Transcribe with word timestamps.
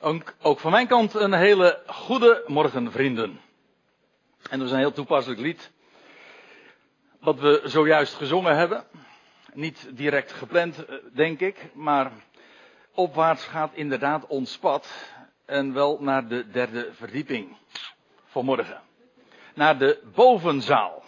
Ook, 0.00 0.60
van 0.60 0.70
mijn 0.70 0.86
kant 0.86 1.14
een 1.14 1.32
hele 1.32 1.82
goede 1.86 2.44
morgen, 2.46 2.92
vrienden. 2.92 3.40
En 4.50 4.58
dat 4.58 4.66
is 4.66 4.72
een 4.72 4.78
heel 4.78 4.92
toepasselijk 4.92 5.40
lied. 5.40 5.70
Wat 7.20 7.40
we 7.40 7.60
zojuist 7.64 8.14
gezongen 8.14 8.56
hebben. 8.56 8.84
Niet 9.52 9.88
direct 9.96 10.32
gepland, 10.32 10.84
eh, 10.84 10.96
denk 11.12 11.40
ik. 11.40 11.70
Maar 11.74 12.12
opwaarts 12.94 13.44
gaat 13.44 13.70
inderdaad 13.74 14.26
ons 14.26 14.58
pad. 14.58 14.88
En 15.44 15.72
wel 15.72 15.98
naar 16.00 16.28
de 16.28 16.50
derde 16.50 16.90
verdieping. 16.92 17.56
Vanmorgen. 18.26 18.80
Naar 19.54 19.78
de 19.78 20.02
bovenzaal. 20.14 21.02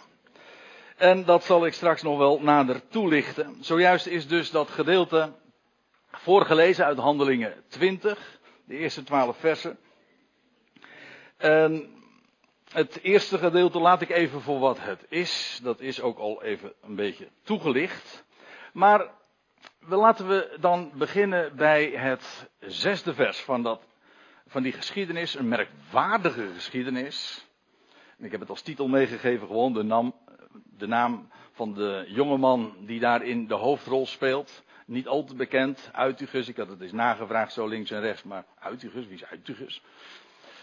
En 0.97 1.25
dat 1.25 1.43
zal 1.43 1.65
ik 1.65 1.73
straks 1.73 2.01
nog 2.01 2.17
wel 2.17 2.39
nader 2.41 2.87
toelichten. 2.87 3.57
Zojuist 3.61 4.05
is 4.05 4.27
dus 4.27 4.51
dat 4.51 4.69
gedeelte 4.69 5.31
voorgelezen 6.11 6.85
uit 6.85 6.97
Handelingen 6.97 7.53
20 7.67 8.38
de 8.69 8.77
eerste 8.77 9.03
twaalf 9.03 9.37
versen. 9.37 9.77
En 11.37 11.89
het 12.71 12.99
eerste 13.01 13.37
gedeelte 13.37 13.79
laat 13.79 14.01
ik 14.01 14.09
even 14.09 14.41
voor 14.41 14.59
wat 14.59 14.79
het 14.79 15.05
is. 15.07 15.59
Dat 15.63 15.79
is 15.79 16.01
ook 16.01 16.17
al 16.17 16.43
even 16.43 16.73
een 16.81 16.95
beetje 16.95 17.27
toegelicht. 17.43 18.25
Maar 18.73 19.11
laten 19.79 20.27
we 20.27 20.57
dan 20.59 20.91
beginnen 20.95 21.55
bij 21.55 21.85
het 21.85 22.49
zesde 22.59 23.13
vers 23.13 23.39
van, 23.39 23.63
dat, 23.63 23.81
van 24.47 24.63
die 24.63 24.73
geschiedenis. 24.73 25.35
Een 25.35 25.47
merkwaardige 25.47 26.47
geschiedenis. 26.53 27.47
ik 28.17 28.31
heb 28.31 28.39
het 28.39 28.49
als 28.49 28.61
titel 28.61 28.87
meegegeven, 28.87 29.47
gewoon 29.47 29.73
de 29.73 29.83
naam, 29.83 30.15
de 30.77 30.87
naam 30.87 31.29
van 31.51 31.73
de 31.73 32.05
jongeman 32.07 32.75
die 32.79 32.99
daarin 32.99 33.47
de 33.47 33.53
hoofdrol 33.55 34.05
speelt 34.05 34.63
niet 34.89 35.07
al 35.07 35.23
te 35.23 35.35
bekend. 35.35 35.89
Uitigus, 35.93 36.47
ik 36.47 36.57
had 36.57 36.69
het 36.69 36.81
eens 36.81 36.91
nagevraagd 36.91 37.53
zo 37.53 37.67
links 37.67 37.91
en 37.91 38.01
rechts, 38.01 38.23
maar 38.23 38.45
Uitigus, 38.59 39.05
wie 39.05 39.15
is 39.15 39.25
Uitigus? 39.25 39.81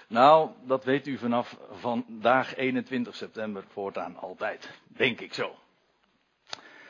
Nou, 0.09 0.51
dat 0.65 0.85
weet 0.85 1.07
u 1.07 1.19
vanaf 1.19 1.57
vandaag 1.71 2.57
21 2.57 3.15
september 3.15 3.65
voortaan 3.69 4.17
altijd. 4.17 4.71
Denk 4.89 5.21
ik 5.21 5.35
zo. 5.35 5.55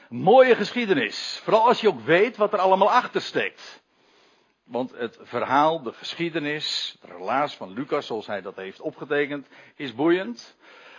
Mooie 0.09 0.55
geschiedenis. 0.55 1.41
Vooral 1.43 1.67
als 1.67 1.81
je 1.81 1.89
ook 1.89 2.01
weet 2.01 2.37
wat 2.37 2.53
er 2.53 2.59
allemaal 2.59 2.91
achter 2.91 3.21
steekt. 3.21 3.83
Want 4.65 4.93
het 4.97 5.19
verhaal, 5.23 5.83
de 5.83 5.93
geschiedenis, 5.93 6.97
het 7.01 7.11
relaas 7.11 7.57
van 7.57 7.73
Lucas, 7.73 8.07
zoals 8.07 8.27
hij 8.27 8.43
dat 8.43 8.57
heeft 8.57 8.81
opgetekend, 8.81 9.49
is 9.75 9.95
boeiend. 9.95 10.57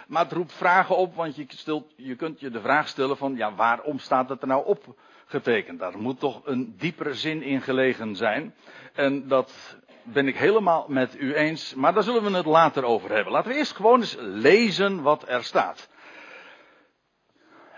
Maar 0.08 0.24
het 0.24 0.32
roept 0.32 0.54
vragen 0.54 0.98
op, 0.98 1.16
want 1.16 1.36
je, 1.36 1.46
stelt, 1.48 1.94
je 1.96 2.16
kunt 2.16 2.40
je 2.40 2.50
de 2.50 2.62
vraag 2.62 2.88
stellen 2.88 3.18
van, 3.18 3.36
ja, 3.36 3.56
waarom 3.56 4.00
staat 4.00 4.30
het 4.30 4.42
er 4.42 4.48
nou 4.48 4.66
op 4.66 4.96
getekend. 5.26 5.80
Daar 5.80 5.98
moet 5.98 6.20
toch 6.20 6.42
een 6.46 6.76
diepere 6.78 7.14
zin 7.14 7.42
in 7.42 7.62
gelegen 7.62 8.16
zijn. 8.16 8.56
En 8.94 9.28
dat 9.28 9.78
ben 10.04 10.28
ik 10.28 10.38
helemaal 10.38 10.86
met 10.88 11.16
u 11.20 11.34
eens. 11.34 11.74
Maar 11.74 11.94
daar 11.94 12.04
zullen 12.04 12.24
we 12.24 12.38
het 12.38 12.46
later 12.46 12.84
over 12.84 13.12
hebben. 13.12 13.34
Laten 13.34 13.52
we 13.52 13.58
eerst 13.58 13.76
gewoon 13.76 14.00
eens 14.00 14.16
lezen 14.20 15.02
wat 15.02 15.28
er 15.28 15.44
staat. 15.44 15.90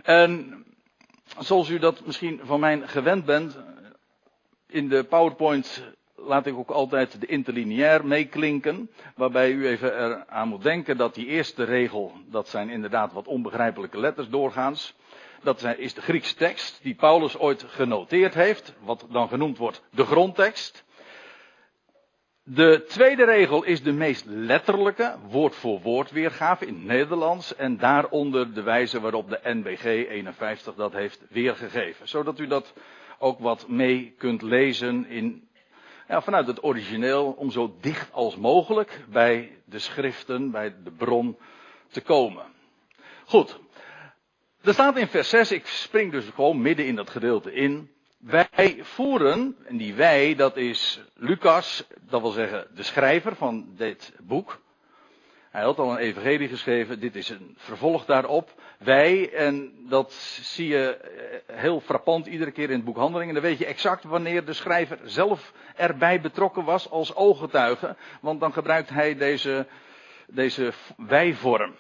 En 0.01 0.63
zoals 1.39 1.69
u 1.69 1.79
dat 1.79 2.05
misschien 2.05 2.39
van 2.43 2.59
mij 2.59 2.87
gewend 2.87 3.25
bent. 3.25 3.57
In 4.67 4.89
de 4.89 5.03
PowerPoint 5.03 5.83
laat 6.25 6.45
ik 6.45 6.57
ook 6.57 6.69
altijd 6.69 7.21
de 7.21 7.27
interlineair 7.27 8.05
meeklinken. 8.05 8.89
Waarbij 9.15 9.51
u 9.51 9.67
even 9.67 10.03
eraan 10.03 10.47
moet 10.47 10.63
denken 10.63 10.97
dat 10.97 11.15
die 11.15 11.25
eerste 11.25 11.63
regel, 11.63 12.11
dat 12.25 12.47
zijn 12.47 12.69
inderdaad 12.69 13.13
wat 13.13 13.27
onbegrijpelijke 13.27 13.99
letters 13.99 14.29
doorgaans. 14.29 14.95
Dat 15.43 15.75
is 15.77 15.93
de 15.93 16.01
Griekse 16.01 16.35
tekst 16.35 16.79
die 16.83 16.95
Paulus 16.95 17.37
ooit 17.37 17.65
genoteerd 17.67 18.33
heeft, 18.33 18.73
wat 18.79 19.05
dan 19.09 19.27
genoemd 19.27 19.57
wordt 19.57 19.83
de 19.91 20.05
grondtekst. 20.05 20.87
De 22.43 22.83
tweede 22.87 23.25
regel 23.25 23.63
is 23.63 23.83
de 23.83 23.91
meest 23.91 24.25
letterlijke, 24.25 25.15
woord 25.29 25.55
voor 25.55 25.81
woord 25.81 26.11
weergave 26.11 26.65
in 26.65 26.73
het 26.73 26.83
Nederlands. 26.83 27.55
En 27.55 27.77
daaronder 27.77 28.53
de 28.53 28.61
wijze 28.61 28.99
waarop 28.99 29.29
de 29.29 29.39
NBG 29.43 29.83
51 29.83 30.75
dat 30.75 30.93
heeft 30.93 31.21
weergegeven. 31.29 32.07
Zodat 32.07 32.39
u 32.39 32.47
dat 32.47 32.73
ook 33.19 33.39
wat 33.39 33.67
mee 33.67 34.13
kunt 34.17 34.41
lezen 34.41 35.05
in, 35.05 35.48
ja, 36.09 36.21
vanuit 36.21 36.47
het 36.47 36.63
origineel, 36.63 37.31
om 37.37 37.51
zo 37.51 37.77
dicht 37.81 38.13
als 38.13 38.35
mogelijk 38.35 39.05
bij 39.09 39.57
de 39.65 39.79
schriften, 39.79 40.51
bij 40.51 40.75
de 40.83 40.91
bron 40.91 41.37
te 41.87 42.01
komen. 42.01 42.45
Goed, 43.25 43.59
er 44.61 44.73
staat 44.73 44.97
in 44.97 45.07
vers 45.07 45.29
6, 45.29 45.51
ik 45.51 45.67
spring 45.67 46.11
dus 46.11 46.25
gewoon 46.25 46.61
midden 46.61 46.85
in 46.85 46.95
dat 46.95 47.09
gedeelte 47.09 47.53
in. 47.53 47.91
Wij 48.17 48.79
voeren, 48.81 49.57
en 49.65 49.77
die 49.77 49.93
wij, 49.93 50.35
dat 50.35 50.57
is 50.57 51.01
Lucas, 51.13 51.83
dat 52.01 52.21
wil 52.21 52.31
zeggen 52.31 52.67
de 52.75 52.83
schrijver 52.83 53.35
van 53.35 53.73
dit 53.75 54.13
boek. 54.19 54.61
Hij 55.49 55.63
had 55.63 55.79
al 55.79 55.91
een 55.91 55.97
evangelie 55.97 56.47
geschreven, 56.47 56.99
dit 56.99 57.15
is 57.15 57.29
een 57.29 57.55
vervolg 57.57 58.05
daarop. 58.05 58.53
Wij, 58.77 59.33
en 59.33 59.71
dat 59.89 60.13
zie 60.41 60.67
je 60.67 60.95
eh, 60.95 61.57
heel 61.57 61.79
frappant 61.79 62.27
iedere 62.27 62.51
keer 62.51 62.69
in 62.69 62.75
het 62.75 62.83
boek 62.83 62.97
Handelingen. 62.97 63.33
Dan 63.33 63.43
weet 63.43 63.57
je 63.57 63.65
exact 63.65 64.03
wanneer 64.03 64.45
de 64.45 64.53
schrijver 64.53 64.99
zelf 65.03 65.53
erbij 65.75 66.21
betrokken 66.21 66.63
was 66.63 66.89
als 66.89 67.15
ooggetuige. 67.15 67.95
Want 68.21 68.39
dan 68.39 68.53
gebruikt 68.53 68.89
hij 68.89 69.15
deze, 69.15 69.67
deze 70.27 70.73
wij-vorm. 70.97 71.75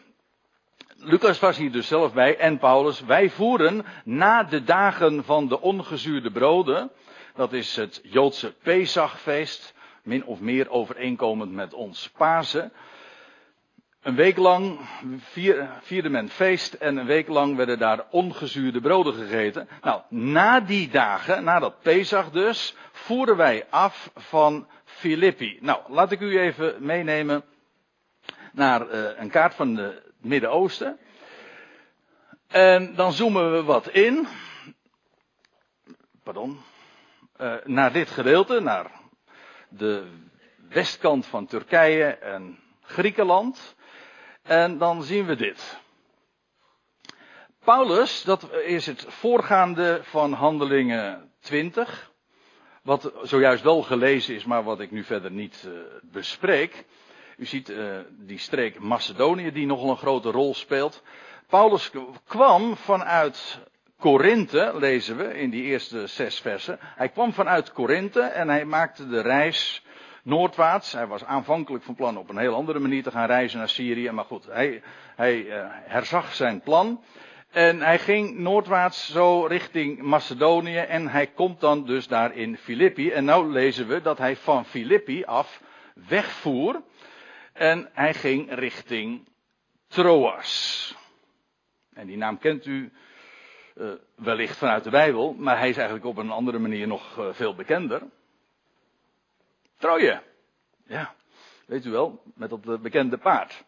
Lucas 0.95 1.39
was 1.39 1.57
hier 1.57 1.71
dus 1.71 1.87
zelf 1.87 2.13
bij 2.13 2.37
en 2.37 2.57
Paulus. 2.57 3.01
Wij 3.01 3.29
voeren 3.29 3.85
na 4.03 4.43
de 4.43 4.63
dagen 4.63 5.23
van 5.23 5.47
de 5.47 5.61
ongezuurde 5.61 6.31
broden. 6.31 6.91
Dat 7.35 7.53
is 7.53 7.75
het 7.75 7.99
Joodse 8.03 8.53
Pesachfeest. 8.63 9.73
Min 10.03 10.25
of 10.25 10.39
meer 10.39 10.69
overeenkomend 10.69 11.51
met 11.51 11.73
ons 11.73 12.09
Pasen. 12.17 12.71
Een 13.99 14.15
week 14.15 14.37
lang 14.37 14.79
vierde 15.81 16.09
men 16.09 16.29
feest 16.29 16.73
en 16.73 16.97
een 16.97 17.05
week 17.05 17.27
lang 17.27 17.55
werden 17.55 17.79
daar 17.79 18.05
ongezuurde 18.09 18.81
broden 18.81 19.13
gegeten. 19.13 19.67
Nou, 19.81 20.01
na 20.09 20.59
die 20.59 20.89
dagen, 20.89 21.43
na 21.43 21.59
dat 21.59 21.81
Pesach 21.81 22.31
dus, 22.31 22.75
voeren 22.91 23.37
wij 23.37 23.67
af 23.69 24.11
van 24.15 24.67
Filippi. 24.83 25.57
Nou, 25.61 25.91
laat 25.91 26.11
ik 26.11 26.19
u 26.19 26.39
even 26.39 26.85
meenemen 26.85 27.43
naar 28.53 28.93
uh, 28.93 29.19
een 29.19 29.29
kaart 29.29 29.53
van 29.53 29.75
de 29.75 30.01
Midden-Oosten. 30.17 30.99
En 32.47 32.95
dan 32.95 33.13
zoomen 33.13 33.51
we 33.51 33.63
wat 33.63 33.89
in. 33.89 34.27
Pardon. 36.23 36.59
Uh, 37.37 37.53
naar 37.63 37.93
dit 37.93 38.09
gedeelte, 38.09 38.59
naar 38.59 38.91
de 39.69 40.07
westkant 40.69 41.25
van 41.25 41.45
Turkije 41.45 42.05
en 42.05 42.59
Griekenland. 42.81 43.77
En 44.49 44.77
dan 44.77 45.03
zien 45.03 45.25
we 45.25 45.35
dit. 45.35 45.79
Paulus, 47.63 48.23
dat 48.23 48.53
is 48.53 48.85
het 48.85 49.05
voorgaande 49.07 49.99
van 50.03 50.33
Handelingen 50.33 51.31
20. 51.39 52.11
Wat 52.83 53.11
zojuist 53.21 53.63
wel 53.63 53.81
gelezen 53.81 54.35
is, 54.35 54.45
maar 54.45 54.63
wat 54.63 54.79
ik 54.79 54.91
nu 54.91 55.03
verder 55.03 55.31
niet 55.31 55.65
uh, 55.67 55.79
bespreek. 56.01 56.85
U 57.37 57.45
ziet 57.45 57.69
uh, 57.69 57.97
die 58.09 58.37
streek 58.37 58.79
Macedonië 58.79 59.51
die 59.51 59.65
nogal 59.65 59.89
een 59.89 59.97
grote 59.97 60.31
rol 60.31 60.53
speelt. 60.53 61.03
Paulus 61.47 61.91
kwam 62.27 62.75
vanuit 62.75 63.59
Korinthe, 63.99 64.71
lezen 64.75 65.17
we 65.17 65.39
in 65.39 65.49
die 65.49 65.63
eerste 65.63 66.07
zes 66.07 66.39
versen. 66.39 66.77
Hij 66.81 67.09
kwam 67.09 67.33
vanuit 67.33 67.71
Korinthe 67.71 68.21
en 68.21 68.49
hij 68.49 68.65
maakte 68.65 69.07
de 69.07 69.21
reis 69.21 69.83
noordwaarts. 70.29 70.91
Hij 70.91 71.07
was 71.07 71.23
aanvankelijk 71.23 71.83
van 71.83 71.95
plan 71.95 72.17
op 72.17 72.29
een 72.29 72.37
heel 72.37 72.55
andere 72.55 72.79
manier 72.79 73.03
te 73.03 73.11
gaan 73.11 73.27
reizen 73.27 73.57
naar 73.57 73.69
Syrië. 73.69 74.11
Maar 74.11 74.25
goed, 74.25 74.45
hij, 74.45 74.81
hij 75.15 75.37
uh, 75.37 75.65
herzag 75.69 76.33
zijn 76.33 76.61
plan. 76.61 77.03
En 77.49 77.81
hij 77.81 77.99
ging 77.99 78.37
noordwaarts 78.37 79.11
zo 79.11 79.45
richting 79.45 80.01
Macedonië. 80.01 80.77
En 80.77 81.07
hij 81.07 81.27
komt 81.27 81.59
dan 81.59 81.85
dus 81.85 82.07
daar 82.07 82.35
in 82.35 82.57
Filippi. 82.57 83.11
En 83.11 83.25
nou 83.25 83.51
lezen 83.51 83.87
we 83.87 84.01
dat 84.01 84.17
hij 84.17 84.35
van 84.35 84.65
Filippi 84.65 85.23
af 85.23 85.61
wegvoer. 86.07 86.81
En 87.53 87.89
hij 87.93 88.13
ging 88.13 88.53
richting 88.53 89.27
Troas. 89.87 90.95
En 91.93 92.07
die 92.07 92.17
naam 92.17 92.37
kent 92.37 92.65
u 92.65 92.91
uh, 93.75 93.89
wellicht 94.15 94.57
vanuit 94.57 94.83
de 94.83 94.89
Bijbel, 94.89 95.33
maar 95.33 95.57
hij 95.57 95.69
is 95.69 95.77
eigenlijk 95.77 96.05
op 96.05 96.17
een 96.17 96.31
andere 96.31 96.59
manier 96.59 96.87
nog 96.87 97.17
uh, 97.17 97.25
veel 97.31 97.55
bekender. 97.55 98.01
Troje. 99.79 100.21
Ja, 100.85 101.15
weet 101.65 101.85
u 101.85 101.91
wel, 101.91 102.21
met 102.35 102.49
dat 102.49 102.81
bekende 102.81 103.17
paard. 103.17 103.63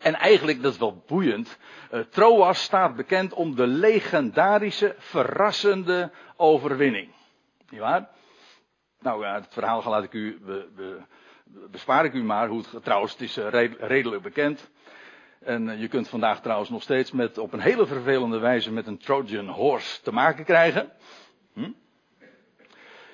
En 0.00 0.14
eigenlijk, 0.14 0.62
dat 0.62 0.72
is 0.72 0.78
wel 0.78 1.02
boeiend, 1.06 1.58
uh, 1.92 2.00
Troas 2.00 2.62
staat 2.62 2.96
bekend 2.96 3.32
om 3.32 3.54
de 3.54 3.66
legendarische, 3.66 4.94
verrassende 4.98 6.10
overwinning. 6.36 7.12
Niet 7.68 7.80
waar? 7.80 8.08
Nou 9.00 9.22
ja, 9.22 9.34
het 9.34 9.46
verhaal 9.50 9.82
laat 9.84 10.02
ik 10.02 10.12
u 10.12 10.38
be, 10.40 10.68
be, 10.76 11.00
bespaar 11.70 12.04
ik 12.04 12.12
u 12.12 12.22
maar. 12.22 12.48
Hoe 12.48 12.64
trouwens, 12.82 13.12
het 13.12 13.20
is 13.20 13.36
redelijk 13.78 14.22
bekend. 14.22 14.70
En 15.38 15.68
eh, 15.68 15.80
je 15.80 15.88
kunt 15.88 16.08
vandaag 16.08 16.40
trouwens 16.40 16.70
nog 16.70 16.82
steeds 16.82 17.12
met, 17.12 17.38
op 17.38 17.52
een 17.52 17.60
hele 17.60 17.86
vervelende 17.86 18.38
wijze 18.38 18.72
met 18.72 18.86
een 18.86 18.98
Trojan 18.98 19.48
horse 19.48 20.02
te 20.02 20.12
maken 20.12 20.44
krijgen. 20.44 20.92
Hm? 21.52 21.70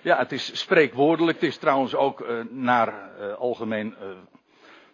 Ja, 0.05 0.19
het 0.19 0.33
is 0.33 0.59
spreekwoordelijk. 0.59 1.41
Het 1.41 1.49
is 1.49 1.57
trouwens 1.57 1.95
ook 1.95 2.21
uh, 2.21 2.45
naar 2.51 3.11
uh, 3.21 3.35
algemeen, 3.35 3.97
uh, 4.03 4.09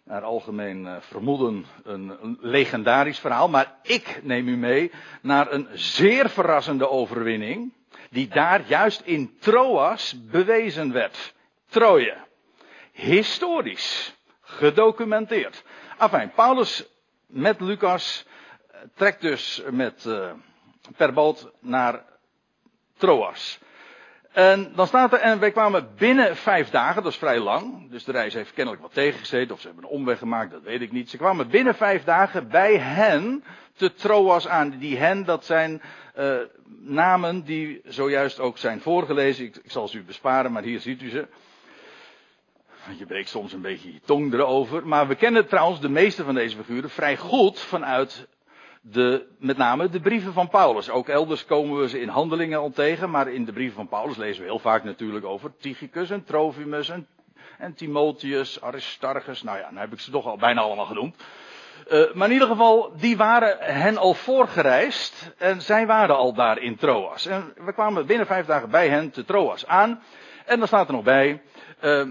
naar 0.04 0.22
algemeen 0.22 0.88
vermoeden 1.00 1.66
een 1.82 2.38
legendarisch 2.40 3.18
verhaal. 3.18 3.48
Maar 3.48 3.78
ik 3.82 4.20
neem 4.22 4.48
u 4.48 4.56
mee 4.56 4.90
naar 5.22 5.52
een 5.52 5.68
zeer 5.72 6.28
verrassende 6.30 6.88
overwinning. 6.88 7.72
Die 8.10 8.28
daar 8.28 8.62
juist 8.66 9.00
in 9.00 9.36
Troas 9.38 10.24
bewezen 10.30 10.92
werd. 10.92 11.34
Troje. 11.68 12.16
Historisch. 12.92 14.16
Gedocumenteerd. 14.40 15.64
Afijn, 15.96 16.32
Paulus 16.34 16.86
met 17.26 17.60
Lucas 17.60 18.26
trekt 18.94 19.20
dus 19.20 19.62
met, 19.70 20.08
per 20.96 21.12
boot 21.12 21.50
naar 21.60 22.04
Troas. 22.96 23.58
En 24.38 24.72
dan 24.74 24.86
staat 24.86 25.12
er, 25.12 25.18
en 25.18 25.38
wij 25.38 25.50
kwamen 25.50 25.88
binnen 25.96 26.36
vijf 26.36 26.70
dagen, 26.70 27.02
dat 27.02 27.12
is 27.12 27.18
vrij 27.18 27.38
lang. 27.38 27.90
Dus 27.90 28.04
de 28.04 28.12
reis 28.12 28.34
heeft 28.34 28.52
kennelijk 28.52 28.82
wat 28.82 28.94
tegengezeten, 28.94 29.54
of 29.54 29.60
ze 29.60 29.66
hebben 29.66 29.84
een 29.84 29.90
omweg 29.90 30.18
gemaakt, 30.18 30.50
dat 30.50 30.62
weet 30.62 30.80
ik 30.80 30.92
niet. 30.92 31.10
Ze 31.10 31.16
kwamen 31.16 31.48
binnen 31.48 31.74
vijf 31.74 32.04
dagen 32.04 32.48
bij 32.48 32.76
hen 32.76 33.44
te 33.76 33.94
Troas 33.94 34.48
aan. 34.48 34.78
Die 34.78 34.96
hen, 34.96 35.24
dat 35.24 35.44
zijn 35.44 35.82
uh, 36.18 36.36
namen 36.80 37.44
die 37.44 37.80
zojuist 37.84 38.40
ook 38.40 38.58
zijn 38.58 38.80
voorgelezen. 38.80 39.44
Ik, 39.44 39.56
ik 39.56 39.70
zal 39.70 39.88
ze 39.88 39.98
u 39.98 40.02
besparen, 40.02 40.52
maar 40.52 40.62
hier 40.62 40.80
ziet 40.80 41.02
u 41.02 41.10
ze. 41.10 41.26
Je 42.98 43.06
breekt 43.06 43.28
soms 43.28 43.52
een 43.52 43.62
beetje 43.62 43.92
je 43.92 44.00
tong 44.04 44.32
erover. 44.32 44.86
Maar 44.86 45.08
we 45.08 45.14
kennen 45.14 45.46
trouwens 45.46 45.80
de 45.80 45.88
meeste 45.88 46.24
van 46.24 46.34
deze 46.34 46.56
figuren 46.56 46.90
vrij 46.90 47.16
goed 47.16 47.60
vanuit 47.60 48.28
de, 48.82 49.26
met 49.38 49.56
name 49.56 49.88
de 49.88 50.00
brieven 50.00 50.32
van 50.32 50.48
Paulus. 50.48 50.90
Ook 50.90 51.08
elders 51.08 51.44
komen 51.44 51.80
we 51.80 51.88
ze 51.88 52.00
in 52.00 52.08
handelingen 52.08 52.58
al 52.58 52.70
tegen, 52.70 53.10
maar 53.10 53.28
in 53.28 53.44
de 53.44 53.52
brieven 53.52 53.76
van 53.76 53.88
Paulus 53.88 54.16
lezen 54.16 54.42
we 54.42 54.48
heel 54.48 54.58
vaak 54.58 54.84
natuurlijk 54.84 55.24
over 55.24 55.56
Tychicus 55.56 56.10
en 56.10 56.24
Trofimus 56.24 56.88
en, 56.88 57.06
en 57.58 57.74
Timotheus, 57.74 58.60
Aristarchus. 58.60 59.42
Nou 59.42 59.58
ja, 59.58 59.64
dan 59.64 59.76
heb 59.76 59.92
ik 59.92 60.00
ze 60.00 60.10
toch 60.10 60.26
al 60.26 60.36
bijna 60.36 60.60
allemaal 60.60 60.86
genoemd. 60.86 61.16
Uh, 61.92 62.12
maar 62.14 62.26
in 62.26 62.32
ieder 62.32 62.48
geval, 62.48 62.92
die 62.96 63.16
waren 63.16 63.56
hen 63.60 63.96
al 63.96 64.14
voorgereisd 64.14 65.32
en 65.38 65.60
zij 65.62 65.86
waren 65.86 66.16
al 66.16 66.34
daar 66.34 66.58
in 66.58 66.76
Troas. 66.76 67.26
En 67.26 67.52
we 67.56 67.72
kwamen 67.72 68.06
binnen 68.06 68.26
vijf 68.26 68.46
dagen 68.46 68.70
bij 68.70 68.88
hen 68.88 69.10
te 69.10 69.24
Troas 69.24 69.66
aan. 69.66 70.02
En 70.46 70.58
dan 70.58 70.66
staat 70.66 70.88
er 70.88 70.94
nog 70.94 71.04
bij, 71.04 71.42
uh, 71.82 72.08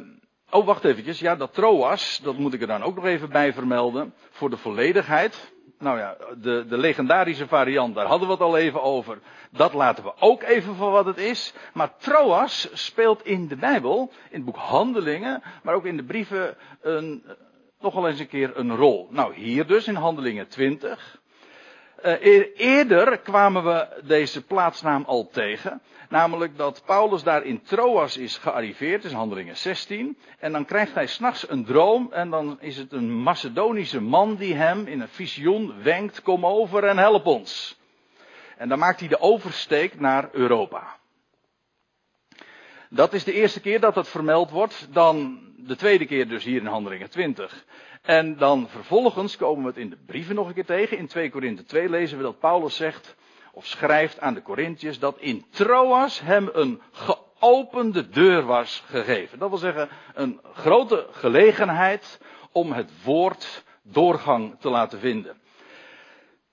oh 0.50 0.66
wacht 0.66 0.84
eventjes, 0.84 1.20
ja 1.20 1.36
dat 1.36 1.54
Troas, 1.54 2.20
dat 2.24 2.38
moet 2.38 2.54
ik 2.54 2.62
er 2.62 2.68
dan 2.68 2.84
ook 2.84 2.96
nog 2.96 3.06
even 3.06 3.30
bij 3.30 3.54
vermelden, 3.54 4.14
voor 4.30 4.50
de 4.50 4.58
volledigheid 4.58 5.56
nou 5.80 5.98
ja, 5.98 6.18
de, 6.42 6.66
de 6.68 6.78
legendarische 6.78 7.48
variant, 7.48 7.96
daar 7.96 8.06
hadden 8.06 8.28
we 8.28 8.34
het 8.34 8.44
al 8.44 8.58
even 8.58 8.82
over. 8.82 9.20
Dat 9.50 9.74
laten 9.74 10.04
we 10.04 10.14
ook 10.20 10.44
even 10.44 10.76
voor 10.76 10.92
wat 10.92 11.06
het 11.06 11.18
is. 11.18 11.54
Maar 11.74 11.98
Troas 11.98 12.70
speelt 12.74 13.26
in 13.26 13.48
de 13.48 13.56
Bijbel, 13.56 14.12
in 14.30 14.36
het 14.36 14.46
boek 14.46 14.58
Handelingen, 14.58 15.44
maar 15.64 15.76
ook 15.76 15.86
in 15.86 15.98
de 15.98 16.04
brieven, 16.04 16.56
een, 16.82 17.24
nogal 17.80 18.08
eens 18.08 18.20
een 18.20 18.28
keer 18.28 18.58
een 18.58 18.76
rol. 18.76 19.08
Nou, 19.12 19.34
hier 19.34 19.68
dus 19.68 19.88
in 19.88 19.96
Handelingen 19.96 20.48
20. 20.48 21.20
Uh, 22.06 22.58
eerder 22.58 23.18
kwamen 23.18 23.64
we 23.64 24.02
deze 24.04 24.46
plaatsnaam 24.46 25.04
al 25.04 25.30
tegen. 25.32 25.82
Namelijk 26.10 26.58
dat 26.58 26.84
Paulus 26.86 27.24
daar 27.24 27.44
in 27.44 27.62
Troas 27.62 28.18
is 28.18 28.38
gearriveerd, 28.38 29.04
is 29.04 29.12
handelingen 29.12 29.58
16. 29.58 30.18
En 30.40 30.52
dan 30.52 30.66
krijgt 30.66 30.94
hij 30.94 31.08
s'nachts 31.08 31.50
een 31.50 31.66
droom 31.66 32.12
en 32.12 32.30
dan 32.30 32.58
is 32.62 32.78
het 32.78 32.92
een 32.92 33.22
Macedonische 33.22 34.02
man 34.02 34.36
die 34.36 34.56
hem 34.56 34.88
in 34.88 35.02
een 35.02 35.08
visioen 35.08 35.84
wenkt, 35.84 36.22
kom 36.22 36.46
over 36.46 36.84
en 36.84 36.98
help 36.98 37.26
ons. 37.26 37.80
En 38.58 38.70
dan 38.70 38.80
maakt 38.80 39.00
hij 39.00 39.10
de 39.10 39.20
oversteek 39.20 40.00
naar 40.00 40.30
Europa. 40.32 40.98
Dat 42.90 43.14
is 43.14 43.24
de 43.24 43.34
eerste 43.34 43.60
keer 43.60 43.80
dat 43.80 43.94
dat 43.94 44.08
vermeld 44.08 44.50
wordt. 44.50 44.88
Dan 44.92 45.40
de 45.58 45.76
tweede 45.76 46.06
keer 46.06 46.28
dus 46.28 46.44
hier 46.44 46.60
in 46.60 46.66
Handelingen 46.66 47.10
20. 47.10 47.66
En 48.02 48.38
dan 48.38 48.68
vervolgens 48.70 49.38
komen 49.38 49.64
we 49.64 49.70
het 49.70 49.78
in 49.78 49.90
de 49.90 49.98
brieven 50.06 50.36
nog 50.36 50.48
een 50.48 50.54
keer 50.54 50.66
tegen. 50.66 50.98
In 50.98 51.08
2 51.08 51.30
Korinthe 51.30 51.64
2 51.64 51.90
lezen 51.90 52.18
we 52.18 52.24
dat 52.24 52.40
Paulus 52.40 52.76
zegt, 52.76 53.16
of 53.52 53.66
schrijft 53.66 54.20
aan 54.20 54.34
de 54.34 54.42
Corinthiërs, 54.42 55.00
dat 55.00 55.18
in 55.20 55.46
Troas 55.50 56.22
hem 56.22 56.50
een 56.54 56.82
geopende 56.92 58.10
deur 58.10 58.46
was 58.46 58.84
gegeven. 58.86 59.40
Dat 59.40 59.50
wil 59.50 59.58
zeggen, 59.58 59.90
een 60.14 60.40
grote 60.54 61.08
gelegenheid 61.12 62.20
om 62.52 62.72
het 62.72 62.92
woord 63.04 63.64
doorgang 63.82 64.56
te 64.60 64.70
laten 64.70 65.00
vinden. 65.00 65.38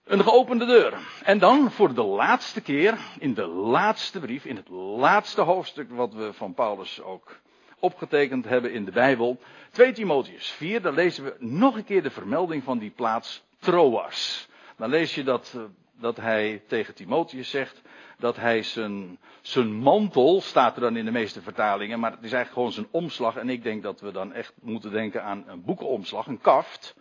Een 0.05 0.23
geopende 0.23 0.67
deur. 0.67 0.99
En 1.23 1.39
dan 1.39 1.71
voor 1.71 1.95
de 1.95 2.03
laatste 2.03 2.61
keer, 2.61 2.99
in 3.19 3.35
de 3.35 3.47
laatste 3.47 4.21
brief, 4.21 4.45
in 4.45 4.57
het 4.57 4.69
laatste 4.99 5.41
hoofdstuk 5.41 5.91
wat 5.91 6.15
we 6.15 6.33
van 6.33 6.55
Paulus 6.55 7.03
ook 7.03 7.37
opgetekend 7.79 8.45
hebben 8.45 8.73
in 8.73 8.85
de 8.85 8.91
Bijbel. 8.91 9.39
2 9.71 9.93
Timotheus 9.93 10.51
4, 10.51 10.83
dan 10.83 10.95
lezen 10.95 11.25
we 11.25 11.37
nog 11.39 11.77
een 11.77 11.85
keer 11.85 12.03
de 12.03 12.11
vermelding 12.11 12.65
van 12.65 12.79
die 12.79 12.91
plaats 12.91 13.43
Troas. 13.59 14.49
Dan 14.77 14.91
lees 14.91 15.15
je 15.15 15.25
dat, 15.25 15.53
eh, 15.57 15.63
dat 16.01 16.17
hij 16.17 16.63
tegen 16.67 16.95
Timotheus 16.95 17.51
zegt 17.51 17.83
dat 18.19 18.37
hij 18.37 18.63
zijn, 18.63 19.19
zijn 19.41 19.73
mantel, 19.75 20.41
staat 20.41 20.75
er 20.75 20.81
dan 20.81 20.97
in 20.97 21.05
de 21.05 21.11
meeste 21.11 21.43
vertalingen, 21.43 22.01
maar 22.01 22.11
het 22.11 22.25
is 22.25 22.33
eigenlijk 22.33 22.53
gewoon 22.53 22.73
zijn 22.73 23.03
omslag. 23.03 23.37
En 23.37 23.49
ik 23.49 23.63
denk 23.63 23.83
dat 23.83 24.01
we 24.01 24.13
dan 24.13 24.33
echt 24.33 24.53
moeten 24.61 24.91
denken 24.91 25.23
aan 25.23 25.45
een 25.47 25.65
boekenomslag, 25.65 26.27
een 26.27 26.41
kaft. 26.41 26.95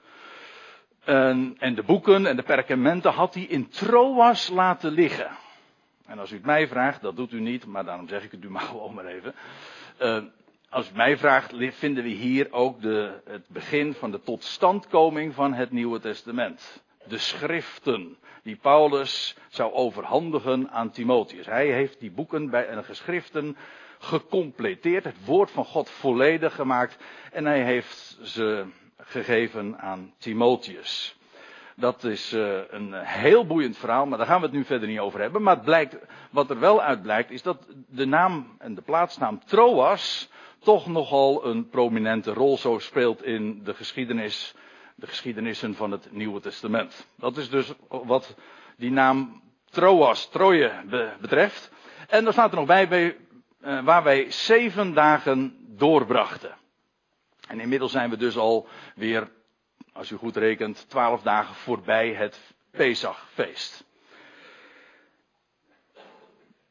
En, 1.03 1.55
en 1.59 1.75
de 1.75 1.83
boeken 1.83 2.25
en 2.25 2.35
de 2.35 2.43
perkamenten 2.43 3.11
had 3.11 3.33
hij 3.33 3.43
in 3.43 3.69
Troas 3.69 4.49
laten 4.49 4.91
liggen. 4.91 5.29
En 6.05 6.19
als 6.19 6.31
u 6.31 6.35
het 6.35 6.45
mij 6.45 6.67
vraagt, 6.67 7.01
dat 7.01 7.15
doet 7.15 7.31
u 7.31 7.39
niet, 7.39 7.65
maar 7.65 7.85
daarom 7.85 8.07
zeg 8.07 8.23
ik 8.23 8.31
het 8.31 8.43
u 8.43 8.49
maar 8.49 8.61
gewoon 8.71 8.93
maar 8.93 9.05
even. 9.05 9.35
Uh, 10.01 10.17
als 10.69 10.89
u 10.89 10.95
mij 10.95 11.17
vraagt, 11.17 11.53
vinden 11.57 12.03
we 12.03 12.09
hier 12.09 12.51
ook 12.51 12.81
de, 12.81 13.21
het 13.25 13.45
begin 13.47 13.93
van 13.93 14.11
de 14.11 14.21
totstandkoming 14.21 15.33
van 15.33 15.53
het 15.53 15.71
Nieuwe 15.71 15.99
Testament. 15.99 16.83
De 17.07 17.17
schriften 17.17 18.17
die 18.43 18.55
Paulus 18.55 19.35
zou 19.47 19.73
overhandigen 19.73 20.69
aan 20.71 20.91
Timotheus. 20.91 21.45
Hij 21.45 21.67
heeft 21.67 21.99
die 21.99 22.11
boeken 22.11 22.49
bij 22.49 22.69
een 22.69 22.83
geschriften 22.83 23.57
gecompleteerd, 23.99 25.03
het 25.03 25.25
woord 25.25 25.51
van 25.51 25.65
God 25.65 25.89
volledig 25.89 26.55
gemaakt 26.55 26.97
en 27.31 27.45
hij 27.45 27.63
heeft 27.63 28.17
ze 28.21 28.65
gegeven 29.05 29.79
aan 29.79 30.13
Timotheus. 30.17 31.17
Dat 31.75 32.03
is 32.03 32.33
uh, 32.33 32.59
een 32.69 32.93
heel 32.93 33.45
boeiend 33.45 33.77
verhaal, 33.77 34.05
maar 34.05 34.17
daar 34.17 34.27
gaan 34.27 34.39
we 34.39 34.45
het 34.45 34.55
nu 34.55 34.65
verder 34.65 34.87
niet 34.87 34.99
over 34.99 35.19
hebben. 35.19 35.41
Maar 35.41 35.55
het 35.55 35.65
blijkt, 35.65 35.97
wat 36.31 36.49
er 36.49 36.59
wel 36.59 36.81
uit 36.81 37.01
blijkt, 37.01 37.31
is 37.31 37.41
dat 37.41 37.67
de 37.87 38.05
naam 38.05 38.55
en 38.57 38.75
de 38.75 38.81
plaatsnaam 38.81 39.39
Troas 39.45 40.29
toch 40.59 40.87
nogal 40.87 41.45
een 41.45 41.69
prominente 41.69 42.33
rol 42.33 42.57
zo 42.57 42.79
speelt 42.79 43.23
in 43.23 43.63
de 43.63 43.73
geschiedenis, 43.73 44.55
de 44.95 45.07
geschiedenissen 45.07 45.75
van 45.75 45.91
het 45.91 46.07
Nieuwe 46.11 46.39
Testament. 46.39 47.07
Dat 47.15 47.37
is 47.37 47.49
dus 47.49 47.73
wat 47.89 48.35
die 48.77 48.91
naam 48.91 49.41
Troas, 49.69 50.29
Troje 50.29 50.71
betreft. 51.21 51.71
En 52.07 52.23
daar 52.23 52.33
staat 52.33 52.51
er 52.51 52.57
nog 52.57 52.65
bij, 52.65 53.15
uh, 53.61 53.83
waar 53.83 54.03
wij 54.03 54.31
zeven 54.31 54.93
dagen 54.93 55.55
doorbrachten. 55.67 56.55
En 57.47 57.59
inmiddels 57.59 57.91
zijn 57.91 58.09
we 58.09 58.17
dus 58.17 58.37
al 58.37 58.67
weer, 58.95 59.31
als 59.93 60.11
u 60.11 60.15
goed 60.15 60.37
rekent, 60.37 60.89
twaalf 60.89 61.21
dagen 61.21 61.55
voorbij 61.55 62.13
het 62.13 62.53
Pesachfeest. 62.71 63.85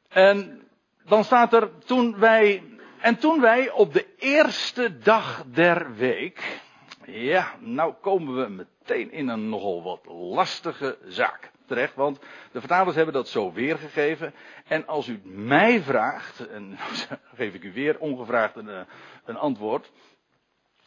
En 0.09 0.69
dan 1.05 1.25
staat 1.25 1.52
er, 1.52 1.79
toen 1.79 2.19
wij 2.19 2.62
en 3.02 3.19
toen 3.19 3.41
wij 3.41 3.71
op 3.71 3.93
de 3.93 4.07
eerste 4.17 4.99
dag 4.99 5.45
der 5.47 5.95
week, 5.95 6.61
ja, 7.07 7.55
nou 7.59 7.95
komen 8.00 8.35
we 8.37 8.49
meteen 8.49 9.12
in 9.12 9.29
een 9.29 9.49
nogal 9.49 9.83
wat 9.83 10.07
lastige 10.07 10.99
zaak 11.05 11.50
terecht, 11.67 11.95
want 11.95 12.19
de 12.52 12.59
vertalers 12.61 12.97
hebben 12.97 13.14
dat 13.14 13.29
zo 13.29 13.52
weergegeven. 13.52 14.35
En 14.67 14.87
als 14.87 15.09
u 15.09 15.21
mij 15.25 15.83
vraagt, 15.83 16.47
en 16.47 16.79
geef 17.35 17.55
ik 17.55 17.64
u 17.64 17.73
weer 17.73 17.99
ongevraagd 17.99 18.57
een, 18.57 18.69
eh, 18.69 18.81
een 19.25 19.37
antwoord, 19.37 19.93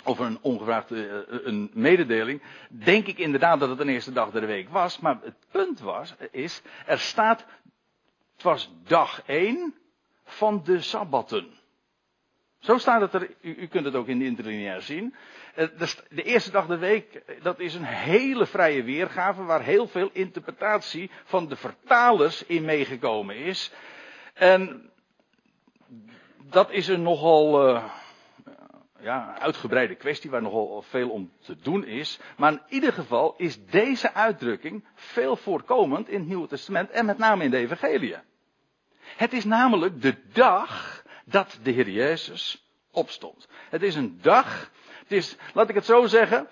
of 0.06 0.20
een 0.20 0.38
ongevraagd 0.42 0.92
eh, 0.92 1.04
een 1.28 1.72
mededeling, 1.74 2.42
denk 2.70 3.08
ik 3.08 3.18
inderdaad 3.18 3.60
dat 3.60 3.70
het 3.70 3.80
een 3.80 3.90
eerste 3.90 4.12
dag 4.12 4.32
der 4.32 4.46
week 4.46 4.70
was. 4.70 5.00
Maar 5.00 5.18
het 5.22 5.46
punt 5.52 5.80
was, 5.80 6.16
is, 6.32 6.62
er 6.86 7.00
staat, 7.00 7.46
het 8.34 8.44
was 8.44 8.72
dag 8.84 9.22
1 9.26 9.76
van 10.24 10.62
de 10.64 10.82
Sabbatten. 10.82 11.48
Zo 12.60 12.78
staat 12.78 13.02
het 13.02 13.14
er, 13.14 13.30
u, 13.42 13.68
kunt 13.68 13.86
het 13.86 13.96
ook 13.96 14.08
in 14.08 14.20
de 14.20 14.26
interlineair 14.26 14.82
zien. 14.82 15.16
Eh, 15.56 15.68
de 16.10 16.24
eerste 16.24 16.52
dag 16.52 16.68
de 16.68 16.78
week, 16.78 17.14
eh, 17.16 17.36
dat 17.42 17.60
is 17.60 17.74
een 17.74 17.84
hele 17.84 18.46
vrije 18.46 18.84
weergave 18.84 19.44
waar 19.44 19.62
heel 19.62 19.88
veel 19.88 20.10
interpretatie 20.14 21.12
van 21.24 21.48
de 21.48 21.56
vertalers 21.56 22.46
in 22.46 22.66
meegekomen 22.66 23.36
is. 23.36 23.72
En 24.34 24.90
dat 26.44 26.72
is 26.72 26.88
een 26.88 27.02
nogal 27.02 27.82
ja, 29.00 29.40
uitgebreide 29.40 29.96
kwestie 29.96 30.30
waar 30.30 30.42
nogal 30.42 30.82
veel 30.82 31.10
om 31.10 31.32
te 31.40 31.56
doen 31.56 31.86
is. 31.86 32.20
Maar 32.38 32.52
in 32.52 32.62
ieder 32.70 32.94
geval 32.94 33.34
is 33.38 33.66
deze 33.66 34.14
uitdrukking 34.14 34.86
veel 34.94 35.36
voorkomend 35.36 36.10
in 36.10 36.20
het 36.20 36.28
Nieuwe 36.28 36.48
Testament 36.48 36.90
en 36.90 37.06
met 37.06 37.18
name 37.18 37.44
in 37.44 37.52
de 37.52 37.58
Evangelie. 37.58 38.16
Het 39.00 39.34
is 39.34 39.44
namelijk 39.44 40.02
de 40.02 40.16
dag 40.34 41.04
dat 41.26 41.60
de 41.64 41.72
Heer 41.72 41.90
Jezus 41.90 42.70
opstond. 42.92 43.48
Het 43.70 43.84
is 43.84 43.96
een 43.96 44.20
dag, 44.22 44.72
het 45.00 45.12
is, 45.12 45.38
laat 45.54 45.70
ik 45.70 45.76
het 45.76 45.86
zo 45.86 46.06
zeggen, 46.06 46.48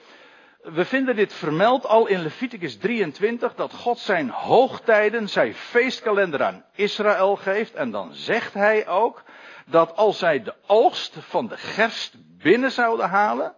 we 0.63 0.85
vinden 0.85 1.15
dit 1.15 1.33
vermeld 1.33 1.85
al 1.85 2.07
in 2.07 2.21
Leviticus 2.21 2.77
23, 2.77 3.55
dat 3.55 3.73
God 3.73 3.99
zijn 3.99 4.29
hoogtijden, 4.29 5.29
zijn 5.29 5.53
feestkalender 5.53 6.43
aan 6.43 6.65
Israël 6.75 7.35
geeft. 7.35 7.73
En 7.73 7.91
dan 7.91 8.13
zegt 8.13 8.53
hij 8.53 8.87
ook 8.87 9.23
dat 9.65 9.95
als 9.95 10.17
zij 10.17 10.43
de 10.43 10.53
oogst 10.67 11.15
van 11.19 11.47
de 11.47 11.57
gerst 11.57 12.15
binnen 12.37 12.71
zouden 12.71 13.09
halen, 13.09 13.55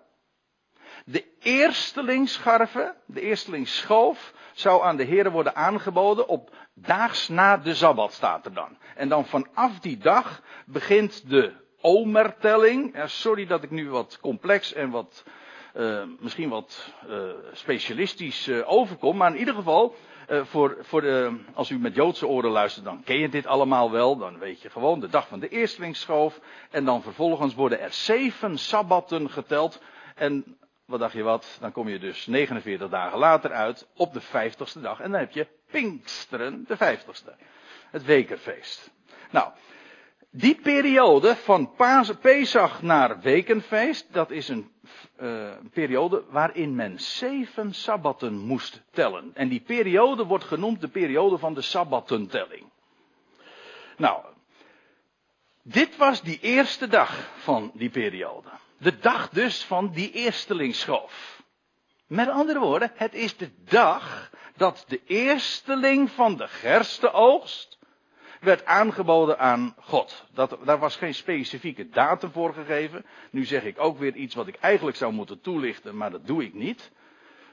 de 1.06 1.26
eerstelingsscharven, 1.40 2.96
de 3.06 3.22
eerstelingsschoof, 3.22 4.34
zou 4.54 4.84
aan 4.84 4.98
de 4.98 5.04
heren 5.04 5.32
worden 5.32 5.56
aangeboden 5.56 6.28
op 6.28 6.56
daags 6.74 7.28
na 7.28 7.58
de 7.58 7.74
Sabbat, 7.74 8.14
staat 8.14 8.46
er 8.46 8.54
dan. 8.54 8.78
En 8.96 9.10
dan 9.10 9.26
vanaf 9.26 9.80
die 9.80 9.98
dag 9.98 10.42
begint 10.66 11.30
de 11.30 11.54
omertelling. 11.82 13.02
Sorry 13.06 13.46
dat 13.46 13.64
ik 13.64 13.72
nu 13.72 13.90
wat 13.90 14.20
complex 14.22 14.74
en 14.74 14.90
wat 14.90 15.24
uh, 15.78 16.04
misschien 16.20 16.50
wat 16.50 16.94
uh, 17.10 17.30
specialistisch 17.52 18.48
uh, 18.48 18.72
overkom, 18.72 19.18
maar 19.18 19.32
in 19.32 19.40
ieder 19.40 19.54
geval, 19.54 19.96
voor, 20.28 20.78
voor 20.82 21.02
de, 21.02 21.40
als 21.54 21.70
u 21.70 21.80
met 21.80 21.96
Joodse 21.96 22.28
oren 22.28 22.52
luistert, 22.52 22.86
dan 22.86 23.04
ken 23.04 23.20
je 23.20 23.30
dit 23.30 23.48
allemaal 23.48 23.92
wel. 23.92 24.18
Dan 24.18 24.40
weet 24.40 24.62
je 24.62 24.70
gewoon 24.70 25.00
de 25.00 25.08
dag 25.08 25.28
van 25.28 25.40
de 25.40 25.48
eerstlingsschoof. 25.48 26.40
En 26.72 26.86
dan 26.86 27.02
vervolgens 27.02 27.54
worden 27.54 27.80
er 27.80 27.94
zeven 27.94 28.58
sabbatten 28.58 29.30
geteld. 29.30 29.82
En 30.16 30.58
wat 30.86 31.00
dacht 31.00 31.14
je 31.14 31.24
wat? 31.24 31.58
Dan 31.62 31.72
kom 31.72 31.90
je 31.90 32.00
dus 32.00 32.26
49 32.26 32.90
dagen 32.90 33.20
later 33.20 33.52
uit 33.52 33.88
op 33.96 34.14
de 34.14 34.22
vijftigste 34.22 34.82
dag. 34.82 35.00
En 35.00 35.12
dan 35.12 35.20
heb 35.20 35.32
je 35.32 35.48
Pinksteren, 35.72 36.66
de 36.68 36.78
vijftigste. 36.78 37.36
Het 37.92 38.06
wekerfeest. 38.06 38.92
Nou, 39.32 39.52
die 40.38 40.56
periode 40.56 41.36
van 41.36 41.72
Pesach 42.22 42.82
naar 42.82 43.20
Wekenfeest, 43.20 44.14
dat 44.14 44.32
is 44.32 44.48
een 44.50 44.72
uh, 45.22 45.52
periode 45.74 46.24
waarin 46.30 46.76
men 46.76 47.00
zeven 47.00 47.74
sabbatten 47.74 48.38
moest 48.38 48.82
tellen. 48.92 49.32
En 49.34 49.48
die 49.48 49.60
periode 49.60 50.26
wordt 50.26 50.44
genoemd 50.44 50.82
de 50.82 50.88
periode 50.88 51.38
van 51.38 51.54
de 51.54 51.62
sabbattentelling. 51.62 52.64
Nou, 53.98 54.26
dit 55.62 55.98
was 55.98 56.22
die 56.22 56.40
eerste 56.42 56.88
dag 56.88 57.30
van 57.38 57.72
die 57.74 57.90
periode. 57.90 58.50
De 58.78 59.00
dag 59.00 59.30
dus 59.30 59.64
van 59.64 59.92
die 59.92 60.12
eerstelingsschoof. 60.12 61.44
Met 62.08 62.30
andere 62.30 62.60
woorden, 62.60 62.92
het 62.96 63.14
is 63.14 63.38
de 63.38 63.52
dag 63.64 64.30
dat 64.56 64.86
de 64.88 65.02
eersteling 65.06 66.12
van 66.12 66.38
de 66.38 66.48
gerstenoogst 66.48 67.75
werd 68.46 68.66
aangeboden 68.66 69.40
aan 69.40 69.76
God. 69.82 70.26
Dat, 70.34 70.58
daar 70.64 70.80
was 70.80 70.96
geen 70.96 71.14
specifieke 71.14 71.90
datum 71.90 72.32
voor 72.32 72.54
gegeven. 72.54 73.06
Nu 73.30 73.46
zeg 73.46 73.64
ik 73.64 73.80
ook 73.80 73.98
weer 73.98 74.16
iets 74.16 74.36
wat 74.36 74.48
ik 74.48 74.56
eigenlijk 74.56 74.98
zou 74.98 75.14
moeten 75.14 75.42
toelichten, 75.42 75.98
maar 75.98 76.12
dat 76.12 76.28
doe 76.28 76.44
ik 76.44 76.54
niet. 76.54 76.92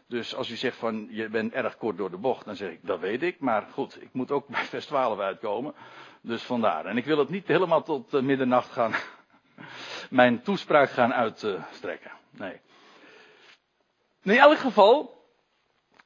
Dus 0.06 0.34
als 0.34 0.50
u 0.50 0.56
zegt 0.56 0.76
van 0.76 1.08
je 1.10 1.28
bent 1.28 1.52
erg 1.52 1.76
kort 1.76 1.96
door 1.96 2.10
de 2.10 2.16
bocht, 2.16 2.44
dan 2.44 2.56
zeg 2.56 2.70
ik 2.70 2.78
dat 2.82 3.00
weet 3.00 3.22
ik. 3.22 3.40
Maar 3.40 3.66
goed, 3.72 4.02
ik 4.02 4.08
moet 4.12 4.30
ook 4.30 4.48
bij 4.54 4.64
vers 4.64 4.86
12 4.86 5.18
uitkomen. 5.18 5.74
Dus 6.20 6.42
vandaar. 6.42 6.86
En 6.86 6.96
ik 6.96 7.04
wil 7.04 7.18
het 7.18 7.28
niet 7.28 7.46
helemaal 7.46 7.82
tot 7.82 8.14
uh, 8.14 8.20
middernacht 8.20 8.72
gaan. 8.72 8.92
mijn 10.10 10.42
toespraak 10.42 10.90
gaan 10.90 11.14
uitstrekken. 11.14 12.10
nee. 12.30 12.60
In 14.22 14.38
elk 14.38 14.58
geval, 14.58 15.21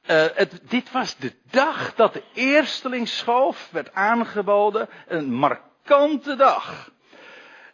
uh, 0.09 0.25
het, 0.33 0.59
dit 0.63 0.91
was 0.91 1.17
de 1.17 1.33
dag 1.49 1.95
dat 1.95 2.13
de 2.13 2.23
eerstelingsschoof 2.33 3.69
werd 3.71 3.93
aangeboden. 3.93 4.89
Een 5.07 5.33
markante 5.33 6.35
dag. 6.35 6.91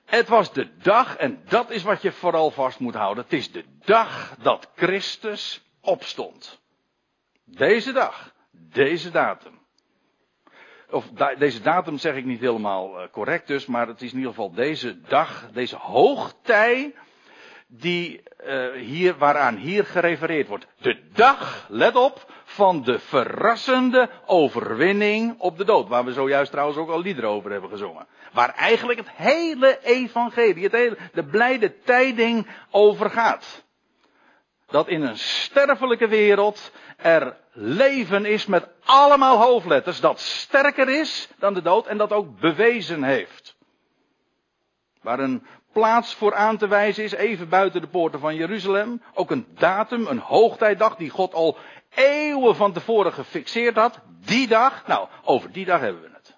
Het 0.05 0.27
was 0.27 0.53
de 0.53 0.77
dag, 0.77 1.15
en 1.15 1.41
dat 1.47 1.69
is 1.69 1.83
wat 1.83 2.01
je 2.01 2.11
vooral 2.11 2.51
vast 2.51 2.79
moet 2.79 2.95
houden. 2.95 3.23
Het 3.23 3.33
is 3.33 3.51
de 3.51 3.65
dag 3.85 4.35
dat 4.41 4.69
Christus 4.75 5.61
opstond. 5.81 6.61
Deze 7.45 7.91
dag, 7.91 8.33
deze 8.51 9.11
datum. 9.11 9.61
Of 10.89 11.09
deze 11.37 11.61
datum 11.61 11.97
zeg 11.97 12.15
ik 12.15 12.25
niet 12.25 12.39
helemaal 12.39 13.01
uh, 13.01 13.07
correct 13.11 13.47
dus, 13.47 13.65
maar 13.65 13.87
het 13.87 14.01
is 14.01 14.11
in 14.11 14.17
ieder 14.17 14.33
geval 14.33 14.51
deze 14.51 15.01
dag, 15.01 15.49
deze 15.51 15.75
hoogtij 15.75 16.93
die 17.79 18.23
uh, 18.47 18.71
hier, 18.71 19.17
waaraan 19.17 19.55
hier 19.55 19.85
gerefereerd 19.85 20.47
wordt. 20.47 20.67
De 20.77 20.99
dag, 21.13 21.65
let 21.69 21.95
op, 21.95 22.31
van 22.43 22.83
de 22.83 22.99
verrassende 22.99 24.09
overwinning 24.25 25.39
op 25.39 25.57
de 25.57 25.65
dood. 25.65 25.87
Waar 25.87 26.05
we 26.05 26.13
zojuist 26.13 26.51
trouwens 26.51 26.77
ook 26.77 26.89
al 26.89 27.01
liederen 27.01 27.29
over 27.29 27.51
hebben 27.51 27.69
gezongen. 27.69 28.07
Waar 28.31 28.53
eigenlijk 28.55 28.99
het 28.99 29.09
hele 29.09 29.79
evangelie, 29.83 30.63
het 30.63 30.71
hele, 30.71 30.97
de 31.13 31.23
blijde 31.23 31.79
tijding 31.79 32.47
over 32.71 33.09
gaat. 33.09 33.63
Dat 34.67 34.87
in 34.87 35.01
een 35.01 35.17
sterfelijke 35.17 36.07
wereld 36.07 36.71
er 36.97 37.37
leven 37.51 38.25
is 38.25 38.45
met 38.45 38.67
allemaal 38.83 39.37
hoofdletters. 39.37 39.99
Dat 39.99 40.19
sterker 40.19 40.89
is 40.89 41.29
dan 41.37 41.53
de 41.53 41.61
dood 41.61 41.87
en 41.87 41.97
dat 41.97 42.11
ook 42.11 42.39
bewezen 42.39 43.03
heeft. 43.03 43.52
Waar 45.03 45.19
een 45.19 45.43
plaats 45.71 46.15
voor 46.15 46.35
aan 46.35 46.57
te 46.57 46.67
wijzen 46.67 47.03
is, 47.03 47.11
even 47.11 47.49
buiten 47.49 47.81
de 47.81 47.87
poorten 47.87 48.19
van 48.19 48.35
Jeruzalem. 48.35 49.01
Ook 49.13 49.31
een 49.31 49.47
datum, 49.57 50.07
een 50.07 50.19
hoogtijdag 50.19 50.95
die 50.95 51.09
God 51.09 51.33
al 51.33 51.57
eeuwen 51.89 52.55
van 52.55 52.73
tevoren 52.73 53.13
gefixeerd 53.13 53.75
had. 53.75 53.99
Die 54.25 54.47
dag, 54.47 54.87
nou, 54.87 55.07
over 55.23 55.51
die 55.51 55.65
dag 55.65 55.79
hebben 55.79 56.01
we 56.01 56.09
het. 56.13 56.37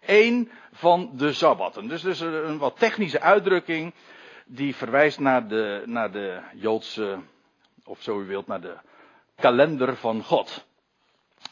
Eén 0.00 0.50
van 0.72 1.10
de 1.14 1.32
Sabbatten. 1.32 1.88
Dus, 1.88 2.02
dus 2.02 2.20
een 2.20 2.58
wat 2.58 2.78
technische 2.78 3.20
uitdrukking 3.20 3.94
die 4.46 4.76
verwijst 4.76 5.18
naar 5.18 5.48
de, 5.48 5.82
naar 5.84 6.10
de 6.10 6.40
Joodse, 6.54 7.18
of 7.84 8.02
zo 8.02 8.20
u 8.20 8.26
wilt, 8.26 8.46
naar 8.46 8.60
de 8.60 8.76
kalender 9.36 9.96
van 9.96 10.22
God. 10.22 10.66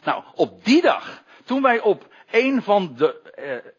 Nou, 0.05 0.23
op 0.35 0.65
die 0.65 0.83
dag, 0.83 1.23
toen 1.45 1.63
wij 1.63 1.81
op 1.81 2.15
een 2.31 2.63
van 2.63 2.95
de, 2.97 3.21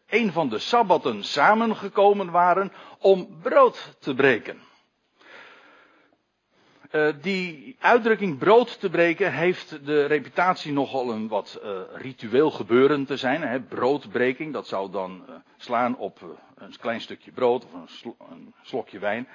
eh, 0.06 0.32
van 0.32 0.48
de 0.48 0.58
sabbatten 0.58 1.24
samengekomen 1.24 2.30
waren 2.30 2.72
om 2.98 3.38
brood 3.42 3.96
te 3.98 4.14
breken. 4.14 4.60
Uh, 6.92 7.08
die 7.20 7.76
uitdrukking 7.80 8.38
brood 8.38 8.80
te 8.80 8.90
breken 8.90 9.32
heeft 9.32 9.86
de 9.86 10.04
reputatie 10.04 10.72
nogal 10.72 11.10
een 11.10 11.28
wat 11.28 11.60
uh, 11.64 11.80
ritueel 11.92 12.50
gebeuren 12.50 13.04
te 13.04 13.16
zijn. 13.16 13.42
Hè. 13.42 13.60
Broodbreking, 13.60 14.52
dat 14.52 14.66
zou 14.66 14.90
dan 14.90 15.24
uh, 15.28 15.34
slaan 15.56 15.96
op 15.96 16.38
een 16.54 16.76
klein 16.80 17.00
stukje 17.00 17.32
brood 17.32 17.64
of 17.64 17.72
een, 17.72 18.14
een 18.30 18.54
slokje 18.62 18.98
wijn. 18.98 19.28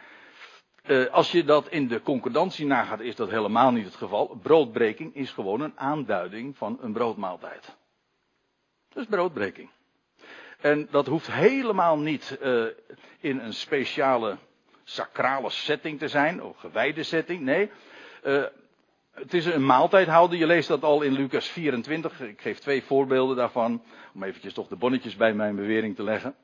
als 1.12 1.32
je 1.32 1.44
dat 1.44 1.70
in 1.70 1.88
de 1.88 2.02
concordantie 2.02 2.66
nagaat, 2.66 3.00
is 3.00 3.16
dat 3.16 3.30
helemaal 3.30 3.72
niet 3.72 3.86
het 3.86 3.96
geval. 3.96 4.40
Broodbreking 4.42 5.16
is 5.16 5.32
gewoon 5.32 5.62
een 5.62 5.80
aanduiding 5.80 6.58
van 6.58 6.78
een 6.82 6.94
broodmaaltijd. 6.94 7.76
Is 8.96 9.06
broodbreking. 9.06 9.70
En 10.60 10.88
dat 10.92 11.08
hoeft 11.08 11.32
helemaal 11.32 11.98
niet 12.00 12.38
uh, 12.44 12.66
in 13.20 13.40
een 13.40 13.54
speciale 13.54 14.38
sacrale 14.84 15.50
setting 15.50 16.00
te 16.00 16.08
zijn, 16.08 16.44
of 16.44 16.58
gewijde 16.58 17.04
setting. 17.04 17.42
Nee, 17.42 17.72
uh, 18.24 18.44
het 19.12 19.34
is 19.34 19.46
een 19.46 19.66
maaltijd 19.66 20.08
houden. 20.08 20.38
Je 20.38 20.46
leest 20.46 20.68
dat 20.68 20.84
al 20.84 21.02
in 21.02 21.14
Lucas 21.14 21.48
24. 21.48 22.22
Ik 22.22 22.42
geef 22.42 22.60
twee 22.60 22.84
voorbeelden 22.84 23.36
daarvan. 23.36 23.84
Om 24.14 24.24
eventjes 24.24 24.54
toch 24.54 24.68
de 24.68 24.76
bonnetjes 24.76 25.16
bij 25.16 25.34
mijn 25.34 25.56
bewering 25.56 25.96
te 25.96 26.04
leggen. 26.04 26.36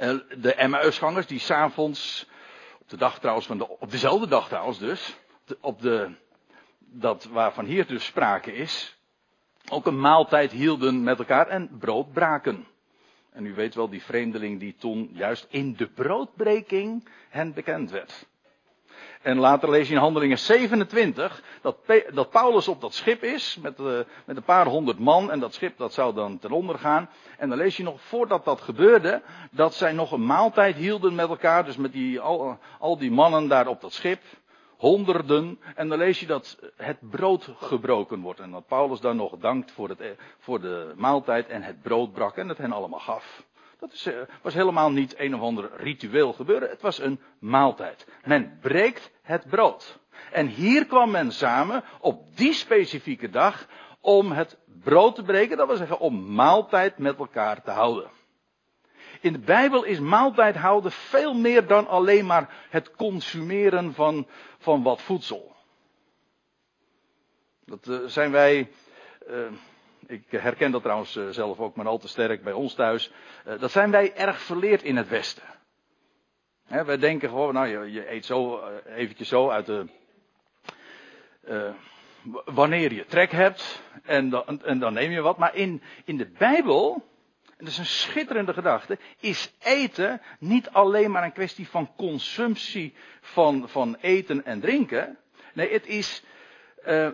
Uh, 0.00 0.18
de 0.36 0.54
Emmausgangers 0.54 1.26
die 1.26 1.38
s'avonds, 1.38 2.28
op 2.80 2.88
de 2.88 2.96
dag 2.96 3.18
trouwens 3.18 3.46
van 3.46 3.58
de, 3.58 3.68
op 3.68 3.90
dezelfde 3.90 4.28
dag 4.28 4.48
trouwens 4.48 4.78
dus, 4.78 5.16
op 5.60 5.80
de, 5.82 6.10
dat 6.78 7.24
waarvan 7.24 7.64
hier 7.64 7.86
dus 7.86 8.04
sprake 8.04 8.54
is, 8.54 8.96
ook 9.70 9.86
een 9.86 10.00
maaltijd 10.00 10.52
hielden 10.52 11.02
met 11.02 11.18
elkaar 11.18 11.46
en 11.46 11.70
brood 11.78 12.12
braken. 12.12 12.66
En 13.32 13.46
u 13.46 13.54
weet 13.54 13.74
wel, 13.74 13.88
die 13.88 14.02
vreemdeling 14.02 14.60
die 14.60 14.74
toen 14.78 15.10
juist 15.12 15.46
in 15.50 15.74
de 15.76 15.86
broodbreking 15.86 17.08
hen 17.28 17.52
bekend 17.52 17.90
werd. 17.90 18.26
En 19.22 19.38
later 19.38 19.70
lees 19.70 19.88
je 19.88 19.94
in 19.94 20.00
Handelingen 20.00 20.38
27 20.38 21.42
dat, 21.62 21.76
dat 22.12 22.30
Paulus 22.30 22.68
op 22.68 22.80
dat 22.80 22.94
schip 22.94 23.22
is 23.22 23.58
met, 23.62 23.78
uh, 23.78 23.98
met 24.24 24.36
een 24.36 24.42
paar 24.42 24.66
honderd 24.66 24.98
man 24.98 25.30
en 25.30 25.40
dat 25.40 25.54
schip 25.54 25.78
dat 25.78 25.92
zou 25.92 26.14
dan 26.14 26.38
ten 26.38 26.50
onder 26.50 26.78
gaan. 26.78 27.10
En 27.38 27.48
dan 27.48 27.58
lees 27.58 27.76
je 27.76 27.82
nog 27.82 28.00
voordat 28.00 28.44
dat 28.44 28.60
gebeurde 28.60 29.22
dat 29.50 29.74
zij 29.74 29.92
nog 29.92 30.12
een 30.12 30.26
maaltijd 30.26 30.76
hielden 30.76 31.14
met 31.14 31.28
elkaar, 31.28 31.64
dus 31.64 31.76
met 31.76 31.92
die, 31.92 32.20
al, 32.20 32.58
al 32.78 32.98
die 32.98 33.10
mannen 33.10 33.48
daar 33.48 33.66
op 33.66 33.80
dat 33.80 33.92
schip 33.92 34.20
honderden. 34.76 35.60
En 35.74 35.88
dan 35.88 35.98
lees 35.98 36.20
je 36.20 36.26
dat 36.26 36.58
het 36.76 37.10
brood 37.10 37.50
gebroken 37.58 38.20
wordt. 38.20 38.40
En 38.40 38.50
dat 38.50 38.66
Paulus 38.66 39.00
dan 39.00 39.16
nog 39.16 39.36
dankt 39.38 39.72
voor, 39.72 39.88
het, 39.88 40.16
voor 40.38 40.60
de 40.60 40.92
maaltijd 40.96 41.48
en 41.48 41.62
het 41.62 41.82
brood 41.82 42.12
brak 42.12 42.36
en 42.36 42.48
het 42.48 42.58
hen 42.58 42.72
allemaal 42.72 43.00
gaf. 43.00 43.44
Dat 43.78 43.92
is, 43.92 44.06
eh, 44.06 44.14
was 44.42 44.54
helemaal 44.54 44.90
niet 44.90 45.18
een 45.18 45.34
of 45.34 45.40
ander 45.40 45.70
ritueel 45.76 46.32
gebeuren. 46.32 46.68
Het 46.68 46.82
was 46.82 46.98
een 46.98 47.20
maaltijd. 47.38 48.06
Men 48.24 48.58
breekt 48.60 49.10
het 49.22 49.48
brood. 49.48 49.98
En 50.32 50.46
hier 50.46 50.86
kwam 50.86 51.10
men 51.10 51.32
samen 51.32 51.84
op 52.00 52.36
die 52.36 52.52
specifieke 52.52 53.30
dag 53.30 53.66
om 54.00 54.32
het 54.32 54.58
brood 54.82 55.14
te 55.14 55.22
breken. 55.22 55.56
Dat 55.56 55.66
wil 55.66 55.76
zeggen 55.76 55.98
om 55.98 56.34
maaltijd 56.34 56.98
met 56.98 57.18
elkaar 57.18 57.62
te 57.62 57.70
houden. 57.70 58.10
In 59.24 59.32
de 59.32 59.38
Bijbel 59.38 59.84
is 59.84 60.00
maaltijd 60.00 60.56
houden 60.56 60.92
veel 60.92 61.34
meer 61.34 61.66
dan 61.66 61.86
alleen 61.86 62.26
maar 62.26 62.66
het 62.70 62.90
consumeren 62.90 63.94
van, 63.94 64.26
van 64.58 64.82
wat 64.82 65.02
voedsel. 65.02 65.56
Dat 67.64 67.86
uh, 67.86 68.06
zijn 68.06 68.30
wij. 68.30 68.70
Uh, 69.30 69.46
ik 70.06 70.30
herken 70.30 70.70
dat 70.70 70.82
trouwens 70.82 71.16
uh, 71.16 71.28
zelf 71.28 71.58
ook 71.58 71.76
maar 71.76 71.86
al 71.86 71.98
te 71.98 72.08
sterk 72.08 72.42
bij 72.42 72.52
ons 72.52 72.74
thuis. 72.74 73.12
dat 73.58 73.70
zijn 73.70 73.90
wij 73.90 74.14
erg 74.14 74.40
verleerd 74.40 74.82
in 74.82 74.96
het 74.96 75.08
Westen. 75.08 75.44
Wij 76.66 76.98
denken 76.98 77.28
gewoon, 77.28 77.54
nou 77.54 77.88
je, 77.88 78.10
eet 78.10 78.24
zo 78.24 78.68
eventjes 78.84 79.28
zo 79.28 79.48
uit 79.50 79.66
de 79.66 79.86
wanneer 82.44 82.92
je 82.92 83.04
trek 83.04 83.30
hebt 83.30 83.82
en 84.02 84.30
dan, 84.30 84.62
en 84.62 84.78
dan 84.78 84.92
neem 84.92 85.10
je 85.10 85.20
wat. 85.20 85.38
Maar 85.38 85.54
in, 85.54 85.82
in 86.04 86.16
de 86.16 86.30
Bijbel, 86.38 87.12
dat 87.64 87.72
is 87.72 87.78
een 87.78 87.86
schitterende 87.86 88.52
gedachte, 88.52 88.98
is 89.20 89.52
eten 89.62 90.20
niet 90.38 90.70
alleen 90.70 91.10
maar 91.10 91.24
een 91.24 91.32
kwestie 91.32 91.68
van 91.68 91.90
consumptie 91.96 92.94
van, 93.20 93.68
van 93.68 93.96
eten 94.00 94.44
en 94.44 94.60
drinken. 94.60 95.18
Nee, 95.54 95.72
het 95.72 95.86
is 95.86 96.22
uh, 96.86 97.08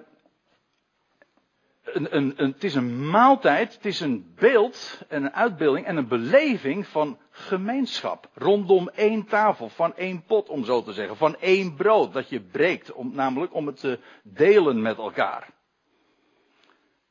een, 1.84 2.16
een, 2.16 2.32
een, 2.36 2.52
het 2.52 2.64
is 2.64 2.74
een 2.74 3.10
maaltijd, 3.10 3.74
het 3.74 3.84
is 3.84 4.00
een 4.00 4.32
beeld, 4.36 5.02
een 5.08 5.32
uitbeelding 5.32 5.86
en 5.86 5.96
een 5.96 6.08
beleving 6.08 6.86
van 6.86 7.18
gemeenschap. 7.30 8.28
Rondom 8.34 8.88
één 8.88 9.26
tafel, 9.26 9.68
van 9.68 9.96
één 9.96 10.22
pot 10.22 10.48
om 10.48 10.64
zo 10.64 10.82
te 10.82 10.92
zeggen, 10.92 11.16
van 11.16 11.36
één 11.36 11.74
brood 11.74 12.12
dat 12.12 12.28
je 12.28 12.40
breekt, 12.40 12.92
om, 12.92 13.14
namelijk 13.14 13.54
om 13.54 13.66
het 13.66 13.80
te 13.80 13.98
delen 14.22 14.82
met 14.82 14.96
elkaar. 14.96 15.48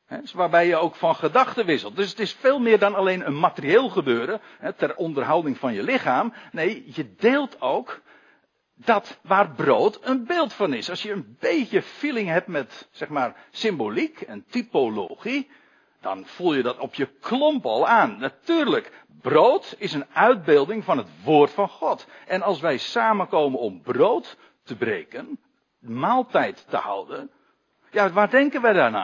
Dus 0.10 0.34
waarbij 0.34 0.68
je 0.68 0.75
ook 0.75 0.96
van 0.96 1.16
gedachten 1.16 1.66
wisselt. 1.66 1.96
Dus 1.96 2.10
het 2.10 2.20
is 2.20 2.34
veel 2.34 2.60
meer 2.60 2.80
dan 2.80 2.96
alleen 2.96 3.25
een 3.25 3.39
materieel 3.39 3.89
gebeuren, 3.89 4.42
ter 4.78 4.96
onderhouding 4.96 5.58
van 5.58 5.74
je 5.74 5.84
lichaam. 5.84 6.34
Nee, 6.51 6.92
je 6.96 7.16
deelt 7.16 7.62
ook 7.62 8.01
dat 8.75 9.20
waar 9.22 9.51
brood 9.51 10.00
een 10.01 10.25
beeld 10.25 10.54
van 10.54 10.74
is. 10.74 10.89
Als 10.89 11.04
je 11.04 11.12
een 11.12 11.38
beetje 11.39 11.82
feeling 11.82 12.28
hebt 12.28 12.48
met, 12.48 12.88
zeg 12.92 13.10
maar, 13.10 13.36
symboliek 13.51 14.22
en 14.22 14.46
typologie, 14.50 15.50
dan 16.01 16.25
voel 16.25 16.54
je 16.54 16.63
dat 16.63 16.78
op 16.78 16.94
je 16.94 17.06
klomp 17.06 17.66
al 17.66 17.88
aan. 17.88 18.20
Natuurlijk, 18.20 18.92
brood 19.22 19.75
is 19.78 19.94
een 19.94 20.06
uitbeelding 20.13 20.84
van 20.84 20.98
het 20.98 21.08
woord 21.24 21.51
van 21.51 21.70
God. 21.70 22.08
En 22.28 22.42
als 22.42 22.60
wij 22.60 22.78
samenkomen 22.78 23.60
om 23.60 23.82
brood 23.82 24.38
te 24.63 24.75
breken, 24.75 25.39
maaltijd 25.80 26.66
te 26.70 26.78
houden, 26.78 27.32
ja, 27.92 28.10
waar 28.10 28.30
denken 28.30 28.62
wij 28.62 28.74
dan 28.74 28.96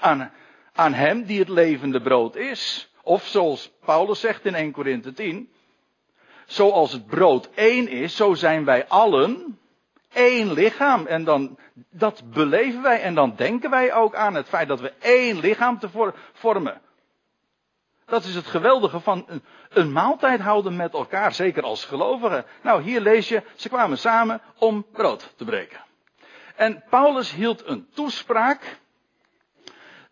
aan? 0.00 0.32
Aan, 0.72 0.92
hem 0.92 1.24
die 1.24 1.38
het 1.38 1.48
levende 1.48 2.00
brood 2.00 2.36
is. 2.36 2.92
Of 3.02 3.26
zoals 3.26 3.72
Paulus 3.84 4.20
zegt 4.20 4.44
in 4.44 4.54
1 4.54 4.72
Korinthe 4.72 5.12
10, 5.12 5.50
zoals 6.46 6.92
het 6.92 7.06
brood 7.06 7.50
één 7.54 7.88
is, 7.88 8.16
zo 8.16 8.34
zijn 8.34 8.64
wij 8.64 8.88
allen 8.88 9.58
één 10.12 10.52
lichaam. 10.52 11.06
En 11.06 11.24
dan, 11.24 11.58
dat 11.90 12.22
beleven 12.24 12.82
wij 12.82 13.02
en 13.02 13.14
dan 13.14 13.32
denken 13.36 13.70
wij 13.70 13.94
ook 13.94 14.14
aan 14.14 14.34
het 14.34 14.48
feit 14.48 14.68
dat 14.68 14.80
we 14.80 14.92
één 14.98 15.38
lichaam 15.40 15.78
te 15.78 16.12
vormen. 16.32 16.80
Dat 18.10 18.24
is 18.24 18.34
het 18.34 18.46
geweldige 18.46 19.00
van 19.00 19.42
een, 19.68 19.92
maaltijd 19.92 20.40
houden 20.40 20.76
met 20.76 20.92
elkaar, 20.92 21.32
zeker 21.32 21.62
als 21.62 21.84
gelovigen. 21.84 22.44
Nou, 22.62 22.82
hier 22.82 23.00
lees 23.00 23.28
je, 23.28 23.42
ze 23.54 23.68
kwamen 23.68 23.98
samen 23.98 24.40
om 24.58 24.86
brood 24.92 25.32
te 25.36 25.44
breken. 25.44 25.80
En 26.56 26.84
Paulus 26.88 27.32
hield 27.32 27.66
een 27.66 27.88
toespraak. 27.94 28.78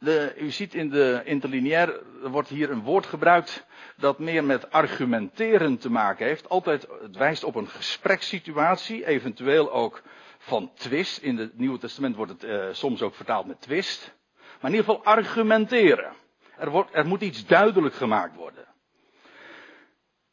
De, 0.00 0.34
u 0.38 0.50
ziet 0.50 0.74
in 0.74 0.90
de 0.90 1.22
interlineair, 1.24 1.88
er 2.22 2.30
wordt 2.30 2.48
hier 2.48 2.70
een 2.70 2.82
woord 2.82 3.06
gebruikt 3.06 3.66
dat 3.96 4.18
meer 4.18 4.44
met 4.44 4.70
argumenteren 4.70 5.78
te 5.78 5.90
maken 5.90 6.26
heeft. 6.26 6.48
Altijd, 6.48 6.86
het 7.02 7.16
wijst 7.16 7.44
op 7.44 7.54
een 7.54 7.68
gesprekssituatie, 7.68 9.06
eventueel 9.06 9.72
ook 9.72 10.02
van 10.38 10.70
twist. 10.74 11.18
In 11.18 11.36
het 11.36 11.58
Nieuwe 11.58 11.78
Testament 11.78 12.16
wordt 12.16 12.32
het 12.32 12.44
uh, 12.44 12.64
soms 12.72 13.02
ook 13.02 13.14
vertaald 13.14 13.46
met 13.46 13.60
twist. 13.60 14.14
Maar 14.34 14.70
in 14.70 14.76
ieder 14.76 14.94
geval 14.94 15.04
argumenteren. 15.04 16.12
Er, 16.56 16.70
wordt, 16.70 16.90
er 16.94 17.06
moet 17.06 17.20
iets 17.20 17.46
duidelijk 17.46 17.94
gemaakt 17.94 18.36
worden. 18.36 18.64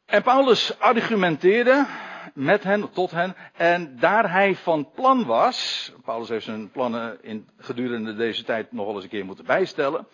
En 0.06 0.22
Paulus 0.22 0.78
argumenteerde 0.78 1.86
met 2.34 2.64
hen, 2.64 2.90
tot 2.92 3.10
hen, 3.10 3.36
en 3.52 3.98
daar 3.98 4.32
hij 4.32 4.54
van 4.54 4.90
plan 4.94 5.24
was, 5.24 5.92
Paulus 6.04 6.28
heeft 6.28 6.44
zijn 6.44 6.70
plannen 6.70 7.18
in, 7.22 7.48
gedurende 7.58 8.14
deze 8.14 8.44
tijd 8.44 8.72
nog 8.72 8.86
wel 8.86 8.94
eens 8.94 9.04
een 9.04 9.10
keer 9.10 9.24
moeten 9.24 9.44
bijstellen, 9.44 10.06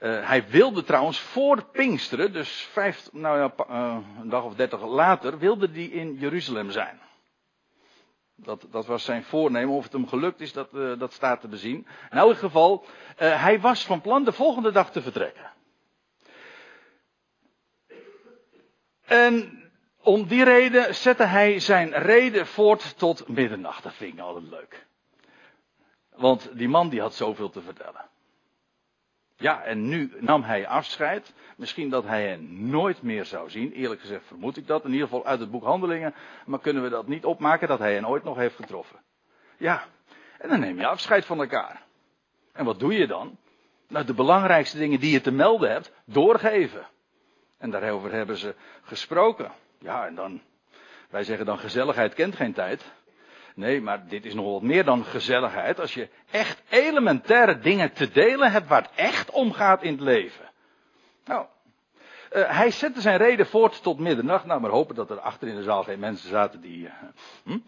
uh, 0.00 0.28
hij 0.28 0.48
wilde 0.48 0.82
trouwens 0.82 1.20
voor 1.20 1.64
Pinksteren, 1.64 2.32
dus 2.32 2.68
vijf, 2.72 3.08
nou 3.12 3.38
ja, 3.38 3.66
uh, 3.70 3.96
een 4.20 4.28
dag 4.28 4.44
of 4.44 4.54
dertig 4.54 4.82
later, 4.84 5.38
wilde 5.38 5.68
hij 5.72 5.84
in 5.84 6.14
Jeruzalem 6.14 6.70
zijn. 6.70 7.00
Dat, 8.36 8.66
dat, 8.70 8.86
was 8.86 9.04
zijn 9.04 9.24
voornemen. 9.24 9.74
Of 9.74 9.82
het 9.82 9.92
hem 9.92 10.08
gelukt 10.08 10.40
is, 10.40 10.52
dat, 10.52 10.68
uh, 10.72 10.98
dat 10.98 11.12
staat 11.12 11.40
te 11.40 11.48
bezien. 11.48 11.86
In 12.10 12.18
elk 12.18 12.36
geval, 12.36 12.84
hij 13.16 13.60
was 13.60 13.84
van 13.86 14.00
plan 14.00 14.24
de 14.24 14.32
volgende 14.32 14.72
dag 14.72 14.90
te 14.90 15.02
vertrekken. 15.02 15.50
En 19.04 19.59
om 20.02 20.26
die 20.26 20.44
reden 20.44 20.94
zette 20.94 21.24
hij 21.24 21.58
zijn 21.58 21.92
reden 21.92 22.46
voort 22.46 22.98
tot 22.98 23.28
middernacht. 23.28 23.82
Dat 23.82 23.94
vind 23.94 24.14
ik 24.14 24.20
altijd 24.20 24.50
leuk. 24.50 24.86
Want 26.14 26.50
die 26.52 26.68
man 26.68 26.88
die 26.88 27.00
had 27.00 27.14
zoveel 27.14 27.50
te 27.50 27.62
vertellen. 27.62 28.08
Ja, 29.36 29.62
en 29.62 29.88
nu 29.88 30.12
nam 30.18 30.42
hij 30.42 30.66
afscheid. 30.66 31.32
Misschien 31.56 31.90
dat 31.90 32.04
hij 32.04 32.28
hen 32.28 32.70
nooit 32.70 33.02
meer 33.02 33.24
zou 33.24 33.50
zien. 33.50 33.72
Eerlijk 33.72 34.00
gezegd 34.00 34.26
vermoed 34.26 34.56
ik 34.56 34.66
dat. 34.66 34.84
In 34.84 34.92
ieder 34.92 35.08
geval 35.08 35.26
uit 35.26 35.40
het 35.40 35.50
boek 35.50 35.64
Handelingen. 35.64 36.14
Maar 36.46 36.60
kunnen 36.60 36.82
we 36.82 36.88
dat 36.88 37.06
niet 37.06 37.24
opmaken 37.24 37.68
dat 37.68 37.78
hij 37.78 37.94
hen 37.94 38.08
ooit 38.08 38.24
nog 38.24 38.36
heeft 38.36 38.56
getroffen? 38.56 38.98
Ja, 39.56 39.84
en 40.38 40.48
dan 40.48 40.60
neem 40.60 40.78
je 40.78 40.86
afscheid 40.86 41.24
van 41.24 41.40
elkaar. 41.40 41.82
En 42.52 42.64
wat 42.64 42.78
doe 42.78 42.94
je 42.94 43.06
dan? 43.06 43.36
Nou, 43.88 44.06
de 44.06 44.14
belangrijkste 44.14 44.78
dingen 44.78 45.00
die 45.00 45.12
je 45.12 45.20
te 45.20 45.30
melden 45.30 45.70
hebt, 45.70 45.92
doorgeven. 46.04 46.86
En 47.58 47.70
daarover 47.70 48.12
hebben 48.12 48.36
ze 48.36 48.54
gesproken. 48.82 49.52
Ja, 49.80 50.06
en 50.06 50.14
dan, 50.14 50.40
wij 51.10 51.24
zeggen 51.24 51.46
dan 51.46 51.58
gezelligheid 51.58 52.14
kent 52.14 52.36
geen 52.36 52.52
tijd. 52.52 52.92
Nee, 53.54 53.80
maar 53.80 54.08
dit 54.08 54.24
is 54.24 54.34
nog 54.34 54.52
wat 54.52 54.62
meer 54.62 54.84
dan 54.84 55.04
gezelligheid. 55.04 55.80
Als 55.80 55.94
je 55.94 56.08
echt 56.30 56.62
elementaire 56.68 57.58
dingen 57.58 57.92
te 57.92 58.10
delen 58.10 58.52
hebt 58.52 58.68
waar 58.68 58.82
het 58.82 58.90
echt 58.94 59.30
om 59.30 59.52
gaat 59.52 59.82
in 59.82 59.92
het 59.92 60.00
leven. 60.00 60.50
Nou, 61.24 61.46
uh, 62.32 62.56
hij 62.56 62.70
zette 62.70 63.00
zijn 63.00 63.16
reden 63.16 63.46
voort 63.46 63.82
tot 63.82 63.98
middernacht. 63.98 64.44
Nou, 64.44 64.60
maar 64.60 64.70
hopen 64.70 64.94
dat 64.94 65.10
er 65.10 65.20
achter 65.20 65.48
in 65.48 65.56
de 65.56 65.62
zaal 65.62 65.82
geen 65.82 65.98
mensen 65.98 66.28
zaten 66.28 66.60
die. 66.60 66.78
Uh, 66.78 66.92
hm? 67.42 67.58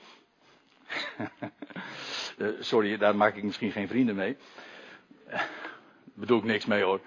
uh, 2.38 2.48
sorry, 2.60 2.96
daar 2.96 3.16
maak 3.16 3.36
ik 3.36 3.42
misschien 3.42 3.72
geen 3.72 3.88
vrienden 3.88 4.14
mee. 4.14 4.36
bedoel 6.14 6.38
ik 6.38 6.44
niks 6.44 6.66
mee 6.66 6.82
hoor. 6.82 7.00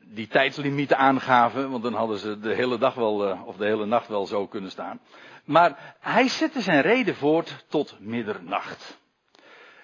Die 0.00 0.26
tijdslimieten 0.26 0.96
aangaven, 0.96 1.70
want 1.70 1.82
dan 1.82 1.94
hadden 1.94 2.18
ze 2.18 2.38
de 2.38 2.54
hele 2.54 2.78
dag 2.78 2.94
wel, 2.94 3.38
of 3.44 3.56
de 3.56 3.64
hele 3.64 3.86
nacht 3.86 4.08
wel 4.08 4.26
zo 4.26 4.46
kunnen 4.46 4.70
staan. 4.70 5.00
Maar 5.44 5.96
hij 6.00 6.28
zette 6.28 6.60
zijn 6.60 6.80
reden 6.80 7.14
voort 7.14 7.64
tot 7.68 7.96
middernacht. 8.00 8.98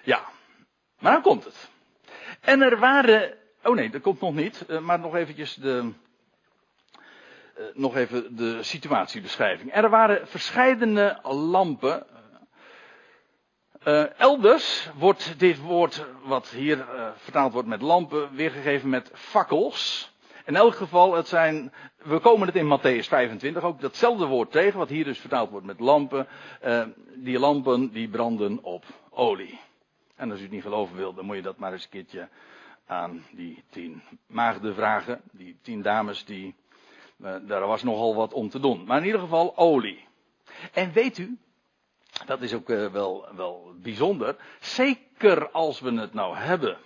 Ja, 0.03 0.21
maar 0.99 1.11
dan 1.11 1.21
komt 1.21 1.43
het. 1.43 1.69
En 2.41 2.61
er 2.61 2.79
waren, 2.79 3.37
oh 3.63 3.75
nee, 3.75 3.89
dat 3.89 4.01
komt 4.01 4.21
nog 4.21 4.33
niet, 4.33 4.65
eh, 4.65 4.79
maar 4.79 4.99
nog 4.99 5.15
eventjes 5.15 5.55
de, 5.55 5.91
nog 7.73 7.95
even 7.95 8.35
de 8.35 8.63
situatiebeschrijving. 8.63 9.73
Er 9.75 9.89
waren 9.89 10.27
verscheidene 10.27 11.19
lampen. 11.23 12.05
Uh, 13.87 14.19
elders 14.19 14.89
wordt 14.95 15.39
dit 15.39 15.59
woord, 15.59 16.05
wat 16.23 16.49
hier 16.49 16.85
vertaald 17.15 17.53
wordt 17.53 17.67
met 17.67 17.81
lampen, 17.81 18.35
weergegeven 18.35 18.89
met 18.89 19.11
fakkels. 19.13 20.11
In 20.45 20.55
elk 20.55 20.75
geval, 20.75 21.13
het 21.13 21.27
zijn, 21.27 21.73
we 21.97 22.19
komen 22.19 22.47
het 22.47 22.55
in 22.55 22.79
Matthäus 22.79 23.07
25 23.07 23.63
ook 23.63 23.81
datzelfde 23.81 24.25
woord 24.25 24.51
tegen, 24.51 24.79
wat 24.79 24.89
hier 24.89 25.03
dus 25.03 25.19
vertaald 25.19 25.49
wordt 25.49 25.65
met 25.65 25.79
lampen. 25.79 26.27
Uh, 26.65 26.83
die 27.15 27.39
lampen 27.39 27.91
die 27.91 28.09
branden 28.09 28.63
op 28.63 28.85
olie. 29.09 29.59
En 30.15 30.31
als 30.31 30.39
u 30.39 30.43
het 30.43 30.51
niet 30.51 30.61
geloven 30.61 30.95
wil, 30.95 31.13
dan 31.13 31.25
moet 31.25 31.35
je 31.35 31.41
dat 31.41 31.57
maar 31.57 31.71
eens 31.71 31.83
een 31.83 31.89
keertje 31.89 32.29
aan 32.85 33.25
die 33.31 33.63
tien 33.69 34.01
maagden 34.27 34.75
vragen. 34.75 35.21
Die 35.31 35.57
tien 35.61 35.81
dames, 35.81 36.25
die, 36.25 36.55
daar 37.17 37.67
was 37.67 37.83
nogal 37.83 38.15
wat 38.15 38.33
om 38.33 38.49
te 38.49 38.59
doen. 38.59 38.83
Maar 38.85 38.97
in 38.97 39.05
ieder 39.05 39.21
geval 39.21 39.57
olie. 39.57 40.07
En 40.73 40.91
weet 40.91 41.17
u, 41.17 41.37
dat 42.25 42.41
is 42.41 42.53
ook 42.53 42.69
uh, 42.69 42.87
wel, 42.87 43.27
wel 43.35 43.73
bijzonder. 43.81 44.35
Zeker 44.59 45.49
als 45.49 45.79
we 45.79 45.93
het 45.99 46.13
nou 46.13 46.35
hebben 46.35 46.77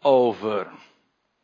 over 0.00 0.70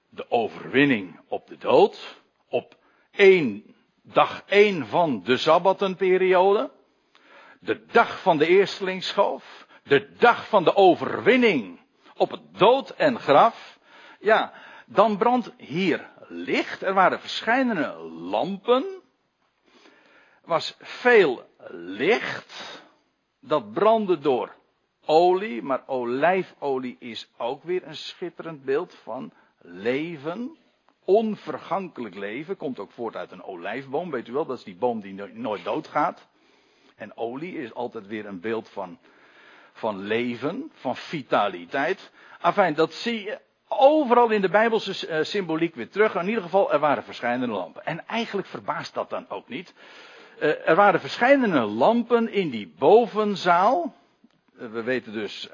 de 0.09 0.31
overwinning 0.31 1.21
op 1.29 1.47
de 1.47 1.57
dood. 1.57 2.21
Op 2.49 2.77
één, 3.11 3.75
dag 4.03 4.43
één 4.47 4.87
van 4.87 5.23
de 5.25 5.37
Sabbatenperiode. 5.37 6.71
De 7.61 7.87
dag 7.87 8.21
van 8.21 8.39
de 8.39 8.47
eerstelingsschoof. 8.47 9.67
De 9.83 10.13
dag 10.19 10.49
van 10.49 10.65
de 10.65 10.75
overwinning 10.75 11.81
op 12.17 12.31
het 12.31 12.59
dood 12.59 12.91
en 12.91 13.19
graf. 13.19 13.79
Ja, 14.21 14.53
dan 14.87 15.17
brandt 15.17 15.53
hier 15.57 16.11
licht. 16.29 16.83
Er 16.83 16.95
waren 16.95 17.21
verschillende 17.21 17.95
lampen. 18.31 18.85
Er 20.43 20.53
was 20.53 20.77
veel 20.79 21.46
licht. 21.71 22.83
Dat 23.41 23.73
brandde 23.73 24.19
door 24.19 24.55
olie. 25.05 25.63
Maar 25.63 25.83
olijfolie 25.87 26.97
is 26.99 27.29
ook 27.37 27.63
weer 27.63 27.87
een 27.87 27.97
schitterend 27.97 28.65
beeld 28.65 28.95
van 28.95 29.33
leven. 29.61 30.57
Onvergankelijk 31.05 32.15
leven. 32.15 32.57
Komt 32.57 32.79
ook 32.79 32.91
voort 32.91 33.17
uit 33.17 33.33
een 33.33 33.43
olijfboom. 33.43 34.11
Weet 34.11 34.29
u 34.29 34.33
wel, 34.33 34.47
dat 34.47 34.59
is 34.59 34.65
die 34.65 34.77
boom 34.77 35.01
die 35.01 35.15
nooit 35.33 35.65
doodgaat. 35.65 36.29
En 36.97 37.17
olie 37.17 37.59
is 37.59 37.75
altijd 37.75 38.07
weer 38.07 38.27
een 38.27 38.41
beeld 38.41 38.69
van, 38.69 38.99
van 39.73 39.99
leven, 39.99 40.71
van 40.75 40.97
vitaliteit. 40.97 42.11
Afijn, 42.41 42.75
dat 42.75 42.95
zie 42.95 43.23
je 43.23 43.41
overal 43.69 44.31
in 44.31 44.41
de 44.41 44.49
Bijbelse 44.49 45.07
eh, 45.07 45.23
symboliek 45.23 45.75
weer 45.75 45.89
terug. 45.89 46.15
In 46.15 46.29
ieder 46.29 46.43
geval, 46.43 46.73
er 46.73 46.79
waren 46.79 47.03
verschillende 47.03 47.47
lampen. 47.47 47.87
En 47.87 48.07
eigenlijk 48.07 48.49
verbaast 48.49 48.95
dat 48.95 49.11
dan 49.11 49.29
ook 49.29 49.49
niet. 49.49 49.75
Uh, 50.41 50.69
er 50.69 50.75
waren 50.75 51.01
verschillende 51.01 51.61
lampen 51.61 52.33
in 52.33 52.51
die 52.51 52.75
bovenzaal. 52.79 53.95
Uh, 54.59 54.71
we 54.71 54.83
weten 54.83 55.13
dus 55.13 55.49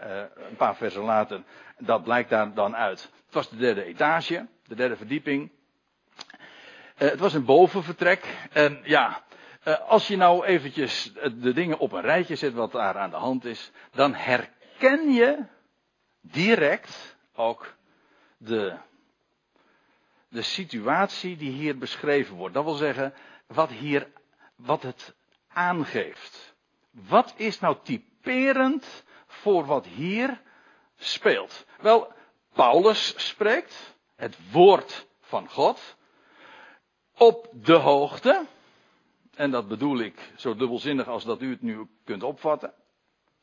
een 0.48 0.56
paar 0.56 0.76
versen 0.76 1.02
later, 1.02 1.42
dat 1.78 2.02
blijkt 2.02 2.30
daar 2.30 2.54
dan 2.54 2.76
uit. 2.76 3.02
Het 3.24 3.34
was 3.34 3.50
de 3.50 3.56
derde 3.56 3.84
etage, 3.84 4.46
de 4.66 4.74
derde 4.74 4.96
verdieping. 4.96 5.50
het 6.94 7.18
was 7.18 7.34
een 7.34 7.44
bovenvertrek. 7.44 8.36
En 8.52 8.80
ja, 8.84 9.22
als 9.86 10.08
je 10.08 10.16
nou 10.16 10.44
eventjes 10.44 11.12
de 11.34 11.52
dingen 11.52 11.78
op 11.78 11.92
een 11.92 12.00
rijtje 12.00 12.36
zet 12.36 12.52
wat 12.52 12.72
daar 12.72 12.98
aan 12.98 13.10
de 13.10 13.16
hand 13.16 13.44
is, 13.44 13.70
dan 13.92 14.14
herken 14.14 15.12
je 15.12 15.44
direct 16.20 17.16
ook 17.34 17.74
de, 18.36 18.76
de 20.28 20.42
situatie 20.42 21.36
die 21.36 21.50
hier 21.50 21.78
beschreven 21.78 22.36
wordt. 22.36 22.54
Dat 22.54 22.64
wil 22.64 22.74
zeggen, 22.74 23.14
wat 23.46 23.70
hier, 23.70 24.08
wat 24.56 24.82
het 24.82 25.14
aangeeft. 25.48 26.54
Wat 26.90 27.34
is 27.36 27.60
nou 27.60 27.76
typerend 27.82 29.04
voor 29.26 29.64
wat 29.64 29.86
hier 29.86 30.40
speelt? 30.96 31.66
Wel, 31.80 32.12
Paulus 32.52 33.28
spreekt 33.28 33.96
het 34.16 34.50
woord 34.50 35.06
van 35.20 35.48
God 35.48 35.96
op 37.16 37.48
de 37.52 37.74
hoogte. 37.74 38.46
En 39.34 39.50
dat 39.50 39.68
bedoel 39.68 39.98
ik 39.98 40.32
zo 40.36 40.54
dubbelzinnig 40.54 41.08
als 41.08 41.24
dat 41.24 41.40
u 41.40 41.50
het 41.50 41.62
nu 41.62 41.88
kunt 42.04 42.22
opvatten 42.22 42.74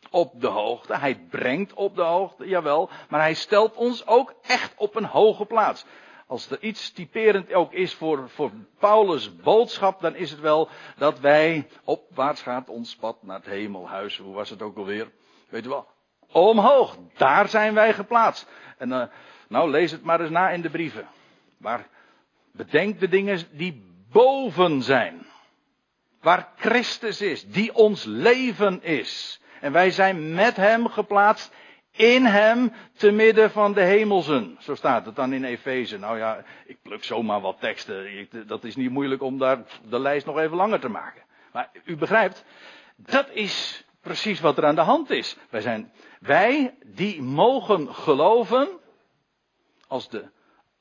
op 0.10 0.42
de 0.42 0.48
hoogte. 0.48 0.98
Hij 0.98 1.16
brengt 1.30 1.74
op 1.74 1.96
de 1.96 2.02
hoogte, 2.02 2.48
jawel. 2.48 2.90
Maar 3.10 3.20
hij 3.20 3.34
stelt 3.34 3.76
ons 3.76 4.08
ook 4.08 4.34
echt 4.42 4.74
op 4.78 4.96
een 4.96 5.06
hoge 5.06 5.46
plaats. 5.46 5.86
Als 6.30 6.50
er 6.50 6.62
iets 6.62 6.92
typerend 6.92 7.54
ook 7.54 7.74
is 7.74 7.94
voor, 7.94 8.30
voor 8.30 8.52
Paulus' 8.80 9.36
boodschap, 9.36 10.02
dan 10.02 10.16
is 10.16 10.32
het 10.32 10.40
wel 10.40 10.70
dat 10.98 11.20
wij 11.20 11.68
opwaarts 11.84 12.42
gaat 12.42 12.70
ons 12.70 12.96
pad 12.96 13.24
naar 13.24 13.36
het 13.36 13.46
hemelhuis. 13.46 14.18
Hoe 14.18 14.34
was 14.34 14.50
het 14.50 14.62
ook 14.62 14.78
alweer? 14.78 15.12
Weet 15.50 15.66
u 15.66 15.70
wel? 15.70 15.88
Omhoog. 16.32 16.98
Daar 17.18 17.48
zijn 17.48 17.74
wij 17.74 17.94
geplaatst. 17.94 18.48
En 18.78 18.90
uh, 18.90 19.04
nou, 19.48 19.70
lees 19.70 19.92
het 19.92 20.04
maar 20.04 20.22
eens 20.22 20.30
na 20.30 20.50
in 20.50 20.62
de 20.62 20.70
brieven. 20.70 21.08
Maar 21.58 21.88
bedenk 22.52 23.00
de 23.00 23.08
dingen 23.08 23.40
die 23.52 23.86
boven 24.12 24.82
zijn. 24.82 25.26
Waar 26.22 26.52
Christus 26.56 27.22
is, 27.22 27.48
die 27.48 27.76
ons 27.76 28.04
leven 28.04 28.84
is. 28.84 29.42
En 29.62 29.72
wij 29.72 29.92
zijn 29.92 30.34
met 30.34 30.56
hem 30.56 30.88
geplaatst 30.88 31.54
in 32.00 32.26
hem 32.26 32.72
te 32.94 33.12
midden 33.12 33.52
van 33.52 33.74
de 33.74 33.82
hemelsen. 33.82 34.58
Zo 34.60 34.76
staat 34.76 35.06
het 35.06 35.16
dan 35.16 35.34
in 35.34 35.44
Efeze. 35.44 35.98
Nou 35.98 36.18
ja, 36.18 36.44
ik 36.66 36.82
pluk 36.82 37.04
zomaar 37.04 37.42
wat 37.42 37.60
teksten. 37.60 38.28
Dat 38.48 38.64
is 38.64 38.76
niet 38.76 38.92
moeilijk 38.92 39.22
om 39.22 39.38
daar 39.38 39.64
de 39.90 40.00
lijst 40.00 40.26
nog 40.26 40.38
even 40.38 40.58
langer 40.58 40.80
te 40.80 40.90
maken. 40.90 41.22
Maar 41.52 41.70
u 41.86 41.98
begrijpt, 41.98 42.46
dat 42.96 43.30
is 43.30 43.86
precies 44.02 44.40
wat 44.40 44.58
er 44.58 44.66
aan 44.66 44.76
de 44.76 44.82
hand 44.82 45.10
is. 45.10 45.38
Wij 45.50 45.62
zijn, 45.62 45.92
wij 46.20 46.76
die 46.86 47.22
mogen 47.22 47.96
geloven, 47.96 48.68
als 49.88 50.10
de 50.10 50.30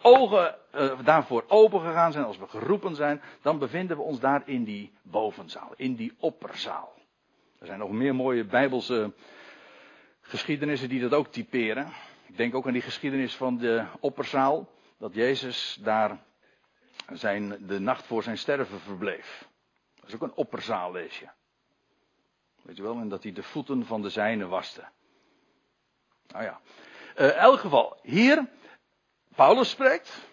ogen 0.02 0.54
uh, 0.74 0.92
daarvoor 1.04 1.44
open 1.48 1.80
gegaan 1.80 2.12
zijn, 2.12 2.24
als 2.24 2.38
we 2.38 2.48
geroepen 2.48 2.94
zijn, 2.94 3.22
dan 3.42 3.58
bevinden 3.58 3.96
we 3.96 4.02
ons 4.02 4.20
daar 4.20 4.42
in 4.44 4.64
die 4.64 4.92
bovenzaal, 5.02 5.72
in 5.76 5.94
die 5.94 6.16
opperzaal. 6.18 6.92
Er 7.58 7.66
zijn 7.66 7.78
nog 7.78 7.90
meer 7.90 8.14
mooie 8.14 8.44
bijbelse 8.44 9.12
geschiedenissen 10.28 10.88
die 10.88 11.00
dat 11.00 11.12
ook 11.12 11.26
typeren. 11.26 11.92
Ik 12.26 12.36
denk 12.36 12.54
ook 12.54 12.66
aan 12.66 12.72
die 12.72 12.82
geschiedenis 12.82 13.34
van 13.34 13.58
de 13.58 13.84
opperzaal. 14.00 14.68
Dat 14.98 15.14
Jezus 15.14 15.78
daar 15.80 16.18
zijn, 17.12 17.66
de 17.66 17.78
nacht 17.80 18.06
voor 18.06 18.22
zijn 18.22 18.38
sterven 18.38 18.80
verbleef. 18.80 19.48
Dat 19.94 20.08
is 20.08 20.14
ook 20.14 20.22
een 20.22 20.34
opperzaal, 20.34 20.92
lees 20.92 21.18
je. 21.18 21.28
Weet 22.62 22.76
je 22.76 22.82
wel, 22.82 22.96
en 22.96 23.08
dat 23.08 23.22
hij 23.22 23.32
de 23.32 23.42
voeten 23.42 23.86
van 23.86 24.02
de 24.02 24.10
zijnen 24.10 24.48
waste. 24.48 24.84
Nou 26.26 26.44
ja. 26.44 26.60
Uh, 27.18 27.26
in 27.26 27.32
elk 27.32 27.58
geval, 27.58 27.98
hier, 28.02 28.48
Paulus 29.34 29.70
spreekt. 29.70 30.26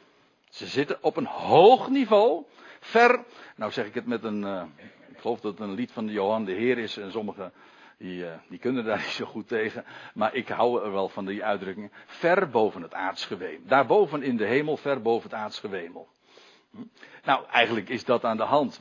Ze 0.50 0.68
zitten 0.68 1.04
op 1.04 1.18
een 1.18 1.26
hoog 1.26 1.90
niveau. 1.90 2.46
Ver, 2.80 3.24
nou 3.56 3.72
zeg 3.72 3.86
ik 3.86 3.94
het 3.94 4.06
met 4.06 4.24
een, 4.24 4.42
uh, 4.42 4.64
geloof 5.16 5.40
dat 5.40 5.52
het 5.52 5.68
een 5.68 5.74
lied 5.74 5.92
van 5.92 6.08
Johan 6.08 6.46
de 6.46 6.52
Heer 6.52 6.78
is. 6.78 6.98
En 6.98 7.12
sommigen 7.12 7.54
die, 7.98 8.24
uh, 8.24 8.34
die 8.50 8.60
kunnen 8.60 8.86
daar 8.86 8.98
niet 9.06 9.06
zo 9.06 9.26
goed 9.26 9.48
tegen. 9.48 9.86
Maar 10.14 10.34
ik 10.36 10.48
hou 10.48 10.84
er 10.84 10.92
wel 10.92 11.10
van 11.10 11.26
die 11.26 11.44
uitdrukking. 11.44 11.92
Ver 12.06 12.50
boven 12.50 12.82
het 12.82 12.94
aardsgewemel. 12.94 13.68
Daarboven 13.68 14.24
in 14.24 14.38
de 14.38 14.46
hemel, 14.46 14.78
ver 14.78 15.02
boven 15.02 15.30
het 15.30 15.40
aardsgewemel. 15.40 16.08
Hm? 16.72 16.82
Nou, 17.24 17.46
eigenlijk 17.50 17.90
is 17.90 18.06
dat 18.06 18.24
aan 18.24 18.38
de 18.38 18.44
hand. 18.44 18.80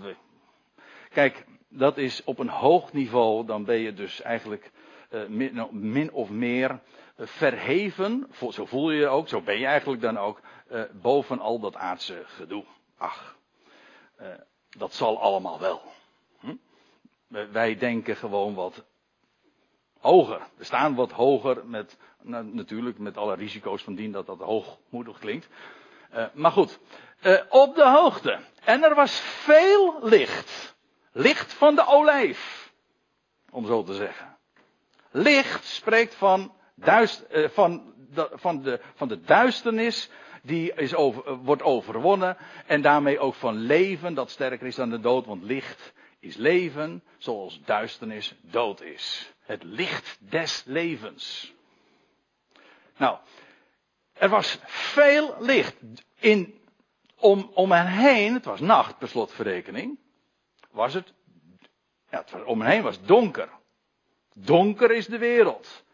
Kijk, 1.08 1.44
dat 1.68 1.96
is 1.96 2.24
op 2.24 2.38
een 2.38 2.48
hoog 2.48 2.92
niveau. 2.92 3.46
Dan 3.46 3.64
ben 3.64 3.78
je 3.78 3.94
dus 3.94 4.20
eigenlijk 4.20 4.70
uh, 5.10 5.26
min, 5.70 6.12
of 6.12 6.30
meer 6.30 6.70
uh, 6.70 7.26
verheven. 7.26 8.26
Zo 8.50 8.64
voel 8.64 8.90
je 8.90 8.98
je 8.98 9.06
ook. 9.06 9.28
Zo 9.28 9.40
ben 9.40 9.58
je 9.58 9.66
eigenlijk 9.66 10.02
dan 10.02 10.18
ook. 10.18 10.40
boven 10.92 11.40
al 11.40 11.58
dat 11.60 11.76
aardse 11.76 12.22
gedoe. 12.26 12.64
Ach. 12.96 13.36
dat 14.68 14.94
zal 14.94 15.20
allemaal 15.20 15.60
wel. 15.60 15.82
Wij 17.52 17.76
denken 17.76 18.16
gewoon 18.16 18.54
wat 18.54 18.84
hoger. 20.04 20.40
We 20.56 20.64
staan 20.64 20.94
wat 20.94 21.12
hoger 21.12 21.66
met, 21.66 21.96
natuurlijk 22.52 22.98
met 22.98 23.16
alle 23.16 23.34
risico's 23.34 23.82
van 23.82 23.94
dien 23.94 24.12
dat 24.12 24.26
dat 24.26 24.38
hoogmoedig 24.38 25.18
klinkt. 25.18 25.48
Uh, 26.14 26.24
maar 26.32 26.50
goed, 26.50 26.78
uh, 27.22 27.40
op 27.48 27.74
de 27.74 27.88
hoogte. 27.88 28.38
En 28.64 28.82
er 28.82 28.94
was 28.94 29.20
veel 29.20 29.98
licht. 30.02 30.76
Licht 31.12 31.52
van 31.52 31.74
de 31.74 31.86
olijf. 31.86 32.72
Om 33.50 33.66
zo 33.66 33.82
te 33.82 33.94
zeggen. 33.94 34.36
Licht 35.10 35.64
spreekt 35.64 36.14
van, 36.14 36.52
duist, 36.74 37.24
uh, 37.32 37.48
van, 37.48 37.94
de, 38.10 38.30
van, 38.32 38.62
de, 38.62 38.80
van 38.94 39.08
de 39.08 39.20
duisternis 39.20 40.10
die 40.42 40.74
is 40.74 40.94
over, 40.94 41.36
wordt 41.36 41.62
overwonnen. 41.62 42.36
En 42.66 42.82
daarmee 42.82 43.18
ook 43.18 43.34
van 43.34 43.56
leven 43.56 44.14
dat 44.14 44.30
sterker 44.30 44.66
is 44.66 44.76
dan 44.76 44.90
de 44.90 45.00
dood. 45.00 45.26
Want 45.26 45.42
licht 45.42 45.92
is 46.20 46.36
leven 46.36 47.02
zoals 47.18 47.60
duisternis 47.64 48.34
dood 48.40 48.82
is. 48.82 49.33
Het 49.44 49.62
licht 49.62 50.18
des 50.18 50.62
levens. 50.66 51.52
Nou, 52.96 53.18
er 54.12 54.28
was 54.28 54.58
veel 54.66 55.36
licht 55.38 55.74
in, 56.18 56.60
om, 57.16 57.50
om 57.54 57.72
hen 57.72 57.86
heen, 57.86 58.34
het 58.34 58.44
was 58.44 58.60
nacht 58.60 58.98
per 58.98 59.08
slotverrekening, 59.08 59.98
was 60.70 60.94
het, 60.94 61.12
ja, 62.10 62.18
het 62.18 62.44
om 62.44 62.60
hen 62.60 62.70
heen 62.70 62.82
was 62.82 63.02
donker. 63.02 63.48
Donker 64.34 64.90
is 64.90 65.06
de 65.06 65.18
wereld. 65.18 65.84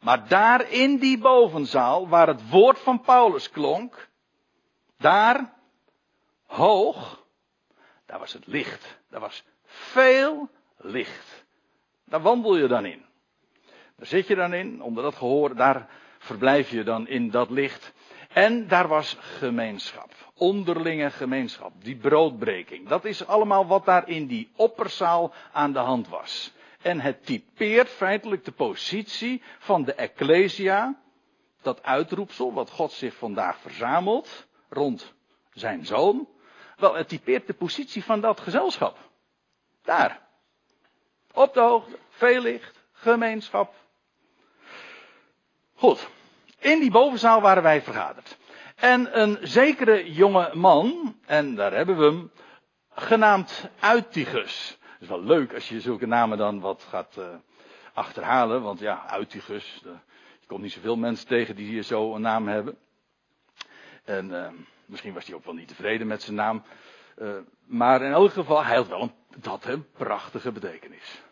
Maar 0.00 0.28
daar 0.28 0.70
in 0.70 0.98
die 0.98 1.18
bovenzaal, 1.18 2.08
waar 2.08 2.26
het 2.26 2.50
woord 2.50 2.78
van 2.78 3.00
Paulus 3.00 3.50
klonk, 3.50 4.08
daar, 4.98 5.52
hoog, 6.46 7.24
daar 8.06 8.18
was 8.18 8.32
het 8.32 8.46
licht. 8.46 8.98
Daar 9.10 9.20
was 9.20 9.44
veel 9.64 10.48
licht. 10.76 11.35
Daar 12.08 12.22
wandel 12.22 12.56
je 12.56 12.68
dan 12.68 12.84
in. 12.84 13.04
Daar 13.96 14.06
zit 14.06 14.26
je 14.26 14.34
dan 14.34 14.54
in, 14.54 14.82
onder 14.82 15.02
dat 15.02 15.14
gehoor, 15.14 15.54
daar 15.54 15.88
verblijf 16.18 16.70
je 16.70 16.82
dan 16.82 17.08
in 17.08 17.30
dat 17.30 17.50
licht. 17.50 17.92
En 18.28 18.68
daar 18.68 18.88
was 18.88 19.16
gemeenschap, 19.20 20.12
onderlinge 20.34 21.10
gemeenschap, 21.10 21.72
die 21.78 21.96
broodbreking. 21.96 22.88
Dat 22.88 23.04
is 23.04 23.26
allemaal 23.26 23.66
wat 23.66 23.84
daar 23.84 24.08
in 24.08 24.26
die 24.26 24.50
opperzaal 24.56 25.34
aan 25.52 25.72
de 25.72 25.78
hand 25.78 26.08
was. 26.08 26.52
En 26.82 27.00
het 27.00 27.26
typeert 27.26 27.88
feitelijk 27.88 28.44
de 28.44 28.52
positie 28.52 29.42
van 29.58 29.84
de 29.84 29.94
Ecclesia, 29.94 31.00
dat 31.62 31.82
uitroepsel 31.82 32.52
wat 32.52 32.70
God 32.70 32.92
zich 32.92 33.14
vandaag 33.14 33.58
verzamelt 33.58 34.46
rond 34.68 35.14
zijn 35.52 35.86
zoon. 35.86 36.28
Wel, 36.76 36.94
het 36.94 37.08
typeert 37.08 37.46
de 37.46 37.54
positie 37.54 38.04
van 38.04 38.20
dat 38.20 38.40
gezelschap. 38.40 38.98
Daar. 39.82 40.25
Op 41.36 41.54
de 41.54 41.60
hoogte, 41.60 41.98
veel 42.08 42.40
licht, 42.40 42.84
gemeenschap. 42.92 43.74
Goed. 45.74 46.08
In 46.58 46.80
die 46.80 46.90
bovenzaal 46.90 47.40
waren 47.40 47.62
wij 47.62 47.82
vergaderd. 47.82 48.36
En 48.76 49.20
een 49.20 49.38
zekere 49.42 50.12
jonge 50.12 50.50
man, 50.54 51.16
en 51.26 51.54
daar 51.54 51.72
hebben 51.72 51.96
we 51.96 52.04
hem, 52.04 52.30
genaamd 52.90 53.68
Uitigus. 53.80 54.78
Het 54.80 55.02
is 55.02 55.08
wel 55.08 55.22
leuk 55.22 55.54
als 55.54 55.68
je 55.68 55.80
zulke 55.80 56.06
namen 56.06 56.38
dan 56.38 56.60
wat 56.60 56.86
gaat 56.88 57.16
uh, 57.18 57.24
achterhalen, 57.92 58.62
want 58.62 58.78
ja, 58.78 59.06
Uitigus, 59.06 59.80
je 60.40 60.46
komt 60.46 60.62
niet 60.62 60.72
zoveel 60.72 60.96
mensen 60.96 61.26
tegen 61.26 61.56
die 61.56 61.68
hier 61.68 61.82
zo 61.82 62.14
een 62.14 62.20
naam 62.20 62.48
hebben. 62.48 62.78
En 64.04 64.30
uh, 64.30 64.48
misschien 64.86 65.14
was 65.14 65.26
hij 65.26 65.34
ook 65.34 65.44
wel 65.44 65.54
niet 65.54 65.68
tevreden 65.68 66.06
met 66.06 66.22
zijn 66.22 66.36
naam. 66.36 66.62
Uh, 67.18 67.36
maar 67.66 68.02
in 68.02 68.12
elk 68.12 68.32
geval, 68.32 68.64
hij 68.64 68.76
had 68.76 68.88
wel 68.88 69.02
een, 69.02 69.12
dat 69.36 69.64
een 69.64 69.86
prachtige 69.92 70.52
betekenis. 70.52 71.22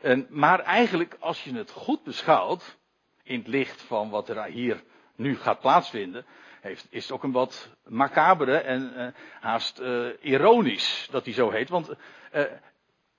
En, 0.00 0.26
maar 0.30 0.60
eigenlijk, 0.60 1.16
als 1.20 1.44
je 1.44 1.54
het 1.54 1.70
goed 1.70 2.02
beschouwt, 2.02 2.78
in 3.22 3.38
het 3.38 3.46
licht 3.46 3.82
van 3.82 4.10
wat 4.10 4.28
er 4.28 4.44
hier 4.44 4.82
nu 5.16 5.36
gaat 5.36 5.60
plaatsvinden, 5.60 6.24
heeft, 6.60 6.86
is 6.90 7.02
het 7.02 7.12
ook 7.12 7.22
een 7.22 7.32
wat 7.32 7.68
macabere 7.84 8.56
en 8.56 8.92
uh, 8.96 9.06
haast 9.40 9.80
uh, 9.80 10.06
ironisch 10.20 11.08
dat 11.10 11.24
hij 11.24 11.34
zo 11.34 11.50
heet. 11.50 11.68
Want 11.68 11.90
uh, 12.34 12.42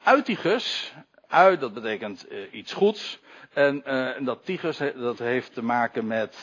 Uitigus, 0.04 0.94
uit 1.28 1.60
dat 1.60 1.74
betekent 1.74 2.28
iets 2.52 2.74
goeds. 2.74 3.20
En, 3.54 3.86
en 3.86 4.24
dat 4.24 4.46
Tigus 4.46 4.78
dat 4.78 5.20
heeft 5.20 5.54
te 5.54 5.64
maken 5.64 6.08
met, 6.08 6.38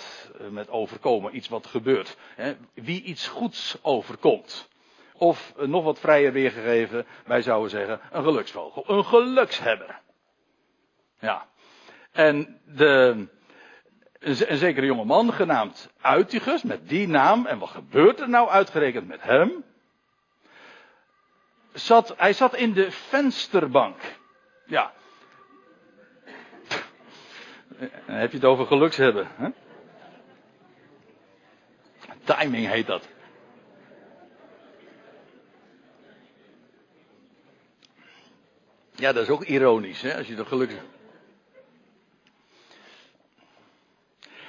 met 0.50 0.70
overkomen, 0.70 1.36
iets 1.36 1.48
wat 1.48 1.66
gebeurt. 1.66 2.16
Hè. 2.34 2.56
Wie 2.74 3.02
iets 3.02 3.28
goeds 3.28 3.78
overkomt. 3.82 4.68
Of 5.22 5.52
nog 5.56 5.84
wat 5.84 5.98
vrijer 5.98 6.32
weergegeven, 6.32 7.06
wij 7.26 7.42
zouden 7.42 7.70
zeggen 7.70 8.00
een 8.10 8.22
geluksvogel, 8.22 8.84
een 8.86 9.04
gelukshebber. 9.04 10.00
Ja. 11.18 11.46
En 12.12 12.60
de, 12.64 13.26
een, 14.18 14.56
zekere 14.56 14.86
jonge 14.86 15.04
man 15.04 15.32
genaamd 15.32 15.90
Uitigus, 16.00 16.62
met 16.62 16.88
die 16.88 17.08
naam, 17.08 17.46
en 17.46 17.58
wat 17.58 17.68
gebeurt 17.68 18.20
er 18.20 18.28
nou 18.28 18.48
uitgerekend 18.48 19.08
met 19.08 19.22
hem? 19.22 19.64
Zat, 21.72 22.14
hij 22.16 22.32
zat 22.32 22.56
in 22.56 22.72
de 22.72 22.90
vensterbank. 22.90 24.00
Ja. 24.66 24.92
Dan 28.06 28.16
heb 28.16 28.30
je 28.30 28.36
het 28.36 28.46
over 28.46 28.66
geluks 28.66 28.96
hebben. 28.96 29.28
Hè? 29.34 29.48
Timing 32.24 32.66
heet 32.66 32.86
dat. 32.86 33.08
Ja, 39.02 39.12
dat 39.12 39.22
is 39.22 39.28
ook 39.28 39.44
ironisch, 39.44 40.02
hè, 40.02 40.16
als 40.16 40.26
je 40.26 40.36
er 40.36 40.46
geluk 40.46 40.70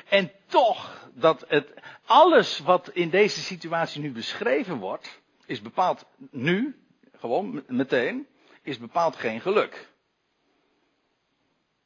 En 0.10 0.32
toch, 0.46 1.10
dat 1.14 1.46
het, 1.48 1.74
alles 2.06 2.60
wat 2.60 2.90
in 2.90 3.10
deze 3.10 3.40
situatie 3.40 4.02
nu 4.02 4.12
beschreven 4.12 4.78
wordt, 4.78 5.22
is 5.46 5.62
bepaald 5.62 6.06
nu, 6.32 6.80
gewoon 7.18 7.64
meteen, 7.68 8.28
is 8.62 8.78
bepaald 8.78 9.16
geen 9.16 9.42
geluk. 9.42 9.90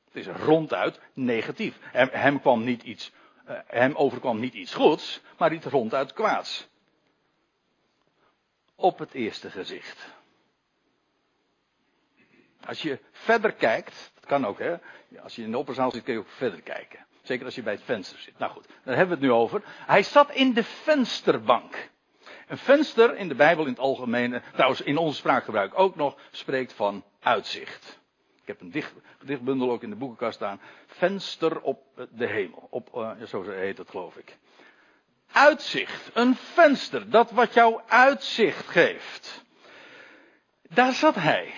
Het 0.06 0.16
is 0.16 0.28
ronduit 0.28 1.00
negatief. 1.14 1.78
Hem, 1.92 2.42
kwam 2.42 2.64
niet 2.64 2.84
iets, 2.84 3.12
uh, 3.50 3.60
hem 3.66 3.96
overkwam 3.96 4.40
niet 4.40 4.54
iets 4.54 4.74
goeds, 4.74 5.22
maar 5.38 5.54
iets 5.54 5.66
ronduit 5.66 6.14
kwaads. 6.14 6.68
Op 8.76 9.00
het 9.00 9.14
eerste 9.14 9.50
gezicht. 9.50 10.17
Als 12.68 12.82
je 12.82 13.00
verder 13.12 13.52
kijkt, 13.52 14.12
dat 14.14 14.26
kan 14.26 14.46
ook 14.46 14.60
hè, 14.60 14.76
als 15.24 15.36
je 15.36 15.42
in 15.44 15.52
de 15.52 15.58
opperzaal 15.58 15.92
zit 15.92 16.04
kun 16.04 16.14
je 16.14 16.20
ook 16.20 16.30
verder 16.30 16.62
kijken. 16.62 17.06
Zeker 17.22 17.46
als 17.46 17.56
je 17.56 17.64
bij 17.64 17.74
het 17.74 17.84
venster 17.84 18.20
zit. 18.20 18.40
Nou 18.40 18.52
goed, 18.52 18.68
daar 18.84 18.96
hebben 18.96 19.18
we 19.18 19.24
het 19.24 19.32
nu 19.34 19.40
over. 19.40 19.62
Hij 19.66 20.04
zat 20.04 20.32
in 20.32 20.54
de 20.54 20.64
vensterbank. 20.64 21.90
Een 22.48 22.58
venster 22.58 23.16
in 23.18 23.28
de 23.28 23.36
Bijbel 23.36 23.64
in 23.64 23.70
het 23.70 23.80
algemeen, 23.80 24.42
trouwens 24.54 24.82
in 24.82 24.98
onze 24.98 25.18
spraakgebruik 25.18 25.80
ook 25.80 25.96
nog, 25.96 26.18
spreekt 26.32 26.74
van 26.74 27.04
uitzicht. 27.20 28.00
Ik 28.42 28.48
heb 28.48 28.62
een 28.62 28.72
dicht, 28.72 28.94
dichtbundel 29.22 29.72
ook 29.72 29.84
in 29.84 29.90
de 29.90 29.96
boekenkast 29.96 30.36
staan. 30.36 30.62
Venster 30.86 31.62
op 31.62 32.08
de 32.12 32.26
hemel. 32.26 32.68
Op, 32.70 32.90
uh, 32.96 33.12
zo 33.28 33.50
heet 33.50 33.78
het 33.78 33.90
geloof 33.90 34.18
ik. 34.18 34.38
Uitzicht. 35.32 36.10
Een 36.14 36.36
venster. 36.36 37.10
Dat 37.10 37.32
wat 37.32 37.54
jou 37.54 37.82
uitzicht 37.88 38.68
geeft. 38.68 39.44
Daar 40.70 40.94
zat 40.94 41.16
hij. 41.16 41.54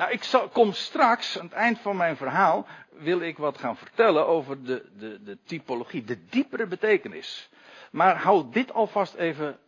Nou, 0.00 0.12
ik 0.12 0.24
zal, 0.24 0.48
kom 0.48 0.72
straks, 0.72 1.38
aan 1.38 1.44
het 1.44 1.54
eind 1.54 1.78
van 1.78 1.96
mijn 1.96 2.16
verhaal, 2.16 2.66
wil 2.90 3.20
ik 3.20 3.38
wat 3.38 3.58
gaan 3.58 3.76
vertellen 3.76 4.26
over 4.26 4.64
de, 4.64 4.90
de, 4.96 5.22
de 5.22 5.38
typologie, 5.44 6.04
de 6.04 6.24
diepere 6.24 6.66
betekenis. 6.66 7.50
Maar 7.90 8.16
hou 8.16 8.50
dit 8.50 8.72
alvast 8.72 9.14
even 9.14 9.58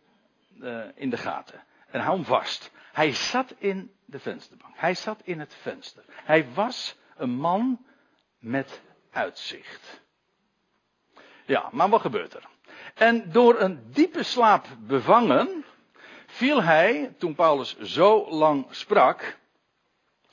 uh, 0.61 0.83
in 0.95 1.09
de 1.09 1.17
gaten. 1.17 1.63
En 1.87 2.01
hou 2.01 2.15
hem 2.15 2.25
vast. 2.25 2.71
Hij 2.91 3.13
zat 3.13 3.53
in 3.57 3.91
de 4.05 4.19
vensterbank. 4.19 4.73
Hij 4.77 4.93
zat 4.93 5.21
in 5.23 5.39
het 5.39 5.55
venster. 5.61 6.03
Hij 6.07 6.47
was 6.53 6.95
een 7.15 7.35
man 7.35 7.85
met 8.39 8.81
uitzicht. 9.11 10.01
Ja, 11.45 11.69
maar 11.71 11.89
wat 11.89 12.01
gebeurt 12.01 12.33
er? 12.33 12.47
En 12.93 13.31
door 13.31 13.59
een 13.59 13.91
diepe 13.91 14.23
slaap 14.23 14.67
bevangen, 14.79 15.65
viel 16.27 16.63
hij, 16.63 17.15
toen 17.17 17.35
Paulus 17.35 17.77
zo 17.79 18.29
lang 18.29 18.65
sprak, 18.69 19.41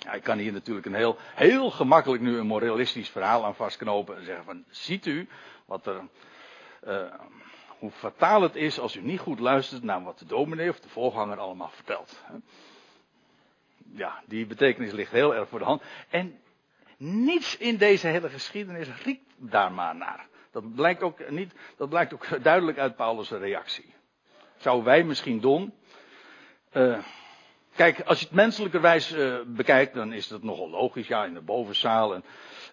ja, 0.00 0.12
ik 0.12 0.22
kan 0.22 0.38
hier 0.38 0.52
natuurlijk 0.52 0.86
een 0.86 0.94
heel, 0.94 1.16
heel 1.34 1.70
gemakkelijk 1.70 2.22
nu 2.22 2.38
een 2.38 2.46
moralistisch 2.46 3.08
verhaal 3.08 3.44
aan 3.44 3.54
vastknopen 3.54 4.16
en 4.16 4.24
zeggen 4.24 4.44
van, 4.44 4.64
ziet 4.68 5.06
u 5.06 5.28
wat 5.66 5.86
er, 5.86 6.00
uh, 6.86 7.14
hoe 7.78 7.90
fataal 7.90 8.42
het 8.42 8.56
is 8.56 8.78
als 8.78 8.96
u 8.96 9.00
niet 9.00 9.20
goed 9.20 9.38
luistert 9.38 9.82
naar 9.82 10.02
wat 10.02 10.18
de 10.18 10.26
dominee 10.26 10.68
of 10.68 10.80
de 10.80 10.88
voorganger 10.88 11.38
allemaal 11.38 11.70
vertelt. 11.70 12.22
Ja, 13.92 14.22
die 14.26 14.46
betekenis 14.46 14.92
ligt 14.92 15.12
heel 15.12 15.34
erg 15.34 15.48
voor 15.48 15.58
de 15.58 15.64
hand. 15.64 15.82
En 16.08 16.40
niets 16.96 17.56
in 17.56 17.76
deze 17.76 18.06
hele 18.06 18.28
geschiedenis 18.28 19.02
riekt 19.02 19.34
daar 19.36 19.72
maar 19.72 19.96
naar. 19.96 20.28
Dat 20.50 20.74
blijkt 20.74 21.02
ook, 21.02 21.30
niet, 21.30 21.52
dat 21.76 21.88
blijkt 21.88 22.14
ook 22.14 22.42
duidelijk 22.42 22.78
uit 22.78 22.96
Paulus' 22.96 23.30
reactie. 23.30 23.94
Zouden 24.56 24.84
wij 24.84 25.04
misschien 25.04 25.40
doen. 25.40 25.74
Uh, 26.72 26.98
Kijk, 27.80 28.00
als 28.00 28.18
je 28.18 28.24
het 28.24 28.34
menselijkerwijs 28.34 29.12
uh, 29.12 29.40
bekijkt, 29.46 29.94
dan 29.94 30.12
is 30.12 30.28
dat 30.28 30.42
nogal 30.42 30.70
logisch. 30.70 31.06
Ja, 31.06 31.24
in 31.24 31.34
de 31.34 31.40
bovenzaal 31.40 32.14
en, 32.14 32.24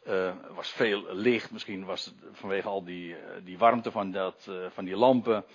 uh, 0.08 0.32
was 0.56 0.70
veel 0.70 1.06
licht. 1.12 1.52
Misschien 1.52 1.86
was 1.86 2.06
het 2.06 2.16
vanwege 2.32 2.68
al 2.68 2.84
die, 2.84 3.10
uh, 3.10 3.18
die 3.44 3.58
warmte 3.58 3.92
van, 3.92 4.12
dat, 4.12 4.50
van 4.70 4.86
die 4.86 4.96
lampen. 4.96 5.46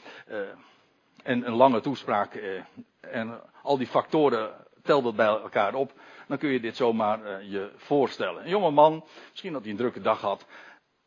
en 1.22 1.46
een 1.46 1.54
lange 1.54 1.80
toespraak. 1.80 2.34
en 3.00 3.40
al 3.62 3.78
die 3.78 3.86
factoren, 3.86 4.54
tel 4.82 5.02
dat 5.02 5.16
bij 5.16 5.26
elkaar 5.26 5.74
op. 5.74 5.92
Dan 6.28 6.38
kun 6.38 6.50
je 6.50 6.60
dit 6.60 6.76
zomaar 6.76 7.44
je 7.44 7.72
voorstellen. 7.76 8.42
Een 8.42 8.50
jonge 8.50 8.70
man, 8.70 9.04
misschien 9.30 9.52
dat 9.52 9.62
hij 9.62 9.70
een 9.70 9.76
drukke 9.76 10.00
dag 10.00 10.20
had. 10.20 10.46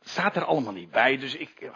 Staat 0.02 0.36
er 0.36 0.46
allemaal 0.46 0.74
niet 0.74 0.92
bij, 0.92 1.18
dus 1.18 1.36
ik, 1.36 1.72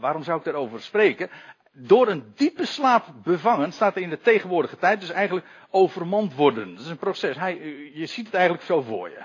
waarom 0.00 0.22
zou 0.22 0.38
ik 0.38 0.44
daarover 0.44 0.80
spreken? 0.80 1.30
Door 1.74 2.08
een 2.08 2.32
diepe 2.34 2.66
slaap 2.66 3.06
bevangen, 3.22 3.72
staat 3.72 3.96
er 3.96 4.02
in 4.02 4.10
de 4.10 4.20
tegenwoordige 4.20 4.76
tijd, 4.76 5.00
dus 5.00 5.10
eigenlijk 5.10 5.46
overmand 5.70 6.34
worden. 6.34 6.74
Dat 6.74 6.84
is 6.84 6.90
een 6.90 6.96
proces. 6.96 7.36
Hij, 7.36 7.58
je 7.94 8.06
ziet 8.06 8.26
het 8.26 8.34
eigenlijk 8.34 8.64
zo 8.64 8.80
voor 8.80 9.08
je. 9.08 9.22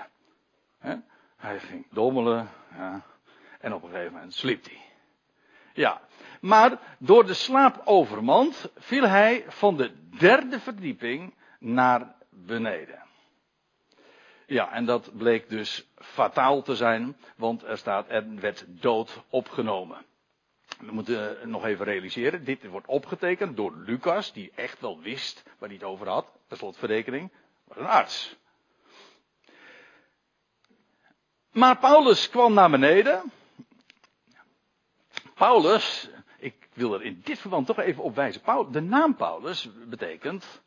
Hij 1.36 1.58
ging 1.58 1.86
dommelen, 1.90 2.48
ja, 2.76 3.02
en 3.60 3.74
op 3.74 3.82
een 3.82 3.90
gegeven 3.90 4.12
moment 4.12 4.34
sliep 4.34 4.64
hij. 4.64 4.80
Ja, 5.72 6.00
maar 6.40 6.78
door 6.98 7.26
de 7.26 7.34
slaap 7.34 7.80
overmand 7.84 8.70
viel 8.76 9.08
hij 9.08 9.44
van 9.48 9.76
de 9.76 9.92
derde 10.18 10.60
verdieping 10.60 11.34
naar 11.58 12.14
beneden. 12.30 13.02
Ja, 14.46 14.72
en 14.72 14.84
dat 14.84 15.10
bleek 15.16 15.48
dus 15.48 15.88
fataal 15.94 16.62
te 16.62 16.76
zijn, 16.76 17.16
want 17.36 17.62
er 17.62 17.78
staat, 17.78 18.06
er 18.08 18.40
werd 18.40 18.64
dood 18.68 19.22
opgenomen. 19.28 20.04
We 20.80 20.92
moeten 20.92 21.50
nog 21.50 21.64
even 21.64 21.84
realiseren, 21.84 22.44
dit 22.44 22.66
wordt 22.66 22.86
opgetekend 22.86 23.56
door 23.56 23.76
Lucas, 23.76 24.32
die 24.32 24.52
echt 24.54 24.80
wel 24.80 25.00
wist 25.00 25.42
waar 25.58 25.68
hij 25.68 25.78
het 25.78 25.86
over 25.86 26.08
had. 26.08 26.32
Per 26.48 26.56
slotverrekening, 26.56 27.30
was 27.64 27.76
een 27.76 27.86
arts. 27.86 28.36
Maar 31.52 31.78
Paulus 31.78 32.30
kwam 32.30 32.52
naar 32.52 32.70
beneden. 32.70 33.32
Paulus, 35.34 36.10
ik 36.38 36.68
wil 36.72 36.94
er 36.94 37.02
in 37.02 37.20
dit 37.24 37.38
verband 37.38 37.66
toch 37.66 37.78
even 37.78 38.02
op 38.02 38.14
wijzen. 38.14 38.72
De 38.72 38.80
naam 38.80 39.16
Paulus 39.16 39.68
betekent, 39.88 40.62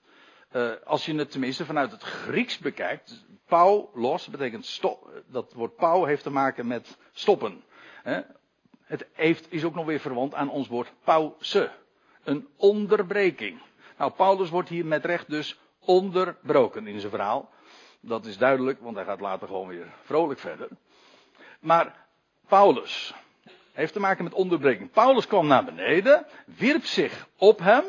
uh, 0.52 0.72
als 0.84 1.06
je 1.06 1.16
het 1.16 1.32
tenminste 1.32 1.66
vanuit 1.66 1.92
het 1.92 2.04
Grieks 2.04 2.58
bekijkt, 2.58 3.26
Paulos 3.46 4.28
betekent 4.28 4.66
stop. 4.66 5.24
Dat 5.28 5.54
woord 5.54 5.76
Pau 5.76 6.08
heeft 6.08 6.24
te 6.24 6.30
maken 6.30 6.68
met 6.68 6.98
stoppen. 7.12 7.64
Het 8.94 9.06
heeft, 9.14 9.52
is 9.52 9.64
ook 9.64 9.76
nog 9.76 9.86
weer 9.86 10.00
verwant 10.00 10.34
aan 10.34 10.50
ons 10.50 10.68
woord 10.68 10.92
pauze. 11.04 11.72
Een 12.24 12.48
onderbreking. 12.56 13.62
Nou, 13.98 14.12
Paulus 14.12 14.50
wordt 14.50 14.70
hier 14.70 14.86
met 14.86 15.06
recht 15.06 15.30
dus 15.30 15.60
onderbroken 15.80 16.88
in 16.88 17.00
zijn 17.00 17.12
verhaal. 17.12 17.50
Dat 18.00 18.26
is 18.26 18.38
duidelijk, 18.38 18.82
want 18.82 18.96
hij 18.96 19.06
gaat 19.06 19.20
later 19.20 19.48
gewoon 19.48 19.68
weer 19.68 19.88
vrolijk 20.04 20.40
verder. 20.40 20.68
Maar 21.60 22.06
Paulus, 22.48 23.14
Heeft 23.72 23.94
te 23.94 24.00
maken 24.00 24.24
met 24.24 24.34
onderbreking. 24.34 24.92
Paulus 24.92 25.28
kwam 25.28 25.48
naar 25.48 25.66
beneden, 25.66 26.26
wierp 26.46 26.86
zich 26.86 27.28
op 27.38 27.60
hem. 27.60 27.84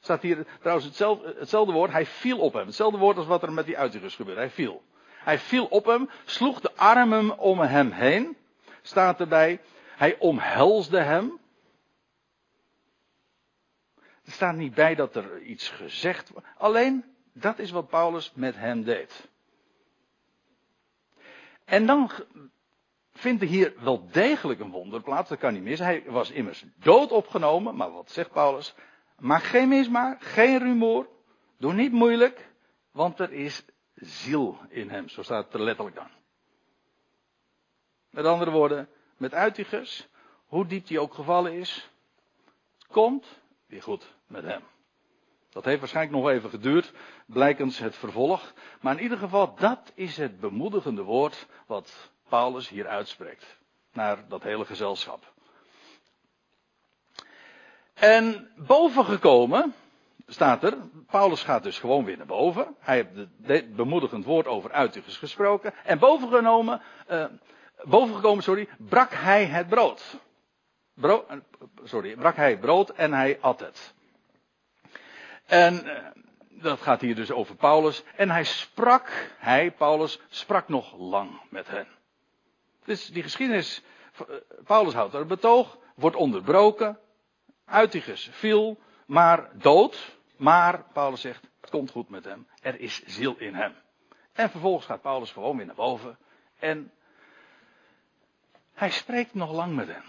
Staat 0.00 0.22
hier 0.22 0.46
trouwens 0.58 0.86
hetzelfde, 0.86 1.34
hetzelfde 1.38 1.72
woord. 1.72 1.90
Hij 1.90 2.06
viel 2.06 2.38
op 2.38 2.52
hem. 2.52 2.66
Hetzelfde 2.66 2.98
woord 2.98 3.16
als 3.16 3.26
wat 3.26 3.42
er 3.42 3.52
met 3.52 3.66
die 3.66 3.78
uitigers 3.78 4.14
gebeurde. 4.14 4.40
Hij 4.40 4.50
viel. 4.50 4.82
Hij 5.18 5.38
viel 5.38 5.64
op 5.64 5.84
hem, 5.84 6.10
sloeg 6.24 6.60
de 6.60 6.70
armen 6.76 7.38
om 7.38 7.60
hem 7.60 7.90
heen. 7.90 8.36
Staat 8.82 9.20
erbij. 9.20 9.60
Hij 9.98 10.18
omhelsde 10.18 11.00
hem. 11.00 11.38
Er 14.24 14.32
staat 14.32 14.54
niet 14.54 14.74
bij 14.74 14.94
dat 14.94 15.16
er 15.16 15.42
iets 15.42 15.68
gezegd 15.68 16.30
wordt. 16.30 16.46
Alleen, 16.56 17.04
dat 17.32 17.58
is 17.58 17.70
wat 17.70 17.88
Paulus 17.88 18.32
met 18.34 18.56
hem 18.56 18.84
deed. 18.84 19.28
En 21.64 21.86
dan 21.86 22.10
vindt 23.12 23.42
er 23.42 23.48
hier 23.48 23.74
wel 23.78 24.08
degelijk 24.10 24.60
een 24.60 24.70
wonder 24.70 25.02
plaats, 25.02 25.28
dat 25.28 25.38
kan 25.38 25.52
niet 25.52 25.62
mis. 25.62 25.78
Hij 25.78 26.04
was 26.06 26.30
immers 26.30 26.64
dood 26.76 27.12
opgenomen, 27.12 27.76
maar 27.76 27.92
wat 27.92 28.10
zegt 28.10 28.30
Paulus? 28.30 28.74
Maak 29.16 29.42
geen 29.42 29.68
mismaak, 29.68 30.22
geen 30.22 30.58
rumoer, 30.58 31.08
doe 31.56 31.72
niet 31.72 31.92
moeilijk, 31.92 32.50
want 32.90 33.18
er 33.18 33.32
is 33.32 33.64
ziel 33.94 34.58
in 34.68 34.90
hem, 34.90 35.08
zo 35.08 35.22
staat 35.22 35.44
het 35.44 35.54
er 35.54 35.62
letterlijk 35.62 35.96
dan. 35.96 36.10
Met 38.10 38.24
andere 38.24 38.50
woorden, 38.50 38.88
met 39.18 39.34
Uitigus, 39.34 40.08
hoe 40.46 40.66
diep 40.66 40.86
die 40.86 41.00
ook 41.00 41.14
gevallen 41.14 41.52
is, 41.52 41.90
komt 42.90 43.26
weer 43.66 43.82
goed 43.82 44.14
met 44.26 44.44
hem. 44.44 44.62
Dat 45.50 45.64
heeft 45.64 45.78
waarschijnlijk 45.78 46.16
nog 46.16 46.28
even 46.28 46.50
geduurd, 46.50 46.92
blijkens 47.26 47.78
het 47.78 47.96
vervolg. 47.96 48.52
Maar 48.80 48.96
in 48.96 49.02
ieder 49.02 49.18
geval, 49.18 49.54
dat 49.54 49.92
is 49.94 50.16
het 50.16 50.40
bemoedigende 50.40 51.02
woord 51.02 51.46
wat 51.66 52.10
Paulus 52.28 52.68
hier 52.68 52.86
uitspreekt. 52.86 53.58
Naar 53.92 54.28
dat 54.28 54.42
hele 54.42 54.64
gezelschap. 54.64 55.32
En 57.94 58.50
bovengekomen, 58.56 59.74
staat 60.26 60.62
er, 60.62 60.76
Paulus 61.06 61.42
gaat 61.42 61.62
dus 61.62 61.78
gewoon 61.78 62.04
weer 62.04 62.16
naar 62.16 62.26
boven. 62.26 62.76
Hij 62.78 62.96
heeft 62.96 63.28
het 63.42 63.76
bemoedigend 63.76 64.24
woord 64.24 64.46
over 64.46 64.72
Uitigus 64.72 65.16
gesproken. 65.16 65.74
En 65.84 65.98
bovengenomen, 65.98 66.80
uh, 67.10 67.24
bovengekomen, 67.82 68.42
sorry, 68.42 68.68
brak 68.78 69.12
hij 69.12 69.44
het 69.44 69.68
brood. 69.68 70.20
brood. 70.94 71.24
Sorry, 71.84 72.16
brak 72.16 72.36
hij 72.36 72.58
brood 72.58 72.90
en 72.90 73.12
hij 73.12 73.38
at 73.40 73.60
het. 73.60 73.94
En 75.46 75.86
uh, 75.86 76.06
dat 76.62 76.80
gaat 76.80 77.00
hier 77.00 77.14
dus 77.14 77.30
over 77.30 77.54
Paulus. 77.54 78.02
En 78.16 78.30
hij 78.30 78.44
sprak, 78.44 79.32
hij, 79.38 79.70
Paulus, 79.70 80.20
sprak 80.28 80.68
nog 80.68 80.98
lang 80.98 81.40
met 81.50 81.68
hen. 81.68 81.86
Dus 82.84 83.06
die 83.06 83.22
geschiedenis, 83.22 83.82
eh, 84.16 84.24
Paulus 84.64 84.94
houdt 84.94 85.14
er 85.14 85.26
betoog, 85.26 85.78
wordt 85.94 86.16
onderbroken. 86.16 86.98
Uitigus 87.64 88.28
viel, 88.32 88.78
maar 89.06 89.50
dood. 89.52 90.16
Maar 90.36 90.84
Paulus 90.92 91.20
zegt, 91.20 91.48
het 91.60 91.70
komt 91.70 91.90
goed 91.90 92.08
met 92.08 92.24
hem. 92.24 92.46
Er 92.62 92.80
is 92.80 93.02
ziel 93.06 93.34
in 93.38 93.54
hem. 93.54 93.74
En 94.32 94.50
vervolgens 94.50 94.86
gaat 94.86 95.00
Paulus 95.00 95.30
gewoon 95.30 95.56
weer 95.56 95.66
naar 95.66 95.74
boven. 95.74 96.18
En 96.58 96.92
hij 98.78 98.90
spreekt 98.90 99.34
nog 99.34 99.52
lang 99.52 99.74
met 99.74 99.86
hen. 99.86 100.02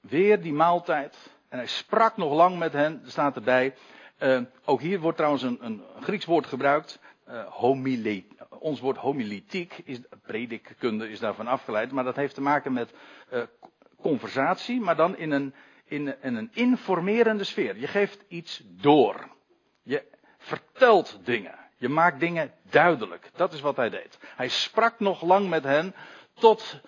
Weer 0.00 0.42
die 0.42 0.52
maaltijd. 0.52 1.34
En 1.48 1.58
hij 1.58 1.66
sprak 1.66 2.16
nog 2.16 2.32
lang 2.32 2.58
met 2.58 2.72
hen, 2.72 3.02
staat 3.06 3.36
erbij. 3.36 3.74
Uh, 4.18 4.40
ook 4.64 4.80
hier 4.80 5.00
wordt 5.00 5.16
trouwens 5.16 5.42
een, 5.42 5.58
een 5.60 5.82
Grieks 6.00 6.24
woord 6.24 6.46
gebruikt. 6.46 6.98
Homilet, 7.48 8.24
ons 8.48 8.80
woord 8.80 8.96
homiletiek, 8.96 9.80
is, 9.84 10.00
predikkunde 10.22 11.10
is 11.10 11.18
daarvan 11.18 11.46
afgeleid. 11.46 11.92
Maar 11.92 12.04
dat 12.04 12.16
heeft 12.16 12.34
te 12.34 12.40
maken 12.40 12.72
met 12.72 12.94
uh, 13.32 13.42
conversatie, 14.00 14.80
maar 14.80 14.96
dan 14.96 15.16
in 15.16 15.30
een, 15.30 15.54
in, 15.84 16.22
in 16.22 16.34
een 16.34 16.50
informerende 16.52 17.44
sfeer. 17.44 17.76
Je 17.76 17.86
geeft 17.86 18.24
iets 18.28 18.62
door. 18.64 19.28
Je 19.82 20.02
vertelt 20.38 21.18
dingen. 21.24 21.54
Je 21.76 21.88
maakt 21.88 22.20
dingen 22.20 22.52
duidelijk. 22.70 23.30
Dat 23.34 23.52
is 23.52 23.60
wat 23.60 23.76
hij 23.76 23.90
deed. 23.90 24.18
Hij 24.36 24.48
sprak 24.48 25.00
nog 25.00 25.22
lang 25.22 25.48
met 25.48 25.64
hen 25.64 25.94
tot 26.34 26.80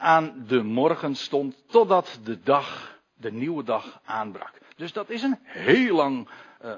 aan 0.00 0.44
de 0.46 0.62
morgen 0.62 1.14
stond, 1.14 1.64
totdat 1.66 2.20
de 2.24 2.42
dag, 2.42 2.98
de 3.14 3.32
nieuwe 3.32 3.62
dag 3.62 4.00
aanbrak. 4.04 4.58
Dus 4.76 4.92
dat 4.92 5.10
is 5.10 5.22
een 5.22 5.38
heel 5.42 5.96
lang, 5.96 6.28
uh, 6.64 6.72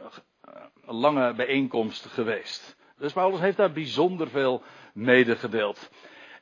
lange 0.84 1.34
bijeenkomst 1.34 2.06
geweest. 2.06 2.76
Dus 2.96 3.12
Paulus 3.12 3.40
heeft 3.40 3.56
daar 3.56 3.72
bijzonder 3.72 4.28
veel 4.28 4.62
medegedeeld. 4.92 5.90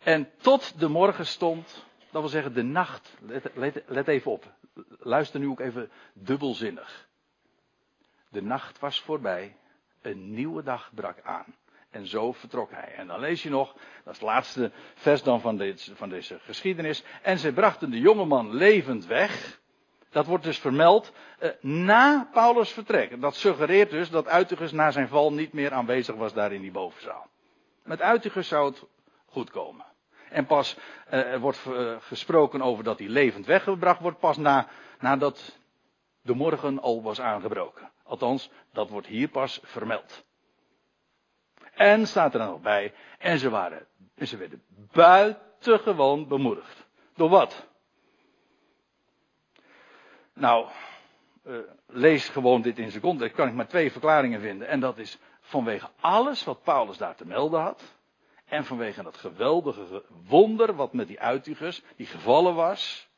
En 0.03 0.31
tot 0.37 0.79
de 0.79 0.89
morgen 0.89 1.27
stond, 1.27 1.85
dat 2.11 2.21
wil 2.21 2.31
zeggen 2.31 2.55
de 2.55 2.63
nacht, 2.63 3.17
let, 3.21 3.51
let, 3.55 3.83
let 3.87 4.09
even 4.09 4.31
op, 4.31 4.53
luister 4.99 5.41
nu 5.41 5.49
ook 5.49 5.61
even 5.61 5.91
dubbelzinnig. 6.15 7.09
De 8.29 8.43
nacht 8.43 8.79
was 8.79 9.01
voorbij, 9.01 9.57
een 10.03 10.35
nieuwe 10.35 10.63
dag 10.63 10.91
brak 10.95 11.21
aan. 11.23 11.55
En 11.91 12.07
zo 12.07 12.33
vertrok 12.33 12.71
hij. 12.71 12.95
En 12.97 13.07
dan 13.07 13.21
lees 13.21 13.43
je 13.43 13.51
nog, 13.51 13.73
dat 13.73 14.13
is 14.13 14.21
het 14.21 14.29
laatste 14.29 14.71
vers 14.95 15.23
dan 15.23 15.41
van, 15.41 15.57
dit, 15.57 15.91
van 15.95 16.09
deze 16.09 16.39
geschiedenis. 16.39 17.03
En 17.23 17.39
ze 17.39 17.53
brachten 17.53 17.91
de 17.91 17.99
jongeman 17.99 18.55
levend 18.55 19.07
weg. 19.07 19.61
Dat 20.11 20.27
wordt 20.27 20.45
dus 20.45 20.59
vermeld 20.59 21.13
eh, 21.39 21.51
na 21.61 22.29
Paulus' 22.33 22.73
vertrek. 22.73 23.21
Dat 23.21 23.37
suggereert 23.37 23.91
dus 23.91 24.11
dat 24.11 24.29
Uitigus 24.29 24.73
na 24.73 24.91
zijn 24.91 25.09
val 25.09 25.33
niet 25.33 25.53
meer 25.53 25.73
aanwezig 25.73 26.15
was 26.15 26.33
daar 26.33 26.53
in 26.53 26.61
die 26.61 26.71
bovenzaal. 26.71 27.29
Met 27.83 28.01
Uitigus 28.01 28.49
zou 28.49 28.71
het 28.71 28.85
goed 29.27 29.51
komen. 29.51 29.85
En 30.31 30.47
pas 30.47 30.77
eh, 31.07 31.37
wordt 31.37 31.59
uh, 31.69 31.97
gesproken 32.01 32.63
over 32.63 32.85
dat 32.85 32.99
hij 32.99 33.09
levend 33.09 33.47
weggebracht 33.47 34.01
wordt, 34.01 34.19
pas 34.19 34.37
na, 34.37 34.69
nadat 35.01 35.59
de 36.23 36.35
morgen 36.35 36.81
al 36.81 37.03
was 37.03 37.21
aangebroken. 37.21 37.91
Althans, 38.03 38.51
dat 38.73 38.91
wordt 38.91 39.07
hier 39.07 39.29
pas 39.29 39.61
vermeld. 39.63 40.25
En 41.81 42.07
staat 42.07 42.33
er 42.33 42.39
dan 42.39 42.49
nog 42.49 42.61
bij, 42.61 42.95
en 43.19 43.39
ze 43.39 43.51
waren, 43.51 43.87
en 44.15 44.27
ze 44.27 44.37
werden 44.37 44.63
buitengewoon 44.93 46.29
bemoedigd. 46.29 46.87
Door 47.15 47.29
wat? 47.29 47.67
Nou, 50.33 50.69
uh, 51.47 51.59
lees 51.87 52.29
gewoon 52.29 52.63
dit 52.63 52.79
in 52.79 52.91
zijn 52.91 53.03
context, 53.03 53.37
kan 53.37 53.49
ik 53.49 53.55
maar 53.55 53.69
twee 53.69 53.93
verklaringen 53.93 54.41
vinden. 54.41 54.69
En 54.69 54.81
dat 54.81 54.99
is 54.99 55.19
vanwege 55.41 55.89
alles 56.01 56.45
wat 56.45 56.63
Paulus 56.63 56.97
daar 56.97 57.17
te 57.17 57.27
melden 57.27 57.61
had. 57.61 57.83
En 58.45 58.65
vanwege 58.65 59.03
dat 59.03 59.17
geweldige 59.17 60.05
wonder 60.27 60.75
wat 60.75 60.93
met 60.93 61.07
die 61.07 61.21
Uitigus, 61.21 61.83
die 61.97 62.07
gevallen 62.07 62.55
was. 62.55 63.09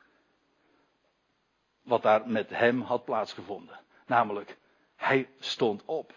Wat 1.83 2.03
daar 2.03 2.29
met 2.29 2.51
hem 2.51 2.81
had 2.81 3.05
plaatsgevonden. 3.05 3.81
Namelijk, 4.07 4.59
hij 5.03 5.29
stond 5.39 5.83
op. 5.85 6.13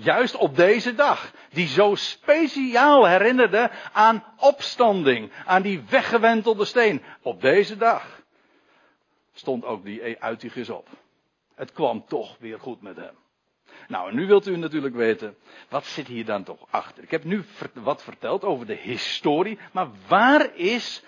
Juist 0.00 0.36
op 0.36 0.56
deze 0.56 0.94
dag. 0.94 1.32
Die 1.52 1.66
zo 1.66 1.94
speciaal 1.94 3.06
herinnerde 3.06 3.70
aan 3.92 4.24
opstanding. 4.36 5.32
Aan 5.46 5.62
die 5.62 5.82
weggewentelde 5.88 6.64
steen. 6.64 7.02
Op 7.22 7.40
deze 7.40 7.76
dag 7.76 8.22
stond 9.32 9.64
ook 9.64 9.84
die 9.84 10.22
Uitigus 10.22 10.68
op. 10.68 10.88
Het 11.54 11.72
kwam 11.72 12.04
toch 12.06 12.36
weer 12.38 12.60
goed 12.60 12.82
met 12.82 12.96
hem. 12.96 13.14
Nou, 13.88 14.08
en 14.10 14.14
nu 14.14 14.26
wilt 14.26 14.46
u 14.46 14.56
natuurlijk 14.56 14.94
weten, 14.94 15.36
wat 15.68 15.86
zit 15.86 16.06
hier 16.06 16.24
dan 16.24 16.44
toch 16.44 16.66
achter? 16.70 17.02
Ik 17.02 17.10
heb 17.10 17.24
nu 17.24 17.44
wat 17.72 18.02
verteld 18.02 18.44
over 18.44 18.66
de 18.66 18.74
historie, 18.74 19.58
maar 19.72 19.88
waar 20.08 20.54
is 20.54 21.02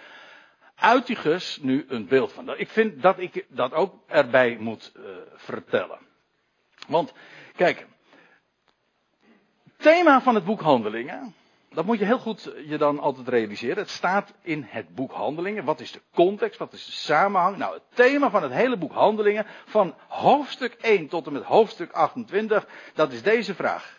Uitigus 0.74 1.58
nu 1.62 1.84
een 1.88 2.06
beeld 2.06 2.32
van? 2.32 2.58
Ik 2.58 2.68
vind 2.68 3.02
dat 3.02 3.18
ik 3.18 3.46
dat 3.48 3.72
ook 3.72 3.94
erbij 4.06 4.56
moet 4.60 4.92
uh, 4.96 5.04
vertellen. 5.34 5.98
Want, 6.88 7.12
kijk, 7.56 7.86
thema 9.76 10.20
van 10.20 10.34
het 10.34 10.44
boek 10.44 10.60
Handelingen, 10.60 11.34
dat 11.72 11.84
moet 11.84 11.98
je 11.98 12.04
heel 12.04 12.18
goed 12.18 12.52
je 12.66 12.78
dan 12.78 12.98
altijd 12.98 13.28
realiseren. 13.28 13.76
Het 13.76 13.90
staat 13.90 14.32
in 14.42 14.66
het 14.68 14.94
boek 14.94 15.12
Handelingen. 15.12 15.64
Wat 15.64 15.80
is 15.80 15.92
de 15.92 16.00
context? 16.14 16.58
Wat 16.58 16.72
is 16.72 16.84
de 16.84 16.92
samenhang? 16.92 17.56
Nou, 17.56 17.74
het 17.74 17.82
thema 17.94 18.30
van 18.30 18.42
het 18.42 18.52
hele 18.52 18.76
boek 18.76 18.92
Handelingen, 18.92 19.46
van 19.66 19.94
hoofdstuk 20.08 20.72
1 20.72 21.08
tot 21.08 21.26
en 21.26 21.32
met 21.32 21.42
hoofdstuk 21.42 21.92
28, 21.92 22.66
dat 22.94 23.12
is 23.12 23.22
deze 23.22 23.54
vraag. 23.54 23.98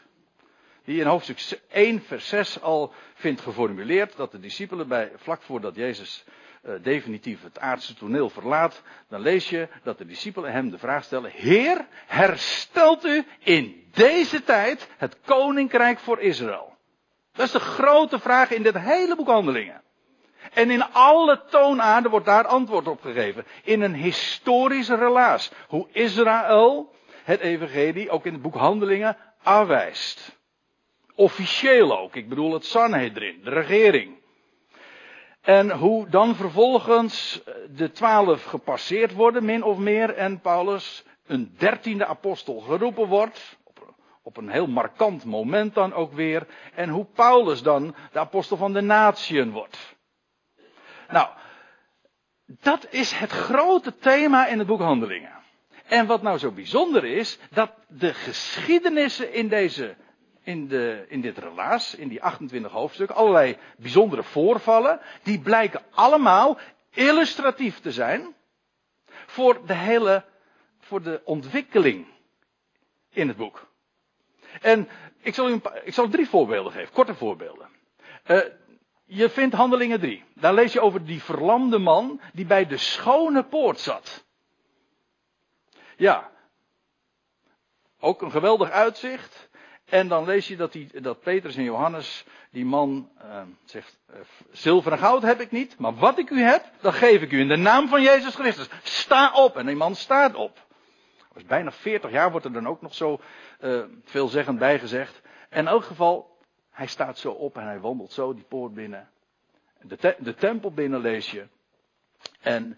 Die 0.84 1.00
in 1.00 1.08
hoofdstuk 1.08 1.60
1, 1.70 2.02
vers 2.02 2.28
6 2.28 2.62
al 2.62 2.94
vindt 3.14 3.42
geformuleerd 3.42 4.16
dat 4.16 4.32
de 4.32 4.40
discipelen 4.40 4.88
bij, 4.88 5.12
vlak 5.16 5.42
voordat 5.42 5.76
Jezus 5.76 6.24
definitief 6.82 7.44
het 7.44 7.60
aardse 7.60 7.94
toneel 7.94 8.30
verlaat, 8.30 8.82
dan 9.10 9.22
lees 9.22 9.50
je 9.50 9.68
dat 9.84 9.98
de 9.98 10.06
discipelen 10.06 10.52
hem 10.52 10.70
de 10.70 10.78
vraag 10.78 11.04
stellen: 11.04 11.32
Heer, 11.32 11.86
herstelt 12.08 13.06
u 13.06 13.26
in 13.40 13.90
deze 13.94 14.44
tijd 14.44 14.90
het 14.98 15.18
koninkrijk 15.26 16.00
voor 16.00 16.20
Israël? 16.20 16.78
Dat 17.34 17.46
is 17.46 17.52
de 17.52 17.60
grote 17.60 18.20
vraag 18.20 18.52
in 18.52 18.64
dit 18.64 18.78
hele 18.78 19.16
boek 19.16 19.28
Handelingen. 19.28 19.82
En 20.54 20.72
in 20.72 20.84
alle 20.92 21.42
toonaarden 21.50 22.12
wordt 22.12 22.26
daar 22.26 22.48
antwoord 22.48 22.88
op 22.88 23.02
gegeven. 23.02 23.46
In 23.64 23.82
een 23.82 23.96
historische 23.96 24.96
relaas. 24.96 25.52
Hoe 25.68 25.88
Israël 25.92 26.94
het 27.24 27.40
evangelie 27.40 28.10
ook 28.10 28.26
in 28.26 28.34
het 28.34 28.42
boek 28.42 28.56
Handelingen 28.56 29.18
aanwijst. 29.44 30.40
Officieel 31.16 32.00
ook. 32.00 32.16
Ik 32.16 32.30
bedoel 32.30 32.54
het 32.54 32.66
Sanhedrin, 32.66 33.40
de 33.44 33.50
regering. 33.50 34.21
En 35.42 35.72
hoe 35.72 36.10
dan 36.10 36.36
vervolgens 36.36 37.42
de 37.76 37.92
twaalf 37.92 38.44
gepasseerd 38.44 39.14
worden, 39.14 39.46
min 39.46 39.64
of 39.64 39.78
meer, 39.78 40.16
en 40.16 40.40
Paulus 40.40 41.04
een 41.26 41.56
dertiende 41.58 42.06
apostel 42.06 42.60
geroepen 42.60 43.08
wordt. 43.08 43.60
Op 44.24 44.38
een 44.38 44.50
heel 44.50 44.68
markant 44.68 45.26
moment 45.26 45.74
dan 45.74 45.94
ook 45.94 46.14
weer. 46.14 46.48
En 46.76 46.90
hoe 46.90 47.06
Paulus 47.06 47.62
dan 47.62 47.96
de 48.12 48.20
apostel 48.20 48.58
van 48.58 48.74
de 48.74 48.82
natieën 48.82 49.52
wordt. 49.52 49.96
Nou, 51.10 51.28
dat 52.46 52.88
is 52.90 53.12
het 53.12 53.32
grote 53.32 53.98
thema 53.98 54.48
in 54.48 54.58
het 54.58 54.68
boek 54.68 54.80
Handelingen. 54.82 55.40
En 55.86 56.06
wat 56.06 56.22
nou 56.22 56.38
zo 56.38 56.52
bijzonder 56.52 57.06
is, 57.06 57.40
dat 57.50 57.72
de 57.88 58.14
geschiedenissen 58.14 59.34
in 59.34 59.48
deze, 59.48 59.96
in, 60.52 60.68
de, 60.68 61.06
in 61.08 61.22
dit 61.22 61.38
relaas, 61.38 61.96
in 61.96 62.08
die 62.08 62.24
28 62.24 62.72
hoofdstukken, 62.72 63.16
allerlei 63.16 63.58
bijzondere 63.78 64.24
voorvallen, 64.24 65.00
die 65.24 65.40
blijken 65.40 65.84
allemaal 65.92 66.58
illustratief 66.90 67.80
te 67.80 67.92
zijn 67.92 68.36
voor 69.26 69.66
de 69.66 69.74
hele, 69.74 70.26
voor 70.80 71.02
de 71.02 71.22
ontwikkeling 71.24 72.08
in 73.10 73.28
het 73.28 73.38
boek. 73.38 73.68
En 74.62 74.90
ik 75.22 75.34
zal, 75.34 75.50
u 75.50 75.52
een 75.52 75.62
paar, 75.62 75.84
ik 75.84 75.94
zal 75.94 76.10
drie 76.10 76.30
voorbeelden 76.30 76.72
geven, 76.72 76.94
korte 76.94 77.16
voorbeelden. 77.16 77.70
Uh, 78.28 78.40
je 79.06 79.30
vindt 79.30 79.56
Handelingen 79.56 80.00
3. 80.00 80.24
Daar 80.36 80.54
lees 80.54 80.74
je 80.74 80.82
over 80.82 81.06
die 81.06 81.24
verlamde 81.24 81.78
man 81.78 82.22
die 82.34 82.46
bij 82.46 82.66
de 82.66 82.78
schone 82.78 83.44
poort 83.44 83.80
zat. 83.80 84.26
Ja. 85.98 86.32
Ook 88.00 88.22
een 88.22 88.32
geweldig 88.32 88.70
uitzicht. 88.70 89.50
En 89.92 90.08
dan 90.08 90.26
lees 90.26 90.48
je 90.48 90.56
dat, 90.56 90.72
die, 90.72 91.02
dat 91.02 91.22
Petrus 91.22 91.56
en 91.56 91.64
Johannes, 91.64 92.26
die 92.50 92.66
man, 92.66 93.10
uh, 93.24 93.42
zegt, 93.64 94.00
uh, 94.10 94.16
zilver 94.52 94.92
en 94.92 94.98
goud 94.98 95.22
heb 95.22 95.42
ik 95.42 95.52
niet, 95.52 95.78
maar 95.78 95.96
wat 95.96 96.18
ik 96.18 96.30
u 96.30 96.42
heb, 96.42 96.66
dat 96.80 96.94
geef 96.94 97.22
ik 97.22 97.32
u 97.32 97.40
in 97.40 97.48
de 97.48 97.56
naam 97.56 97.88
van 97.88 98.02
Jezus 98.02 98.36
Christus. 98.36 98.70
Sta 98.84 99.34
op. 99.34 99.58
En 99.58 99.66
die 99.66 99.76
man 99.76 99.96
staat 99.96 100.36
op. 100.36 100.66
Was 101.34 101.46
bijna 101.46 101.72
40 101.72 102.12
jaar 102.12 102.32
wordt 102.32 102.46
er 102.46 102.54
dan 102.54 102.68
ook 102.68 102.82
nog 102.82 102.94
zo 102.94 103.22
uh, 103.62 103.84
veelzeggend 104.04 104.60
bijgezegd. 104.60 105.22
En 105.50 105.60
in 105.60 105.68
elk 105.68 105.84
geval, 105.84 106.38
hij 106.70 106.88
staat 106.88 107.18
zo 107.18 107.32
op 107.32 107.58
en 107.58 107.66
hij 107.66 107.80
wandelt 107.80 108.12
zo 108.12 108.34
die 108.34 108.46
poort 108.48 108.74
binnen. 108.74 109.10
De, 109.82 110.16
de 110.20 110.36
tempel 110.36 110.72
binnen 110.72 111.02
lees 111.02 111.32
je. 111.32 111.48
En, 112.42 112.78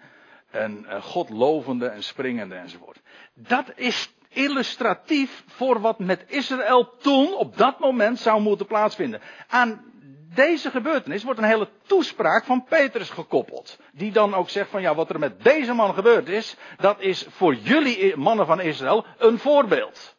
en 0.49 0.85
uh, 0.89 1.03
God 1.03 1.29
lovende 1.29 1.87
en 1.87 2.03
springende 2.03 2.55
enzovoort. 2.55 3.01
Dat 3.33 3.71
is 3.75 4.13
illustratief 4.33 5.43
voor 5.47 5.79
wat 5.79 5.99
met 5.99 6.25
Israël 6.27 6.93
toen 6.97 7.35
op 7.35 7.57
dat 7.57 7.79
moment 7.79 8.19
zou 8.19 8.41
moeten 8.41 8.65
plaatsvinden. 8.65 9.21
Aan 9.47 9.93
deze 10.35 10.69
gebeurtenis 10.69 11.23
wordt 11.23 11.39
een 11.39 11.45
hele 11.45 11.69
toespraak 11.85 12.43
van 12.43 12.63
Petrus 12.63 13.09
gekoppeld. 13.09 13.79
Die 13.91 14.11
dan 14.11 14.33
ook 14.33 14.49
zegt 14.49 14.69
van 14.69 14.81
ja, 14.81 14.95
wat 14.95 15.09
er 15.09 15.19
met 15.19 15.43
deze 15.43 15.73
man 15.73 15.93
gebeurd 15.93 16.29
is, 16.29 16.55
dat 16.77 17.01
is 17.01 17.25
voor 17.29 17.55
jullie 17.55 18.17
mannen 18.17 18.45
van 18.45 18.61
Israël 18.61 19.05
een 19.17 19.39
voorbeeld. 19.39 20.15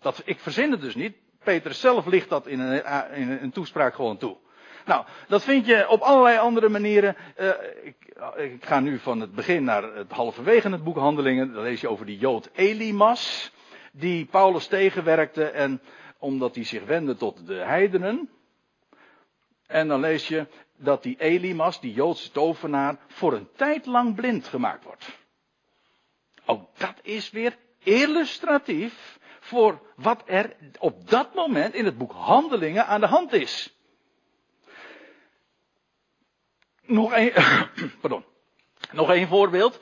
Dat, 0.00 0.22
ik 0.24 0.40
verzin 0.40 0.70
het 0.70 0.80
dus 0.80 0.94
niet. 0.94 1.16
Petrus 1.44 1.80
zelf 1.80 2.06
ligt 2.06 2.28
dat 2.28 2.46
in 2.46 2.60
een, 2.60 2.84
in 3.14 3.30
een 3.30 3.52
toespraak 3.52 3.94
gewoon 3.94 4.16
toe. 4.16 4.36
Nou, 4.84 5.04
dat 5.28 5.42
vind 5.44 5.66
je 5.66 5.88
op 5.88 6.00
allerlei 6.00 6.38
andere 6.38 6.68
manieren. 6.68 7.16
Uh, 7.40 7.48
ik, 7.82 7.96
ik, 8.36 8.64
ga 8.64 8.80
nu 8.80 8.98
van 8.98 9.20
het 9.20 9.34
begin 9.34 9.64
naar 9.64 9.82
het 9.82 10.12
halverwege 10.12 10.70
het 10.70 10.84
boek 10.84 10.96
Handelingen. 10.96 11.52
Dan 11.52 11.62
lees 11.62 11.80
je 11.80 11.88
over 11.88 12.06
die 12.06 12.18
Jood 12.18 12.50
Elimas. 12.52 13.52
Die 13.92 14.24
Paulus 14.24 14.66
tegenwerkte 14.66 15.44
en 15.44 15.80
omdat 16.18 16.54
hij 16.54 16.64
zich 16.64 16.84
wendde 16.84 17.16
tot 17.16 17.46
de 17.46 17.54
heidenen. 17.54 18.30
En 19.66 19.88
dan 19.88 20.00
lees 20.00 20.28
je 20.28 20.46
dat 20.76 21.02
die 21.02 21.16
Elimas, 21.18 21.80
die 21.80 21.92
Joodse 21.92 22.30
tovenaar, 22.30 22.96
voor 23.08 23.32
een 23.32 23.48
tijd 23.56 23.86
lang 23.86 24.14
blind 24.14 24.46
gemaakt 24.46 24.84
wordt. 24.84 25.18
Ook 26.46 26.78
dat 26.78 26.94
is 27.02 27.30
weer 27.30 27.56
illustratief 27.78 29.18
voor 29.40 29.80
wat 29.96 30.22
er 30.26 30.56
op 30.78 31.10
dat 31.10 31.34
moment 31.34 31.74
in 31.74 31.84
het 31.84 31.98
boek 31.98 32.12
Handelingen 32.12 32.86
aan 32.86 33.00
de 33.00 33.06
hand 33.06 33.32
is. 33.32 33.73
Nog 36.94 37.12
één, 37.12 37.32
pardon. 38.00 38.24
Nog 38.92 39.10
één 39.10 39.28
voorbeeld. 39.28 39.80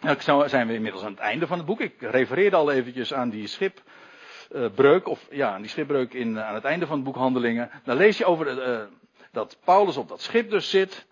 Nou, 0.00 0.48
zijn 0.48 0.66
we 0.66 0.74
inmiddels 0.74 1.04
aan 1.04 1.10
het 1.10 1.20
einde 1.20 1.46
van 1.46 1.56
het 1.58 1.66
boek. 1.66 1.80
Ik 1.80 2.00
refereerde 2.00 2.56
al 2.56 2.70
eventjes 2.70 3.14
aan 3.14 3.30
die 3.30 3.46
schipbreuk, 3.46 5.08
of 5.08 5.26
ja, 5.30 5.52
aan 5.52 5.60
die 5.60 5.70
schipbreuk 5.70 6.12
in, 6.12 6.40
aan 6.40 6.54
het 6.54 6.64
einde 6.64 6.86
van 6.86 6.96
het 6.96 7.04
boek 7.04 7.16
Handelingen. 7.16 7.70
Dan 7.84 7.96
lees 7.96 8.18
je 8.18 8.24
over 8.24 8.68
uh, 8.68 8.84
dat 9.32 9.58
Paulus 9.64 9.96
op 9.96 10.08
dat 10.08 10.20
schip 10.20 10.50
dus 10.50 10.70
zit. 10.70 11.06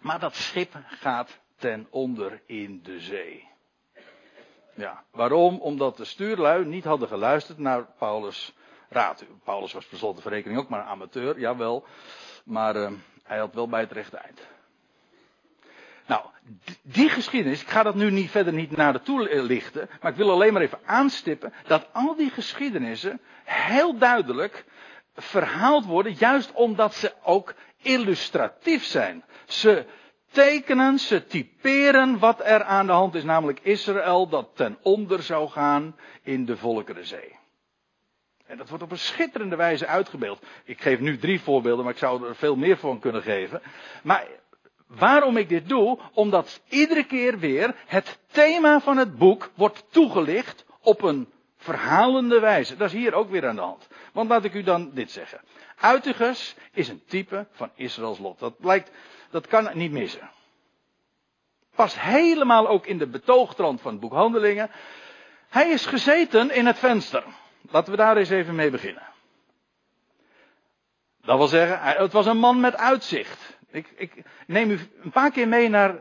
Maar 0.00 0.20
dat 0.20 0.34
schip 0.34 0.72
gaat 0.88 1.38
ten 1.56 1.86
onder 1.90 2.40
in 2.46 2.80
de 2.82 3.00
zee. 3.00 3.48
Ja, 4.74 5.04
waarom? 5.10 5.60
Omdat 5.60 5.96
de 5.96 6.04
stuurlui 6.04 6.64
niet 6.64 6.84
hadden 6.84 7.08
geluisterd 7.08 7.58
naar 7.58 7.86
Paulus' 7.98 8.54
raad. 8.88 9.24
Paulus 9.44 9.72
was 9.72 9.86
per 9.86 9.98
slot 9.98 10.20
verrekening 10.20 10.60
ook 10.60 10.68
maar 10.68 10.80
een 10.80 10.86
amateur, 10.86 11.38
jawel. 11.38 11.84
Maar 12.44 12.76
uh, 12.76 12.90
hij 13.26 13.38
had 13.38 13.54
wel 13.54 13.68
bij 13.68 13.80
het 13.80 13.92
rechte 13.92 14.16
eind. 14.16 14.40
Nou, 16.06 16.22
die 16.82 17.08
geschiedenis, 17.08 17.62
ik 17.62 17.68
ga 17.68 17.82
dat 17.82 17.94
nu 17.94 18.10
niet 18.10 18.30
verder 18.30 18.52
niet 18.52 18.76
naar 18.76 18.92
de 18.92 19.02
toe 19.02 19.42
lichten, 19.42 19.88
maar 20.00 20.10
ik 20.10 20.16
wil 20.16 20.30
alleen 20.30 20.52
maar 20.52 20.62
even 20.62 20.78
aanstippen 20.84 21.52
dat 21.66 21.86
al 21.92 22.16
die 22.16 22.30
geschiedenissen 22.30 23.20
heel 23.44 23.98
duidelijk 23.98 24.64
verhaald 25.14 25.84
worden, 25.84 26.12
juist 26.18 26.52
omdat 26.52 26.94
ze 26.94 27.12
ook 27.22 27.54
illustratief 27.82 28.84
zijn. 28.84 29.24
Ze 29.46 29.86
tekenen, 30.30 30.98
ze 30.98 31.26
typeren 31.26 32.18
wat 32.18 32.40
er 32.44 32.62
aan 32.62 32.86
de 32.86 32.92
hand 32.92 33.14
is, 33.14 33.24
namelijk 33.24 33.60
Israël 33.62 34.28
dat 34.28 34.48
ten 34.54 34.78
onder 34.82 35.22
zou 35.22 35.48
gaan 35.48 35.96
in 36.22 36.44
de 36.44 36.56
Volkerenzee. 36.56 37.36
En 38.46 38.56
dat 38.56 38.68
wordt 38.68 38.84
op 38.84 38.90
een 38.90 38.98
schitterende 38.98 39.56
wijze 39.56 39.86
uitgebeeld. 39.86 40.46
Ik 40.64 40.80
geef 40.80 41.00
nu 41.00 41.18
drie 41.18 41.40
voorbeelden, 41.40 41.84
maar 41.84 41.92
ik 41.92 41.98
zou 41.98 42.28
er 42.28 42.36
veel 42.36 42.56
meer 42.56 42.76
van 42.76 42.98
kunnen 42.98 43.22
geven. 43.22 43.62
Maar 44.02 44.26
waarom 44.86 45.36
ik 45.36 45.48
dit 45.48 45.68
doe? 45.68 45.98
Omdat 46.12 46.60
iedere 46.68 47.04
keer 47.04 47.38
weer 47.38 47.74
het 47.86 48.18
thema 48.26 48.80
van 48.80 48.96
het 48.96 49.18
boek 49.18 49.50
wordt 49.54 49.84
toegelicht 49.90 50.64
op 50.80 51.02
een 51.02 51.32
verhalende 51.56 52.40
wijze. 52.40 52.76
Dat 52.76 52.86
is 52.86 53.00
hier 53.00 53.14
ook 53.14 53.30
weer 53.30 53.48
aan 53.48 53.54
de 53.54 53.60
hand. 53.60 53.88
Want 54.12 54.28
laat 54.28 54.44
ik 54.44 54.54
u 54.54 54.62
dan 54.62 54.90
dit 54.94 55.10
zeggen. 55.10 55.40
Uitigus 55.76 56.56
is 56.72 56.88
een 56.88 57.02
type 57.06 57.46
van 57.50 57.70
Israëls 57.74 58.18
lot. 58.18 58.38
Dat 58.38 58.58
blijkt, 58.58 58.90
dat 59.30 59.46
kan 59.46 59.70
niet 59.72 59.92
missen. 59.92 60.30
Past 61.74 62.00
helemaal 62.00 62.68
ook 62.68 62.86
in 62.86 62.98
de 62.98 63.06
betoogtrand 63.06 63.80
van 63.80 63.90
het 63.90 64.00
boek 64.00 64.12
Handelingen. 64.12 64.70
Hij 65.48 65.70
is 65.70 65.86
gezeten 65.86 66.50
in 66.50 66.66
het 66.66 66.78
venster. 66.78 67.24
Laten 67.70 67.90
we 67.90 67.96
daar 67.96 68.16
eens 68.16 68.30
even 68.30 68.54
mee 68.54 68.70
beginnen. 68.70 69.02
Dat 71.26 71.36
wil 71.36 71.46
zeggen, 71.46 71.80
het 72.02 72.12
was 72.12 72.26
een 72.26 72.38
man 72.38 72.60
met 72.60 72.76
uitzicht. 72.76 73.58
Ik, 73.70 73.92
ik 73.96 74.22
neem 74.46 74.70
u 74.70 74.78
een 75.02 75.10
paar 75.10 75.30
keer 75.30 75.48
mee 75.48 75.68
naar 75.68 75.98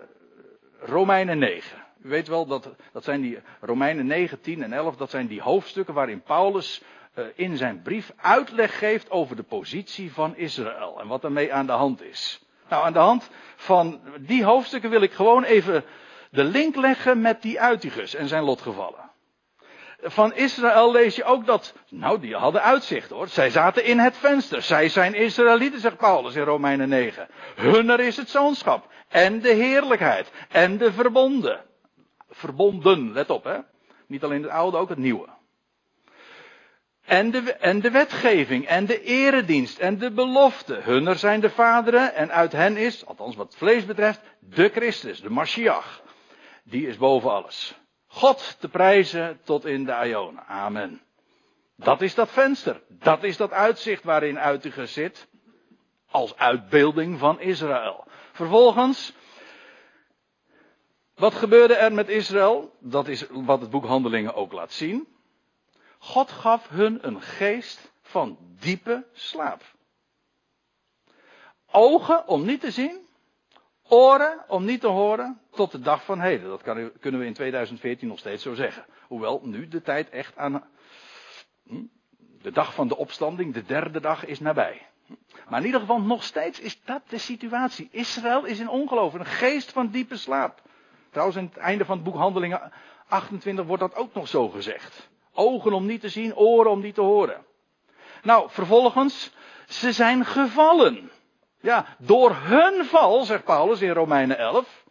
Romeinen 0.80 1.38
9. 1.38 1.84
U 2.02 2.10
weet 2.10 2.28
wel, 2.28 2.46
dat, 2.46 2.70
dat 2.92 3.04
zijn 3.04 3.22
die 3.22 3.40
Romeinen 3.62 4.06
9, 4.06 4.42
10 4.42 4.64
en 4.64 4.74
11, 4.74 4.96
dat 4.96 5.10
zijn 5.10 5.28
die 5.28 5.42
hoofdstukken 5.42 5.94
waarin 5.94 6.22
Paulus 6.22 6.82
uh, 7.16 7.26
in 7.36 7.58
zijn 7.58 7.82
brief 7.82 8.14
uitleg 8.16 8.78
geeft 8.78 9.10
over 9.10 9.36
de 9.36 9.44
positie 9.44 10.14
van 10.14 10.36
Israël 10.36 11.00
en 11.00 11.08
wat 11.08 11.24
ermee 11.24 11.54
aan 11.54 11.66
de 11.66 11.72
hand 11.72 12.04
is. 12.04 12.42
Nou, 12.70 12.86
aan 12.86 12.94
de 12.94 13.00
hand 13.00 13.30
van 13.56 14.02
die 14.20 14.44
hoofdstukken 14.44 14.90
wil 14.90 15.02
ik 15.02 15.12
gewoon 15.12 15.44
even 15.44 15.84
de 16.30 16.44
link 16.44 16.76
leggen 16.76 17.22
met 17.22 17.42
die 17.42 17.62
Uitigus 17.62 18.16
en 18.16 18.28
zijn 18.28 18.44
lotgevallen 18.44 19.05
van 20.06 20.34
Israël 20.34 20.92
lees 20.92 21.16
je 21.16 21.24
ook 21.24 21.46
dat, 21.46 21.74
nou 21.90 22.20
die 22.20 22.36
hadden 22.36 22.62
uitzicht 22.62 23.10
hoor. 23.10 23.28
Zij 23.28 23.50
zaten 23.50 23.84
in 23.84 24.00
het 24.00 24.18
venster. 24.18 24.62
Zij 24.62 24.90
zijn 24.90 25.14
Israëlieten, 25.14 25.80
zegt 25.80 25.98
Paulus 25.98 26.36
in 26.36 26.44
Romeinen 26.44 26.90
9. 26.90 27.28
Hunner 27.56 28.00
is 28.00 28.18
het 28.18 28.30
zoonschap. 28.30 28.88
En 29.08 29.42
de 29.42 29.54
heerlijkheid. 29.54 30.32
En 30.50 30.78
de 30.78 30.94
verbonden. 30.94 31.62
Verbonden, 32.30 33.14
let 33.14 33.30
op 33.30 33.44
hè. 33.44 33.58
Niet 34.08 34.24
alleen 34.24 34.44
het 34.44 34.52
oude, 34.52 34.78
ook 34.78 34.90
het 34.90 34.98
nieuwe. 34.98 35.28
En 37.06 37.32
de, 37.32 37.54
en 37.54 37.82
de 37.82 37.92
wetgeving, 37.92 38.68
en 38.68 38.86
de 38.86 39.04
eredienst, 39.04 39.80
en 39.80 39.98
de 39.98 40.12
belofte. 40.12 40.74
Hunner 40.74 41.16
zijn 41.16 41.40
de 41.40 41.50
vaderen, 41.50 42.16
en 42.16 42.32
uit 42.32 42.52
hen 42.52 42.78
is, 42.78 43.06
althans 43.06 43.36
wat 43.36 43.56
vlees 43.58 43.86
betreft, 43.86 44.22
de 44.40 44.70
Christus, 44.70 45.22
de 45.22 45.30
Mashiach. 45.30 46.02
Die 46.64 46.88
is 46.88 46.98
boven 46.98 47.32
alles. 47.32 47.85
God 48.16 48.58
te 48.60 48.70
prijzen 48.70 49.40
tot 49.44 49.66
in 49.66 49.86
de 49.86 50.02
Ionen. 50.06 50.46
Amen. 50.48 51.02
Dat 51.76 52.02
is 52.02 52.16
dat 52.16 52.32
venster. 52.32 52.82
Dat 52.90 53.24
is 53.24 53.38
dat 53.38 53.52
uitzicht 53.52 54.04
waarin 54.04 54.40
Uitiger 54.40 54.88
zit. 54.88 55.28
Als 56.12 56.36
uitbeelding 56.36 57.20
van 57.20 57.40
Israël. 57.40 58.08
Vervolgens. 58.32 59.14
Wat 61.16 61.34
gebeurde 61.34 61.76
er 61.76 61.94
met 61.94 62.10
Israël? 62.10 62.76
Dat 62.80 63.08
is 63.08 63.26
wat 63.30 63.62
het 63.62 63.70
boek 63.70 63.86
Handelingen 63.86 64.34
ook 64.34 64.52
laat 64.52 64.72
zien. 64.72 65.08
God 65.98 66.32
gaf 66.32 66.70
hun 66.70 67.08
een 67.08 67.22
geest 67.22 67.92
van 68.02 68.38
diepe 68.60 69.06
slaap. 69.14 69.64
ogen 71.72 72.28
om 72.28 72.46
niet 72.46 72.62
te 72.62 72.72
zien, 72.72 73.05
oren 73.88 74.44
om 74.48 74.66
niet 74.66 74.82
te 74.82 74.88
horen, 74.88 75.40
tot 75.52 75.72
de 75.72 75.80
dag 75.80 76.06
van 76.06 76.20
heden. 76.20 76.50
Dat 76.50 76.62
kunnen 77.00 77.20
we 77.20 77.26
in 77.26 77.34
2014 77.34 78.08
nog 78.08 78.20
steeds 78.20 78.44
zo 78.44 78.54
zeggen. 78.54 78.86
Hoewel 79.08 79.42
nu 79.44 79.68
de 79.68 79.82
tijd 79.82 80.10
echt 80.10 80.38
aan. 80.38 80.64
Hm, 81.68 81.84
de 82.42 82.52
dag 82.52 82.74
van 82.74 82.88
de 82.88 82.98
opstanding, 82.98 83.54
de 83.54 83.66
derde 83.66 84.00
dag, 84.00 84.26
is 84.26 84.40
nabij. 84.40 84.88
Maar 85.50 85.60
in 85.60 85.66
ieder 85.66 85.80
geval, 85.80 86.02
nog 86.02 86.24
steeds 86.24 86.60
is 86.60 86.82
dat 86.84 87.02
de 87.08 87.18
situatie. 87.18 87.88
Israël 87.92 88.46
is 88.46 88.60
in 88.60 88.70
ongeloof, 88.70 89.14
een 89.14 89.26
geest 89.26 89.72
van 89.72 89.88
diepe 89.88 90.18
slaap. 90.18 90.62
Trouwens, 91.10 91.38
in 91.38 91.46
het 91.46 91.58
einde 91.58 91.86
van 91.86 91.96
het 91.96 92.06
boek 92.06 92.16
Handelingen 92.16 92.72
28 93.08 93.66
wordt 93.66 93.82
dat 93.82 93.96
ook 93.96 94.14
nog 94.14 94.28
zo 94.28 94.50
gezegd. 94.50 95.10
Ogen 95.34 95.74
om 95.74 95.86
niet 95.86 96.02
te 96.02 96.10
zien, 96.10 96.36
oren 96.36 96.72
om 96.72 96.82
niet 96.82 96.96
te 96.96 97.02
horen. 97.02 97.46
Nou, 98.24 98.50
vervolgens, 98.50 99.32
ze 99.68 99.92
zijn 99.92 100.26
gevallen. 100.26 101.12
Ja, 101.66 101.86
door 101.98 102.36
hun 102.36 102.86
val, 102.86 103.24
zegt 103.24 103.44
Paulus 103.44 103.82
in 103.82 103.92
Romeinen 103.92 104.38
11, 104.38 104.86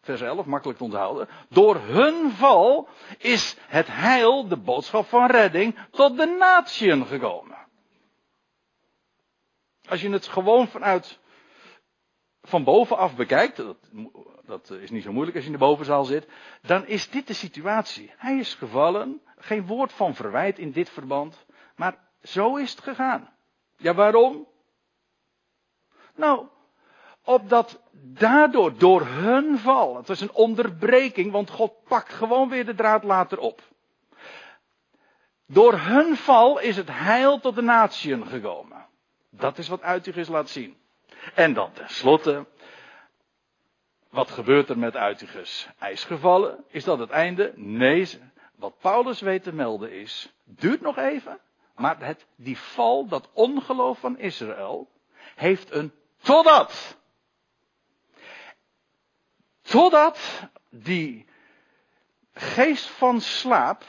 vers 0.00 0.20
11, 0.20 0.46
makkelijk 0.46 0.78
te 0.78 0.84
onthouden. 0.84 1.28
Door 1.48 1.76
hun 1.76 2.30
val 2.30 2.88
is 3.18 3.56
het 3.66 3.86
heil, 3.90 4.48
de 4.48 4.56
boodschap 4.56 5.06
van 5.06 5.30
redding, 5.30 5.78
tot 5.90 6.16
de 6.16 6.26
natieën 6.26 7.06
gekomen. 7.06 7.56
Als 9.88 10.00
je 10.00 10.10
het 10.10 10.26
gewoon 10.26 10.68
vanuit, 10.68 11.18
van 12.42 12.64
bovenaf 12.64 13.16
bekijkt, 13.16 13.56
dat, 13.56 13.76
dat 14.44 14.70
is 14.70 14.90
niet 14.90 15.02
zo 15.02 15.12
moeilijk 15.12 15.36
als 15.36 15.44
je 15.44 15.52
in 15.52 15.58
de 15.58 15.64
bovenzaal 15.64 16.04
zit, 16.04 16.28
dan 16.62 16.86
is 16.86 17.10
dit 17.10 17.26
de 17.26 17.34
situatie. 17.34 18.12
Hij 18.16 18.38
is 18.38 18.54
gevallen, 18.54 19.20
geen 19.36 19.66
woord 19.66 19.92
van 19.92 20.14
verwijt 20.14 20.58
in 20.58 20.70
dit 20.70 20.90
verband, 20.90 21.46
maar 21.76 21.98
zo 22.22 22.56
is 22.56 22.70
het 22.70 22.80
gegaan. 22.80 23.32
Ja, 23.76 23.94
waarom? 23.94 24.48
Nou, 26.20 26.46
opdat 27.24 27.80
daardoor, 27.92 28.78
door 28.78 29.06
hun 29.06 29.58
val, 29.58 29.96
het 29.96 30.08
was 30.08 30.20
een 30.20 30.32
onderbreking, 30.32 31.32
want 31.32 31.50
God 31.50 31.72
pakt 31.84 32.12
gewoon 32.12 32.48
weer 32.48 32.66
de 32.66 32.74
draad 32.74 33.02
later 33.02 33.38
op. 33.38 33.62
Door 35.46 35.78
hun 35.78 36.16
val 36.16 36.58
is 36.58 36.76
het 36.76 36.88
heil 36.90 37.40
tot 37.40 37.54
de 37.54 37.62
natieën 37.62 38.26
gekomen. 38.26 38.86
Dat 39.30 39.58
is 39.58 39.68
wat 39.68 39.82
Uitigus 39.82 40.28
laat 40.28 40.48
zien. 40.48 40.76
En 41.34 41.52
dan 41.52 41.72
tenslotte, 41.72 42.46
wat 44.10 44.30
gebeurt 44.30 44.68
er 44.68 44.78
met 44.78 44.96
Uitigus? 44.96 45.68
Hij 45.76 45.92
is. 45.92 46.06
Is 46.68 46.84
dat 46.84 46.98
het 46.98 47.10
einde? 47.10 47.52
Nee. 47.56 48.18
Wat 48.56 48.78
Paulus 48.78 49.20
weet 49.20 49.42
te 49.42 49.52
melden 49.52 49.92
is, 49.92 50.32
duurt 50.44 50.80
nog 50.80 50.96
even, 50.96 51.38
maar 51.76 52.04
het, 52.04 52.26
die 52.36 52.58
val, 52.58 53.06
dat 53.06 53.28
ongeloof 53.32 53.98
van 53.98 54.18
Israël, 54.18 54.88
heeft 55.34 55.72
een 55.72 55.92
totdat. 56.22 56.98
Totdat 59.62 60.18
die 60.70 61.26
geest 62.34 62.86
van 62.86 63.20
slaap 63.20 63.84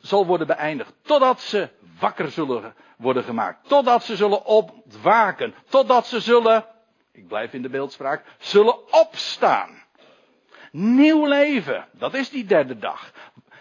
zal 0.00 0.26
worden 0.26 0.46
beëindigd. 0.46 0.92
Totdat 1.02 1.40
ze 1.40 1.68
wakker 1.98 2.30
zullen 2.30 2.74
worden 2.96 3.24
gemaakt. 3.24 3.68
Totdat 3.68 4.04
ze 4.04 4.16
zullen 4.16 4.44
opwaken. 4.44 5.54
Totdat 5.68 6.06
ze 6.06 6.20
zullen, 6.20 6.66
ik 7.12 7.26
blijf 7.26 7.52
in 7.52 7.62
de 7.62 7.68
beeldspraak, 7.68 8.24
zullen 8.38 8.92
opstaan. 8.92 9.82
Nieuw 10.70 11.26
leven, 11.26 11.88
dat 11.92 12.14
is 12.14 12.30
die 12.30 12.44
derde 12.44 12.78
dag. 12.78 13.12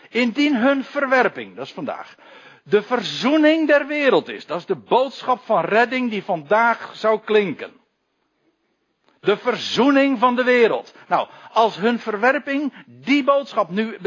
Indien 0.09 0.55
hun 0.55 0.83
verwerping, 0.83 1.55
dat 1.55 1.65
is 1.65 1.73
vandaag, 1.73 2.15
de 2.63 2.81
verzoening 2.81 3.67
der 3.67 3.87
wereld 3.87 4.29
is. 4.29 4.45
Dat 4.45 4.59
is 4.59 4.65
de 4.65 4.75
boodschap 4.75 5.39
van 5.39 5.65
redding 5.65 6.09
die 6.09 6.23
vandaag 6.23 6.95
zou 6.95 7.19
klinken. 7.19 7.81
De 9.19 9.37
verzoening 9.37 10.19
van 10.19 10.35
de 10.35 10.43
wereld. 10.43 10.95
Nou, 11.07 11.29
als 11.51 11.75
hun 11.75 11.99
verwerping 11.99 12.73
die 12.85 13.23
boodschap 13.23 13.69
nu, 13.69 13.97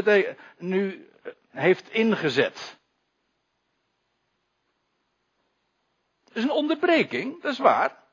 nu 0.58 1.08
eh, 1.22 1.32
heeft 1.50 1.90
ingezet. 1.90 2.78
Dat 6.24 6.36
is 6.36 6.42
een 6.42 6.50
onderbreking, 6.50 7.42
dat 7.42 7.52
is 7.52 7.58
waar. 7.58 8.04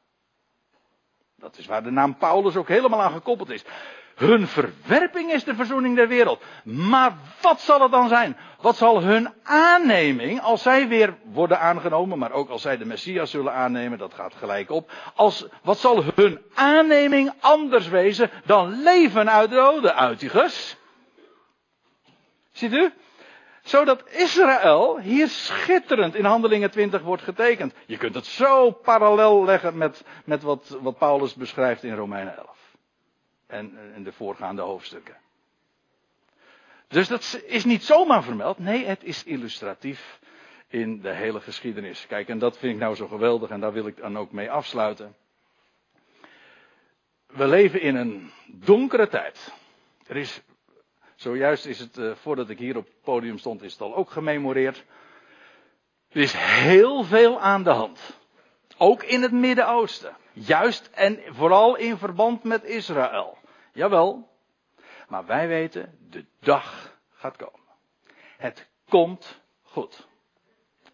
Dat 1.35 1.57
is 1.57 1.65
waar 1.65 1.83
de 1.83 1.91
naam 1.91 2.17
Paulus 2.17 2.55
ook 2.55 2.67
helemaal 2.67 3.01
aan 3.01 3.11
gekoppeld 3.11 3.49
is. 3.49 3.63
Hun 4.15 4.47
verwerping 4.47 5.31
is 5.31 5.43
de 5.43 5.55
verzoening 5.55 5.95
der 5.95 6.07
wereld. 6.07 6.41
Maar 6.63 7.13
wat 7.41 7.61
zal 7.61 7.81
het 7.81 7.91
dan 7.91 8.07
zijn? 8.07 8.37
Wat 8.61 8.77
zal 8.77 9.01
hun 9.01 9.33
aanneming, 9.43 10.41
als 10.41 10.61
zij 10.61 10.87
weer 10.87 11.17
worden 11.23 11.59
aangenomen, 11.59 12.17
maar 12.17 12.31
ook 12.31 12.49
als 12.49 12.61
zij 12.61 12.77
de 12.77 12.85
Messias 12.85 13.31
zullen 13.31 13.53
aannemen, 13.53 13.97
dat 13.97 14.13
gaat 14.13 14.33
gelijk 14.33 14.69
op. 14.69 14.91
Als, 15.15 15.45
wat 15.61 15.77
zal 15.77 16.03
hun 16.15 16.41
aanneming 16.53 17.33
anders 17.39 17.87
wezen 17.87 18.29
dan 18.45 18.81
leven 18.83 19.31
uit 19.31 19.49
de 19.49 19.55
doden? 19.55 19.95
Ziet 22.51 22.73
u? 22.73 22.93
Zodat 23.63 24.03
Israël 24.09 24.99
hier 24.99 25.27
schitterend 25.27 26.15
in 26.15 26.25
Handelingen 26.25 26.71
20 26.71 27.01
wordt 27.01 27.23
getekend. 27.23 27.73
Je 27.85 27.97
kunt 27.97 28.15
het 28.15 28.25
zo 28.25 28.71
parallel 28.71 29.45
leggen 29.45 29.77
met, 29.77 30.03
met 30.25 30.43
wat, 30.43 30.77
wat 30.81 30.97
Paulus 30.97 31.33
beschrijft 31.33 31.83
in 31.83 31.95
Romeinen 31.95 32.37
11 32.37 32.62
en, 33.53 33.93
en 33.95 34.03
de 34.03 34.11
voorgaande 34.11 34.61
hoofdstukken. 34.61 35.17
Dus 36.87 37.07
dat 37.07 37.41
is 37.45 37.65
niet 37.65 37.83
zomaar 37.83 38.23
vermeld. 38.23 38.59
Nee, 38.59 38.85
het 38.85 39.03
is 39.03 39.23
illustratief 39.23 40.19
in 40.67 41.01
de 41.01 41.13
hele 41.13 41.41
geschiedenis. 41.41 42.07
Kijk, 42.07 42.27
en 42.27 42.39
dat 42.39 42.57
vind 42.57 42.73
ik 42.73 42.79
nou 42.79 42.95
zo 42.95 43.07
geweldig 43.07 43.49
en 43.49 43.59
daar 43.59 43.73
wil 43.73 43.87
ik 43.87 43.97
dan 43.97 44.17
ook 44.17 44.31
mee 44.31 44.51
afsluiten. 44.51 45.15
We 47.27 47.47
leven 47.47 47.81
in 47.81 47.95
een 47.95 48.31
donkere 48.47 49.07
tijd. 49.07 49.53
Er 50.07 50.15
is, 50.15 50.41
zojuist 51.15 51.65
is 51.65 51.79
het, 51.79 51.97
uh, 51.97 52.15
voordat 52.15 52.49
ik 52.49 52.57
hier 52.57 52.77
op 52.77 52.85
het 52.85 53.01
podium 53.01 53.37
stond, 53.37 53.61
is 53.61 53.71
het 53.71 53.81
al 53.81 53.95
ook 53.95 54.09
gememoreerd. 54.11 54.85
Er 56.09 56.21
is 56.21 56.33
heel 56.33 57.03
veel 57.03 57.39
aan 57.39 57.63
de 57.63 57.69
hand. 57.69 58.19
Ook 58.77 59.03
in 59.03 59.21
het 59.21 59.31
Midden-Oosten. 59.31 60.15
Juist 60.33 60.89
en 60.93 61.19
vooral 61.27 61.75
in 61.75 61.97
verband 61.97 62.43
met 62.43 62.63
Israël. 62.63 63.37
Jawel. 63.73 64.31
Maar 65.07 65.25
wij 65.25 65.47
weten, 65.47 65.97
de 66.09 66.25
dag 66.39 66.97
gaat 67.09 67.35
komen. 67.35 67.59
Het 68.37 68.69
komt 68.89 69.41
goed. 69.61 70.07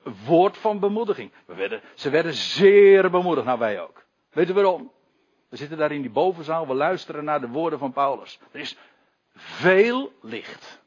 Een 0.04 0.16
woord 0.26 0.58
van 0.58 0.80
bemoediging. 0.80 1.32
We 1.46 1.54
werden, 1.54 1.82
ze 1.94 2.10
werden 2.10 2.34
zeer 2.34 3.10
bemoedigd, 3.10 3.46
nou 3.46 3.60
wij 3.60 3.82
ook. 3.82 4.06
Weet 4.30 4.50
u 4.50 4.54
waarom? 4.54 4.92
We 5.50 5.58
zitten 5.58 5.78
daar 5.78 5.92
in 5.92 6.02
die 6.02 6.12
bovenzaal, 6.12 6.68
we 6.68 6.74
luisteren 6.74 7.24
naar 7.24 7.42
de 7.42 7.48
woorden 7.48 7.80
van 7.80 7.92
Paulus. 7.92 8.40
Er 8.52 8.60
is 8.60 8.78
veel 9.34 10.12
licht. 10.22 10.82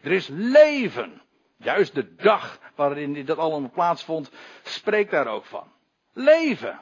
Er 0.00 0.12
is 0.12 0.28
leven. 0.28 1.22
Juist 1.56 1.94
de 1.94 2.14
dag 2.14 2.58
waarin 2.74 3.24
dat 3.24 3.38
allemaal 3.38 3.70
plaatsvond, 3.70 4.30
spreekt 4.62 5.10
daar 5.10 5.26
ook 5.26 5.44
van. 5.44 5.72
Leven. 6.12 6.80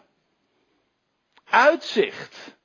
Uitzicht. 1.45 2.58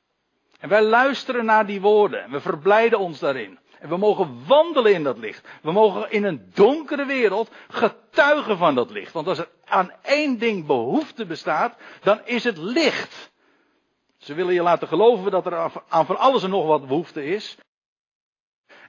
En 0.63 0.69
wij 0.69 0.83
luisteren 0.83 1.45
naar 1.45 1.65
die 1.65 1.81
woorden. 1.81 2.23
En 2.23 2.31
we 2.31 2.39
verblijden 2.39 2.99
ons 2.99 3.19
daarin. 3.19 3.59
En 3.79 3.89
we 3.89 3.97
mogen 3.97 4.43
wandelen 4.47 4.93
in 4.93 5.03
dat 5.03 5.17
licht. 5.17 5.47
We 5.61 5.71
mogen 5.71 6.11
in 6.11 6.23
een 6.23 6.51
donkere 6.53 7.05
wereld 7.05 7.51
getuigen 7.67 8.57
van 8.57 8.75
dat 8.75 8.89
licht. 8.91 9.13
Want 9.13 9.27
als 9.27 9.37
er 9.37 9.49
aan 9.65 9.91
één 10.01 10.37
ding 10.37 10.65
behoefte 10.65 11.25
bestaat, 11.25 11.75
dan 12.01 12.21
is 12.25 12.43
het 12.43 12.57
licht. 12.57 13.31
Ze 14.17 14.33
willen 14.33 14.53
je 14.53 14.61
laten 14.61 14.87
geloven 14.87 15.31
dat 15.31 15.45
er 15.45 15.83
aan 15.87 16.05
van 16.05 16.17
alles 16.17 16.43
en 16.43 16.49
nog 16.49 16.65
wat 16.65 16.87
behoefte 16.87 17.25
is. 17.25 17.57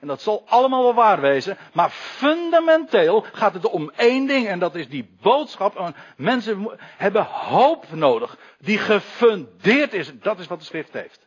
En 0.01 0.07
dat 0.07 0.23
zal 0.23 0.43
allemaal 0.47 0.83
wel 0.83 0.95
waar 0.95 1.21
wezen. 1.21 1.59
Maar 1.73 1.91
fundamenteel 1.91 3.25
gaat 3.33 3.55
het 3.55 3.67
om 3.67 3.91
één 3.97 4.27
ding. 4.27 4.47
En 4.47 4.59
dat 4.59 4.75
is 4.75 4.89
die 4.89 5.17
boodschap. 5.21 5.95
Mensen 6.17 6.71
hebben 6.81 7.25
hoop 7.25 7.93
nodig. 7.93 8.39
Die 8.59 8.79
gefundeerd 8.79 9.93
is. 9.93 10.19
Dat 10.21 10.39
is 10.39 10.47
wat 10.47 10.59
de 10.59 10.65
schrift 10.65 10.93
heeft. 10.93 11.24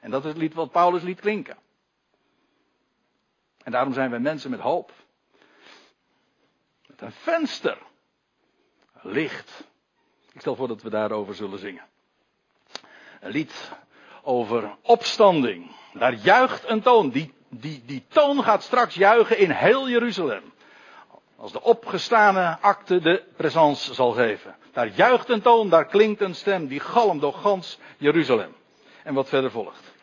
En 0.00 0.10
dat 0.10 0.24
is 0.24 0.28
het 0.28 0.38
lied 0.38 0.54
wat 0.54 0.70
Paulus 0.70 1.02
liet 1.02 1.20
klinken. 1.20 1.56
En 3.62 3.72
daarom 3.72 3.92
zijn 3.92 4.10
wij 4.10 4.18
mensen 4.18 4.50
met 4.50 4.60
hoop. 4.60 4.92
Met 6.86 7.00
een 7.00 7.12
venster. 7.12 7.78
Licht. 9.02 9.64
Ik 10.32 10.40
stel 10.40 10.56
voor 10.56 10.68
dat 10.68 10.82
we 10.82 10.90
daarover 10.90 11.34
zullen 11.34 11.58
zingen. 11.58 11.84
Een 13.20 13.30
lied 13.30 13.72
over 14.22 14.76
opstanding. 14.82 15.70
Daar 15.92 16.14
juicht 16.14 16.68
een 16.68 16.82
toon. 16.82 17.10
Die, 17.10 17.34
die, 17.48 17.82
die 17.84 18.04
toon 18.08 18.42
gaat 18.42 18.62
straks 18.62 18.94
juichen 18.94 19.38
in 19.38 19.50
heel 19.50 19.88
Jeruzalem. 19.88 20.52
Als 21.36 21.52
de 21.52 21.62
opgestane 21.62 22.58
akte 22.60 23.00
de 23.00 23.24
présence 23.36 23.94
zal 23.94 24.12
geven. 24.12 24.56
Daar 24.72 24.88
juicht 24.88 25.28
een 25.28 25.42
toon, 25.42 25.68
daar 25.68 25.86
klinkt 25.86 26.20
een 26.20 26.34
stem 26.34 26.66
die 26.66 26.80
galmt 26.80 27.20
door 27.20 27.34
gans 27.34 27.78
Jeruzalem. 27.96 28.54
En 29.06 29.14
wat 29.14 29.28
verder 29.28 29.50
volgt. 29.50 29.95